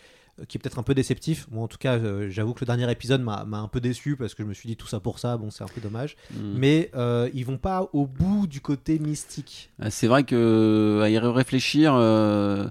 qui 0.49 0.59
est 0.59 0.61
peut-être 0.61 0.79
un 0.79 0.83
peu 0.83 0.95
déceptif. 0.95 1.47
Moi, 1.51 1.65
en 1.65 1.69
tout 1.69 1.79
cas, 1.79 1.99
euh, 1.99 2.29
j'avoue 2.31 2.55
que 2.55 2.61
le 2.61 2.67
dernier 2.67 2.91
épisode 2.91 3.23
m'a 3.23 3.45
un 3.53 3.69
peu 3.69 3.81
déçu 3.81 4.17
parce 4.17 4.35
que 4.35 4.43
je 4.43 4.49
me 4.49 4.55
suis 4.55 4.69
dit 4.69 4.77
tout 4.77 4.87
ça 4.87 5.01
pour 5.01 5.19
ça, 5.19 5.37
bon, 5.37 5.51
c'est 5.51 5.65
un 5.65 5.69
peu 5.69 5.81
dommage. 5.81 6.17
Mm. 6.33 6.53
Mais 6.57 6.91
euh, 6.95 7.29
ils 7.35 7.45
vont 7.45 7.59
pas 7.59 7.89
au 7.93 8.07
bout 8.07 8.47
du 8.47 8.61
côté 8.61 8.99
mystique. 8.99 9.71
Euh, 9.83 9.89
C'est 9.91 10.07
vrai 10.07 10.25
que 10.25 11.01
à 11.03 11.11
y 11.11 11.19
réfléchir, 11.19 11.95
euh, 11.95 12.69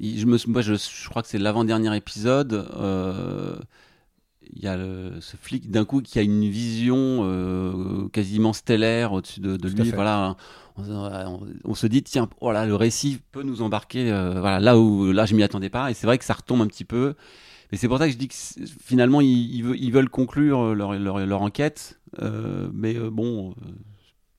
je 0.00 0.26
me, 0.26 0.38
moi, 0.48 0.62
je, 0.62 0.74
je 0.74 1.08
crois 1.08 1.22
que 1.22 1.28
c'est 1.28 1.38
l'avant-dernier 1.38 1.96
épisode. 1.96 2.68
Il 4.54 4.62
y 4.62 4.66
a 4.68 4.76
le- 4.76 5.20
ce 5.20 5.36
flic 5.36 5.70
d'un 5.70 5.84
coup 5.84 6.00
qui 6.02 6.18
a 6.18 6.22
une 6.22 6.44
vision 6.48 7.20
euh, 7.22 8.08
quasiment 8.08 8.52
stellaire 8.52 9.12
au-dessus 9.12 9.40
de, 9.40 9.56
de 9.56 9.68
lui. 9.68 9.90
Voilà, 9.94 10.36
on, 10.76 10.82
on- 10.90 11.40
on 11.64 11.74
se 11.74 11.86
dit 11.86 12.02
tiens, 12.02 12.28
voilà, 12.40 12.66
le 12.66 12.74
récit 12.74 13.20
peut 13.32 13.42
nous 13.42 13.62
embarquer. 13.62 14.10
euh, 14.10 14.40
voilà, 14.40 14.60
là 14.60 14.78
où 14.78 15.12
là 15.12 15.26
je 15.26 15.34
m'y 15.34 15.42
attendais 15.42 15.70
pas. 15.70 15.90
Et 15.90 15.94
c'est 15.94 16.06
vrai 16.06 16.18
que 16.18 16.24
ça 16.24 16.34
retombe 16.34 16.62
un 16.62 16.66
petit 16.66 16.84
peu. 16.84 17.14
Mais 17.72 17.78
c'est 17.78 17.86
pour 17.86 17.98
ça 17.98 18.06
que 18.06 18.12
je 18.12 18.18
dis 18.18 18.26
que 18.28 18.34
finalement 18.82 19.20
ils, 19.20 19.54
ils 19.76 19.92
veulent, 19.92 20.08
conclure 20.10 20.74
leur, 20.74 20.94
leur, 20.98 21.24
leur 21.24 21.42
enquête. 21.42 21.98
euh, 22.20 22.68
mais 22.72 22.94
bon. 22.94 23.54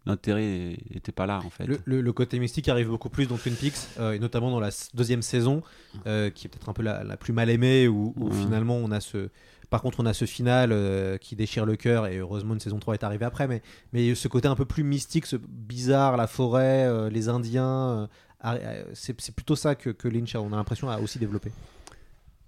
L'intérêt 0.08 0.78
était 0.96 1.12
pas 1.12 1.28
là 1.28 1.42
en 1.46 1.52
fait. 1.52 1.68
Le, 1.68 1.80
le- 1.86 2.02
le 2.02 2.14
côté 2.14 2.40
mystique 2.40 2.68
arrive 2.70 2.88
beaucoup 2.88 3.10
plus 3.10 3.28
dans 3.28 3.38
Twin 3.38 3.54
Peaks, 3.54 3.76
euh, 4.00 4.14
et 4.14 4.20
notamment 4.20 4.50
dans 4.50 4.60
la 4.60 4.72
deuxième 4.96 5.22
saison, 5.22 5.62
euh, 6.08 6.32
qui 6.32 6.48
est 6.48 6.50
peut-être 6.50 6.70
un 6.70 6.74
peu 6.74 6.82
la, 6.82 7.04
la 7.04 7.18
plus 7.18 7.34
mal 7.34 7.52
aimée, 7.52 7.88
où, 7.88 8.16
finalement 8.32 8.78
on 8.78 8.90
a 8.90 9.00
ce. 9.00 9.30
Par 9.72 9.82
contre, 9.82 10.02
on 10.02 10.06
a 10.06 10.14
ce 10.14 10.26
final 10.26 10.74
euh, 10.74 11.18
qui 11.18 11.38
déchire 11.38 11.66
le 11.66 11.78
cœur, 11.78 12.06
et 12.06 12.18
heureusement 12.18 12.54
une 12.54 12.60
saison 12.60 12.78
3 12.78 12.94
est 12.94 13.06
arrivée 13.06 13.24
après, 13.24 13.48
mais, 13.48 13.62
mais 13.94 14.14
ce 14.16 14.28
côté 14.28 14.50
un 14.50 14.56
peu 14.56 14.66
plus 14.66 14.84
mystique, 14.84 15.26
ce 15.26 15.38
bizarre, 15.38 16.18
la 16.18 16.28
forêt, 16.28 16.86
euh, 16.88 17.10
les 17.10 17.30
Indiens, 17.30 18.10
euh, 18.44 18.84
c'est 18.94 19.34
plutôt 19.34 19.56
ça 19.56 19.76
que, 19.76 20.08
Lynch, 20.10 20.36
on 20.36 20.52
a 20.52 20.58
l'impression, 20.58 20.90
a 20.90 21.00
aussi 21.00 21.20
développé. 21.20 21.52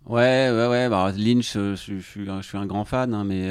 Ouais, 0.06 0.50
ouais, 0.52 0.68
ouais. 0.68 0.90
Bah, 0.90 1.14
Lynch, 1.16 1.54
je, 1.54 2.00
suis 2.02 2.30
un- 2.30 2.66
grand 2.66 2.84
fan, 2.84 3.14
hein, 3.14 3.24
mais 3.24 3.50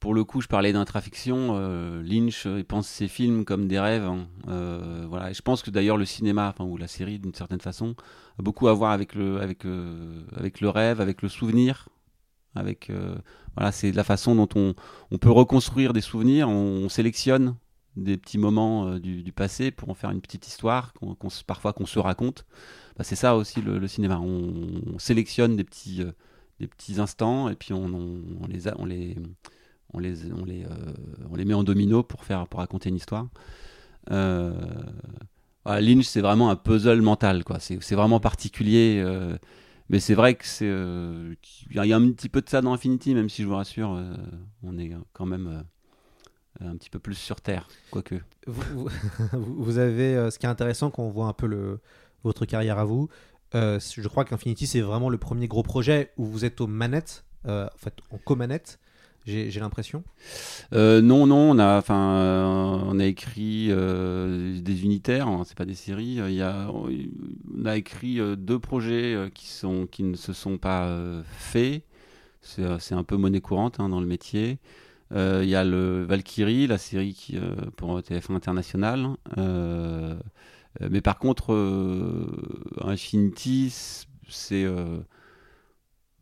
pour 0.00 0.12
le 0.12 0.24
coup, 0.24 0.40
je 0.40 0.48
parlais 0.48 0.72
d'intrafiction. 0.72 1.56
Lynch, 2.02 2.48
pense 2.66 2.88
ses 2.88 3.06
films 3.06 3.44
comme 3.44 3.68
des 3.68 3.78
rêves. 3.78 4.02
hein. 4.02 4.26
Voilà. 5.08 5.32
Je 5.32 5.40
pense 5.42 5.62
que 5.62 5.70
d'ailleurs 5.70 5.98
le 5.98 6.04
cinéma, 6.04 6.52
ou 6.58 6.76
la 6.76 6.88
série, 6.88 7.20
d'une 7.20 7.34
certaine 7.34 7.60
façon, 7.60 7.94
a 8.40 8.42
beaucoup 8.42 8.66
à 8.66 8.72
voir 8.72 8.90
avec 8.90 9.14
le, 9.14 9.38
avec 9.40 10.60
le 10.60 10.68
rêve, 10.68 11.00
avec 11.00 11.22
le 11.22 11.28
souvenir, 11.28 11.88
avec 12.54 12.90
euh, 12.90 13.14
voilà, 13.56 13.72
c'est 13.72 13.92
la 13.92 14.04
façon 14.04 14.34
dont 14.34 14.48
on, 14.54 14.74
on 15.10 15.18
peut 15.18 15.30
reconstruire 15.30 15.92
des 15.92 16.00
souvenirs. 16.00 16.48
On, 16.48 16.84
on 16.84 16.88
sélectionne 16.88 17.56
des 17.96 18.16
petits 18.16 18.38
moments 18.38 18.88
euh, 18.88 19.00
du, 19.00 19.32
passé 19.32 19.70
pour 19.70 19.90
en 19.90 19.94
faire 19.94 20.10
une 20.10 20.20
petite 20.20 20.46
histoire, 20.46 20.92
qu'on, 20.94 21.16
parfois 21.46 21.72
qu'on 21.72 21.86
se 21.86 21.98
raconte. 21.98 22.44
Bah, 22.96 23.04
c'est 23.04 23.16
ça 23.16 23.36
aussi 23.36 23.60
le, 23.60 23.86
cinéma. 23.88 24.18
On, 24.20 24.82
on 24.94 24.98
sélectionne 24.98 25.56
des 25.56 25.64
petits, 25.64 26.02
euh, 26.02 26.12
des 26.60 26.66
petits 26.66 27.00
instants 27.00 27.48
et 27.48 27.54
puis 27.54 27.72
on, 27.72 27.88
les, 28.48 28.68
on 28.78 28.84
les, 28.84 29.16
on 29.92 29.98
les, 29.98 30.32
on 30.32 30.44
les, 30.44 30.66
on 31.30 31.36
les 31.36 31.44
met 31.44 31.54
en 31.54 31.64
domino 31.64 32.02
pour 32.02 32.24
faire, 32.24 32.46
pour 32.48 32.60
raconter 32.60 32.88
une 32.88 32.96
histoire. 32.96 33.28
Voilà, 35.64 35.80
Lynch, 35.80 36.06
c'est 36.06 36.20
vraiment 36.20 36.50
un 36.50 36.56
puzzle 36.56 37.02
mental, 37.02 37.44
quoi. 37.44 37.60
C'est, 37.60 37.80
c'est 37.82 37.94
vraiment 37.94 38.18
particulier. 38.18 39.00
Mais 39.92 40.00
c'est 40.00 40.14
vrai 40.14 40.34
que 40.34 40.44
c'est, 40.46 40.68
euh, 40.68 41.34
il 41.70 41.76
y 41.84 41.92
a- 41.92 41.96
un 41.96 42.10
petit 42.10 42.28
peu 42.28 42.40
de 42.40 42.48
ça 42.48 42.60
dans 42.62 42.72
Infinity, 42.72 43.14
même 43.14 43.28
si 43.28 43.42
je 43.42 43.46
vous 43.48 43.54
rassure, 43.54 43.92
euh, 43.94 44.14
on 44.62 44.76
est 44.78 44.90
quand 45.12 45.26
même 45.26 45.64
euh, 46.60 46.68
un 46.68 46.76
petit 46.76 46.90
peu 46.90 46.98
plus 46.98 47.14
sur 47.14 47.40
Terre, 47.40 47.68
quoique. 47.90 48.16
Vous, 48.46 48.88
vous- 49.34 49.78
avez 49.78 50.16
euh, 50.16 50.30
ce 50.30 50.38
qui 50.38 50.46
est 50.46 50.48
intéressant 50.48 50.90
quand 50.90 51.02
on 51.02 51.10
voit 51.10 51.26
un 51.26 51.32
peu 51.32 51.78
votre 52.24 52.44
carrière 52.46 52.78
à 52.78 52.84
vous. 52.84 53.08
euh, 53.54 53.78
je 53.80 54.08
crois 54.08 54.24
qu'Infinity 54.24 54.66
c'est 54.66 54.80
vraiment 54.80 55.10
le 55.10 55.18
premier 55.18 55.46
gros 55.46 55.62
projet 55.62 56.10
où 56.16 56.24
vous 56.24 56.44
êtes 56.44 56.60
aux 56.60 56.66
manettes, 56.66 57.24
euh, 57.46 57.66
en 57.66 57.78
fait 57.78 57.94
en 58.10 58.18
co-manette. 58.18 58.78
J'ai 59.24 59.60
l'impression. 59.60 60.02
Euh, 60.72 61.00
non, 61.00 61.28
non, 61.28 61.52
on 61.52 61.58
a, 61.58 61.78
enfin, 61.78 62.14
euh, 62.14 62.78
on 62.86 62.98
a 62.98 63.04
écrit 63.04 63.68
euh, 63.70 64.60
des 64.60 64.82
unitaires, 64.82 65.28
hein, 65.28 65.42
c'est 65.46 65.56
pas 65.56 65.64
des 65.64 65.76
séries. 65.76 66.18
Il 66.26 66.34
y 66.34 66.42
on 66.42 67.64
a 67.64 67.76
écrit 67.76 68.18
deux 68.36 68.58
projets 68.58 69.30
qui 69.32 69.46
sont, 69.46 69.86
qui 69.86 70.02
ne 70.02 70.16
se 70.16 70.32
sont 70.32 70.58
pas 70.58 71.22
faits. 71.24 71.84
C'est, 72.40 72.92
un 72.92 73.04
peu 73.04 73.16
monnaie 73.16 73.40
courante 73.40 73.78
hein, 73.78 73.88
dans 73.88 74.00
le 74.00 74.06
métier. 74.06 74.58
Il 75.14 75.44
y 75.44 75.54
a 75.54 75.62
le 75.64 76.02
Valkyrie, 76.02 76.66
la 76.66 76.78
série 76.78 77.14
qui 77.14 77.38
pour 77.76 78.00
TF1 78.00 78.34
International. 78.34 79.10
Mais 80.80 81.00
par 81.00 81.18
contre, 81.18 81.54
Infinity, 82.80 83.72
c'est, 84.28 84.66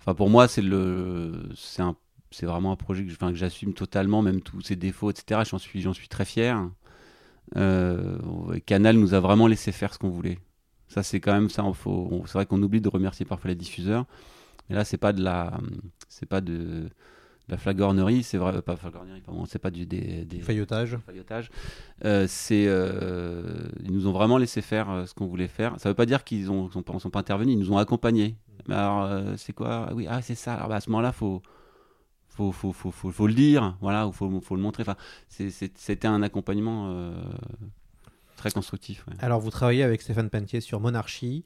enfin 0.01 0.15
pour 0.15 0.29
moi, 0.29 0.49
c'est 0.49 0.61
le, 0.61 1.49
c'est 1.55 1.81
un 1.81 1.97
c'est 2.31 2.47
vraiment 2.47 2.73
un 2.73 2.77
projet 2.77 3.05
que, 3.05 3.13
que 3.13 3.35
j'assume 3.35 3.75
totalement, 3.75 4.23
même 4.23 4.41
tous 4.41 4.61
ses 4.61 4.77
défauts, 4.77 5.11
etc. 5.11 5.43
J'en 5.49 5.59
suis, 5.59 5.81
j'en 5.81 5.93
suis 5.93 6.09
très 6.09 6.25
fier. 6.25 6.69
Euh, 7.57 8.19
Canal 8.67 8.97
nous 8.97 9.15
a 9.15 9.21
vraiment 9.21 9.47
laissé 9.47 9.73
faire 9.73 9.93
ce 9.93 9.99
qu'on 9.99 10.11
voulait. 10.11 10.39
Ça, 10.89 11.03
c'est 11.03 11.21
quand 11.21 11.33
même 11.33 11.51
ça. 11.51 11.65
C'est 12.27 12.33
vrai 12.33 12.47
qu'on 12.47 12.63
oublie 12.63 12.81
de 12.81 12.89
remercier 12.89 13.27
parfois 13.27 13.49
les 13.49 13.57
diffuseurs. 13.57 14.07
Mais 14.69 14.77
là, 14.77 14.85
c'est 14.85 14.99
pas 14.99 15.13
de 15.13 15.23
la, 15.23 15.59
c'est 16.09 16.27
pas 16.27 16.41
de, 16.41 16.89
la 17.49 17.57
flagornerie, 17.57 18.23
c'est 18.23 18.39
vrai, 18.39 18.63
pas 18.63 18.77
flagornerie, 18.77 19.21
pardon, 19.21 19.45
c'est 19.45 19.59
pas 19.59 19.73
du 19.73 19.85
des, 19.85 20.25
des 20.25 20.39
feuilletage. 21.05 21.51
Euh, 22.05 22.27
c'est, 22.29 22.67
euh, 22.69 23.43
ils 23.83 23.93
nous 23.93 24.07
ont 24.07 24.13
vraiment 24.13 24.39
laissé 24.39 24.63
faire 24.63 25.05
ce 25.09 25.15
qu'on 25.15 25.27
voulait 25.27 25.49
faire. 25.49 25.75
Ça 25.79 25.89
veut 25.89 25.97
pas 25.97 26.07
dire 26.07 26.23
qu'ils 26.23 26.53
ont, 26.53 26.71
sont 26.71 26.83
pas, 26.83 26.97
sont 27.01 27.11
pas 27.11 27.19
intervenus, 27.19 27.55
ils 27.55 27.59
nous 27.59 27.73
ont 27.73 27.79
accompagnés. 27.79 28.37
Mais 28.69 28.77
alors, 28.77 29.09
c'est 29.37 29.53
quoi? 29.53 29.89
Ah 29.89 29.95
Oui, 29.95 30.07
ah 30.09 30.23
c'est 30.23 30.37
ça. 30.37 30.55
Alors, 30.55 30.69
bah, 30.69 30.77
à 30.77 30.81
ce 30.81 30.91
moment-là, 30.91 31.11
faut 31.11 31.43
faut, 32.31 32.53
faut, 32.53 32.73
faut, 32.73 32.91
faut, 32.91 33.11
faut 33.11 33.27
le 33.27 33.35
dire, 33.35 33.77
voilà, 33.81 34.07
ou 34.09 34.13
faut, 34.13 34.41
faut 34.41 34.57
le 34.57 34.63
montrer. 34.63 34.83
Enfin, 34.83 34.97
c'était 35.29 36.09
un 36.09 36.23
accompagnement 36.23 36.89
euh, 36.91 37.13
très 38.37 38.51
constructif. 38.51 39.05
ouais. 39.07 39.15
Alors, 39.19 39.41
vous 39.41 39.51
travaillez 39.51 39.83
avec 39.83 40.01
Stéphane 40.01 40.31
Pentier 40.31 40.61
sur 40.61 40.81
Monarchie. 40.81 41.45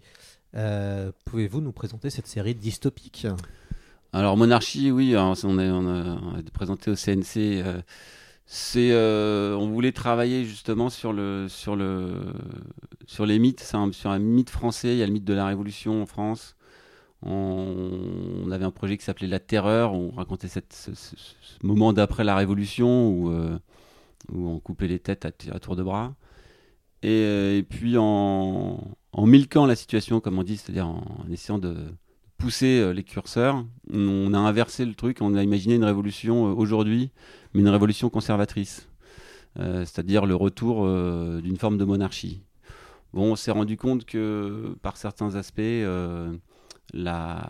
Euh, 0.55 1.11
Pouvez-vous 1.25 1.61
nous 1.61 1.73
présenter 1.73 2.11
cette 2.11 2.29
série 2.29 2.55
dystopique? 2.55 3.27
Alors 4.13 4.37
Monarchie, 4.37 4.93
oui, 4.93 5.13
alors, 5.17 5.37
on, 5.43 5.59
a, 5.59 5.65
on 5.65 6.37
a 6.37 6.43
présenté 6.53 6.91
au 6.91 6.95
CNC. 6.95 7.37
euh, 7.37 7.81
c'est, 8.47 8.93
euh, 8.93 9.57
on 9.57 9.69
voulait 9.71 9.91
travailler 9.91 10.45
justement 10.45 10.91
sur 10.91 11.13
le, 11.13 11.47
sur 11.49 11.75
le, 11.75 12.21
sur 13.07 13.27
les 13.27 13.39
mythes. 13.41 13.69
Un, 13.73 13.91
sur 13.91 14.11
un 14.11 14.19
mythe 14.21 14.51
français. 14.51 14.93
Il 14.93 14.99
y 14.99 15.03
a 15.03 15.07
le 15.07 15.13
mythe 15.13 15.25
de 15.25 15.35
la 15.35 15.47
Révolution 15.47 16.03
en 16.03 16.07
France. 16.07 16.55
On, 17.27 18.51
avait 18.51 18.67
un 18.67 18.71
projet 18.71 18.99
qui 18.99 19.05
s'appelait 19.05 19.27
La 19.27 19.41
Terreur. 19.41 19.95
On 19.95 20.11
racontait 20.11 20.49
ce, 20.49 20.91
moment 21.63 21.93
d'après 21.93 22.23
la 22.23 22.37
Révolution 22.37 23.09
où, 23.09 23.31
euh, 23.31 23.59
on 24.33 24.59
coupait 24.61 24.89
les 24.89 24.99
têtes 24.99 25.25
à, 25.25 25.59
tour 25.59 25.75
de 25.75 25.83
bras. 25.83 26.15
Et, 27.03 27.09
euh, 27.09 27.63
puis 27.63 27.97
en, 27.99 28.79
milquant 29.17 29.65
la 29.65 29.75
situation, 29.75 30.21
comme 30.21 30.39
on 30.39 30.43
dit, 30.43 30.59
c'est-à-dire 30.59 30.87
en, 30.87 31.27
essayant 31.31 31.59
de 31.59 31.77
pousser 32.37 32.79
euh, 32.79 32.93
les 32.93 33.05
curseurs, 33.05 33.65
on 33.91 34.35
a 34.35 34.39
inversé 34.39 34.85
le 34.85 34.95
truc, 34.95 35.19
on 35.23 35.35
a 35.35 35.43
imaginé 35.43 35.77
une 35.77 35.85
révolution 35.85 36.45
aujourd'hui, 36.45 37.11
mais 37.55 37.61
une 37.61 37.69
révolution 37.69 38.11
conservatrice, 38.11 38.89
c'est-à-dire 39.57 40.27
le 40.27 40.35
retour 40.35 40.87
d'une 41.41 41.57
forme 41.57 41.79
de 41.79 41.85
monarchie. 41.85 42.43
Bon, 43.13 43.33
on 43.33 43.37
s'est 43.37 43.53
rendu 43.53 43.77
compte 43.77 44.05
que 44.05 44.75
par 44.83 44.97
certains 44.97 45.37
aspects, 45.37 45.61
la, 46.95 47.47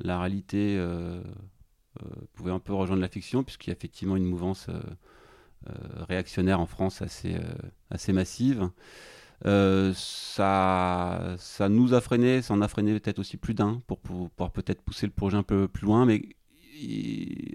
la 0.00 0.18
réalité 0.18 0.76
euh, 0.78 1.20
euh, 2.02 2.06
pouvait 2.34 2.50
un 2.50 2.58
peu 2.58 2.72
rejoindre 2.72 3.02
la 3.02 3.08
fiction, 3.08 3.44
puisqu'il 3.44 3.70
y 3.70 3.72
a 3.72 3.76
effectivement 3.76 4.16
une 4.16 4.24
mouvance 4.24 4.68
euh, 4.68 5.72
réactionnaire 6.08 6.60
en 6.60 6.66
France 6.66 7.02
assez, 7.02 7.36
assez 7.90 8.12
massive. 8.12 8.70
Euh, 9.44 9.92
ça, 9.94 11.36
ça 11.38 11.68
nous 11.68 11.92
a 11.92 12.00
freiné, 12.00 12.40
ça 12.40 12.54
en 12.54 12.62
a 12.62 12.68
freiné 12.68 12.98
peut-être 12.98 13.18
aussi 13.18 13.36
plus 13.36 13.52
d'un 13.52 13.82
pour 13.86 13.98
pour 14.00 14.30
pouvoir 14.30 14.50
peut-être 14.50 14.80
pousser 14.80 15.06
le 15.06 15.12
projet 15.12 15.36
un 15.36 15.42
peu 15.42 15.68
plus 15.68 15.84
loin, 15.84 16.06
mais 16.06 16.22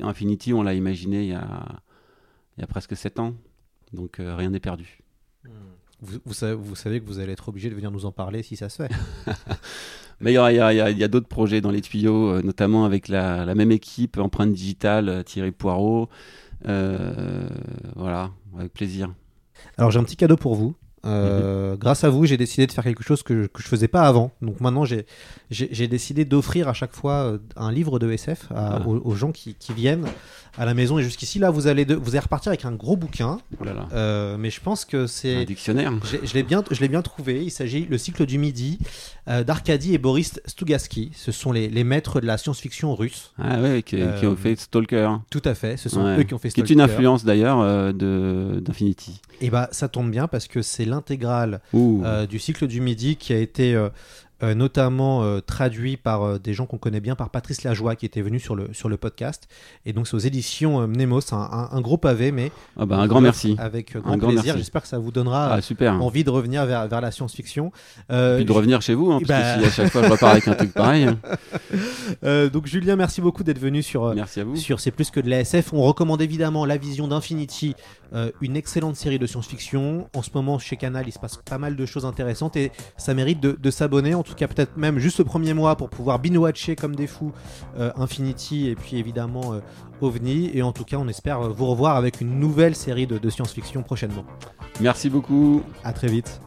Infinity, 0.01 0.53
on 0.53 0.63
l'a 0.63 0.73
imaginé 0.73 1.23
il 1.23 1.29
y 1.29 1.33
a, 1.33 1.81
il 2.57 2.61
y 2.61 2.63
a 2.63 2.67
presque 2.67 2.95
7 2.95 3.19
ans, 3.19 3.35
donc 3.93 4.19
euh, 4.19 4.35
rien 4.35 4.49
n'est 4.49 4.59
perdu. 4.59 4.99
vous, 6.01 6.19
vous 6.25 6.33
savez, 6.33 6.55
vous 6.55 6.75
savez 6.75 7.01
que 7.01 7.05
vous 7.05 7.19
allez 7.19 7.33
être 7.33 7.49
obligé 7.49 7.69
de 7.69 7.75
venir 7.75 7.91
nous 7.91 8.05
en 8.05 8.11
parler 8.11 8.43
si 8.43 8.55
ça 8.55 8.69
se 8.69 8.83
fait. 8.83 8.91
Mais 10.21 10.33
il 10.33 10.35
y 10.35 11.03
a, 11.03 11.07
d'autres 11.07 11.27
projets 11.27 11.61
dans 11.61 11.71
les 11.71 11.81
tuyaux, 11.81 12.29
euh, 12.29 12.41
notamment 12.43 12.85
avec 12.85 13.07
la, 13.07 13.43
la 13.43 13.55
même 13.55 13.71
équipe, 13.71 14.17
Empreinte 14.17 14.53
Digitale, 14.53 15.09
euh, 15.09 15.23
Thierry 15.23 15.51
Poirot. 15.51 16.09
Euh, 16.67 17.47
voilà, 17.95 18.29
avec 18.57 18.71
plaisir. 18.71 19.11
Alors 19.77 19.89
j'ai 19.89 19.99
un 19.99 20.03
petit 20.03 20.15
cadeau 20.15 20.37
pour 20.37 20.53
vous. 20.55 20.75
Euh, 21.05 21.75
Grâce 21.77 22.03
à 22.03 22.09
vous, 22.09 22.25
j'ai 22.25 22.37
décidé 22.37 22.67
de 22.67 22.71
faire 22.71 22.83
quelque 22.83 23.03
chose 23.03 23.23
que 23.23 23.43
je, 23.43 23.47
que 23.47 23.61
je 23.61 23.67
faisais 23.67 23.87
pas 23.87 24.03
avant. 24.03 24.31
Donc 24.41 24.59
maintenant, 24.61 24.85
j'ai 24.85 25.87
décidé 25.87 26.25
d'offrir 26.25 26.67
à 26.67 26.73
chaque 26.73 26.93
fois 26.93 27.13
euh, 27.25 27.37
un 27.55 27.71
livre 27.71 27.97
de 27.99 28.11
SF 28.11 28.47
à- 28.51 28.75
Ah. 28.77 28.87
aux, 28.87 28.97
aux 29.03 29.15
gens 29.15 29.31
qui, 29.31 29.55
qui 29.55 29.73
viennent 29.73 30.05
à 30.57 30.65
la 30.65 30.73
maison. 30.73 30.99
Et 30.99 31.03
jusqu'ici, 31.03 31.39
là, 31.39 31.49
vous 31.49 31.67
allez, 31.67 31.85
de- 31.85 31.95
vous 31.95 32.09
allez 32.11 32.19
repartir 32.19 32.49
avec 32.49 32.65
un 32.65 32.71
gros 32.73 32.95
bouquin. 32.97 33.39
Oh 33.59 33.63
là 33.63 33.73
là. 33.73 33.87
Euh, 33.93 34.37
mais 34.37 34.49
je 34.49 34.61
pense 34.61 34.85
que 34.85 35.07
c'est 35.07 35.37
Un 35.37 35.45
dictionnaire. 35.45 35.91
Je, 36.23 36.33
l'ai 36.33 36.43
bien, 36.43 36.63
je 36.69 36.79
l'ai 36.81 36.87
bien 36.87 37.01
trouvé. 37.01 37.43
Il 37.43 37.51
s'agit 37.51 37.87
le 37.89 37.97
cycle 37.97 38.25
du 38.25 38.37
midi 38.37 38.77
euh, 39.27 39.43
d'Arkady 39.43 39.93
et 39.93 39.97
Boris 39.97 40.39
Stugatsky. 40.45 41.11
Ce 41.15 41.31
sont 41.31 41.51
les, 41.51 41.67
les 41.69 41.83
maîtres 41.83 42.21
de 42.21 42.27
la 42.27 42.37
science-fiction 42.37 42.93
russe. 42.95 43.31
Ah 43.39 43.59
ouais, 43.61 43.81
qui, 43.83 43.97
qui 44.19 44.25
ont 44.27 44.35
fait 44.35 44.59
Stalker. 44.59 45.09
Tout 45.29 45.41
à 45.45 45.55
fait. 45.55 45.77
Ce 45.77 45.89
sont 45.89 46.03
Ouais. 46.03 46.19
eux 46.19 46.23
qui 46.23 46.33
ont 46.33 46.37
fait 46.37 46.49
Qui 46.49 46.61
est 46.61 46.65
Stalker. 46.65 46.73
une 46.73 46.81
influence 46.81 47.23
d'ailleurs 47.25 47.93
de 47.93 48.59
d'Infinity. 48.63 49.21
Et 49.41 49.49
bah 49.49 49.69
ça 49.71 49.87
tombe 49.87 50.11
bien 50.11 50.27
parce 50.27 50.47
que 50.47 50.61
c'est 50.61 50.85
l'intégrale 50.91 51.59
euh, 51.73 52.27
du 52.27 52.37
cycle 52.37 52.67
du 52.67 52.79
midi 52.81 53.15
qui 53.15 53.33
a 53.33 53.37
été 53.37 53.73
euh, 53.73 53.89
euh, 54.43 54.55
notamment 54.55 55.21
euh, 55.23 55.39
traduit 55.39 55.97
par 55.97 56.23
euh, 56.23 56.39
des 56.39 56.55
gens 56.55 56.65
qu'on 56.65 56.79
connaît 56.79 56.99
bien, 56.99 57.13
par 57.13 57.29
Patrice 57.29 57.63
Lajoie 57.63 57.95
qui 57.95 58.07
était 58.07 58.23
venu 58.23 58.39
sur 58.39 58.55
le, 58.55 58.69
sur 58.73 58.89
le 58.89 58.97
podcast. 58.97 59.47
Et 59.85 59.93
donc 59.93 60.07
c'est 60.07 60.15
aux 60.15 60.19
éditions 60.19 60.81
euh, 60.81 60.87
Mnemos, 60.87 61.19
un, 61.31 61.37
un- 61.37 61.69
un 61.71 61.79
gros 61.81 61.97
pavé, 61.97 62.31
mais 62.31 62.51
Ah 62.75 62.87
bah, 62.87 62.97
un 62.97 63.05
grand 63.05 63.21
merci. 63.21 63.55
Avec 63.59 63.95
Un 63.95 64.17
grand 64.17 64.29
plaisir. 64.29 64.41
merci. 64.45 64.57
J'espère 64.57 64.81
que 64.81 64.87
ça 64.87 64.97
vous 64.97 65.11
donnera 65.11 65.53
Ah, 65.53 65.61
super. 65.61 65.93
envie 66.01 66.23
de 66.23 66.31
revenir 66.31 66.65
vers, 66.65 66.87
vers 66.87 67.01
la 67.01 67.11
science-fiction. 67.11 67.71
Puis 68.09 68.45
de 68.45 68.51
revenir 68.51 68.81
chez 68.81 68.95
vous, 68.95 69.11
hein, 69.11 69.19
parce 69.19 69.27
bah- 69.29 69.55
que 69.57 69.61
si 69.61 69.67
à 69.67 69.71
chaque 69.83 69.91
fois 69.91 70.01
je 70.03 70.09
repars 70.09 70.31
avec 70.31 70.47
un 70.47 70.55
truc 70.55 70.73
pareil. 70.73 71.03
hein. 71.03 71.19
Donc 72.51 72.65
Julien, 72.65 72.95
merci 72.95 73.21
beaucoup 73.21 73.43
d'être 73.43 73.59
venu 73.59 73.83
sur, 73.83 74.13
Merci 74.15 74.39
à 74.39 74.43
vous. 74.43 74.55
sur 74.55 74.79
C'est 74.79 74.91
plus 74.91 75.11
que 75.11 75.19
de 75.19 75.29
la 75.29 75.41
SF. 75.41 75.71
On 75.73 75.83
recommande 75.83 76.21
évidemment 76.21 76.65
La 76.65 76.77
Vision 76.77 77.07
d'Infinity, 77.07 77.75
euh, 78.13 78.31
une 78.41 78.55
excellente 78.55 78.95
série 78.95 79.19
de 79.19 79.25
science-fiction. 79.25 80.07
En 80.15 80.21
ce 80.21 80.29
moment, 80.33 80.59
chez 80.59 80.77
Canal, 80.77 81.05
il 81.07 81.11
se 81.11 81.19
passe 81.19 81.37
pas 81.37 81.57
mal 81.57 81.75
de 81.75 81.85
choses 81.85 82.05
intéressantes 82.05 82.55
et 82.55 82.71
ça 82.97 83.13
mérite 83.13 83.39
de, 83.39 83.57
de 83.59 83.71
s'abonner. 83.71 84.13
En 84.15 84.23
tout 84.23 84.35
cas, 84.35 84.47
peut-être 84.47 84.77
même 84.77 84.99
juste 84.99 85.19
le 85.19 85.25
premier 85.25 85.53
mois 85.53 85.75
pour 85.75 85.89
pouvoir 85.89 86.19
binge-watcher 86.19 86.75
comme 86.75 86.95
des 86.95 87.07
fous 87.07 87.31
euh, 87.77 87.91
Infinity 87.95 88.67
et 88.67 88.75
puis 88.75 88.97
évidemment 88.97 89.53
euh, 89.53 89.59
OVNI. 90.01 90.51
Et 90.53 90.61
en 90.61 90.71
tout 90.71 90.83
cas, 90.83 90.97
on 90.97 91.07
espère 91.07 91.41
vous 91.41 91.67
revoir 91.67 91.95
avec 91.95 92.21
une 92.21 92.39
nouvelle 92.39 92.75
série 92.75 93.07
de, 93.07 93.17
de 93.17 93.29
science-fiction 93.29 93.83
prochainement. 93.83 94.25
Merci 94.79 95.09
beaucoup. 95.09 95.63
À 95.83 95.93
très 95.93 96.07
vite. 96.07 96.41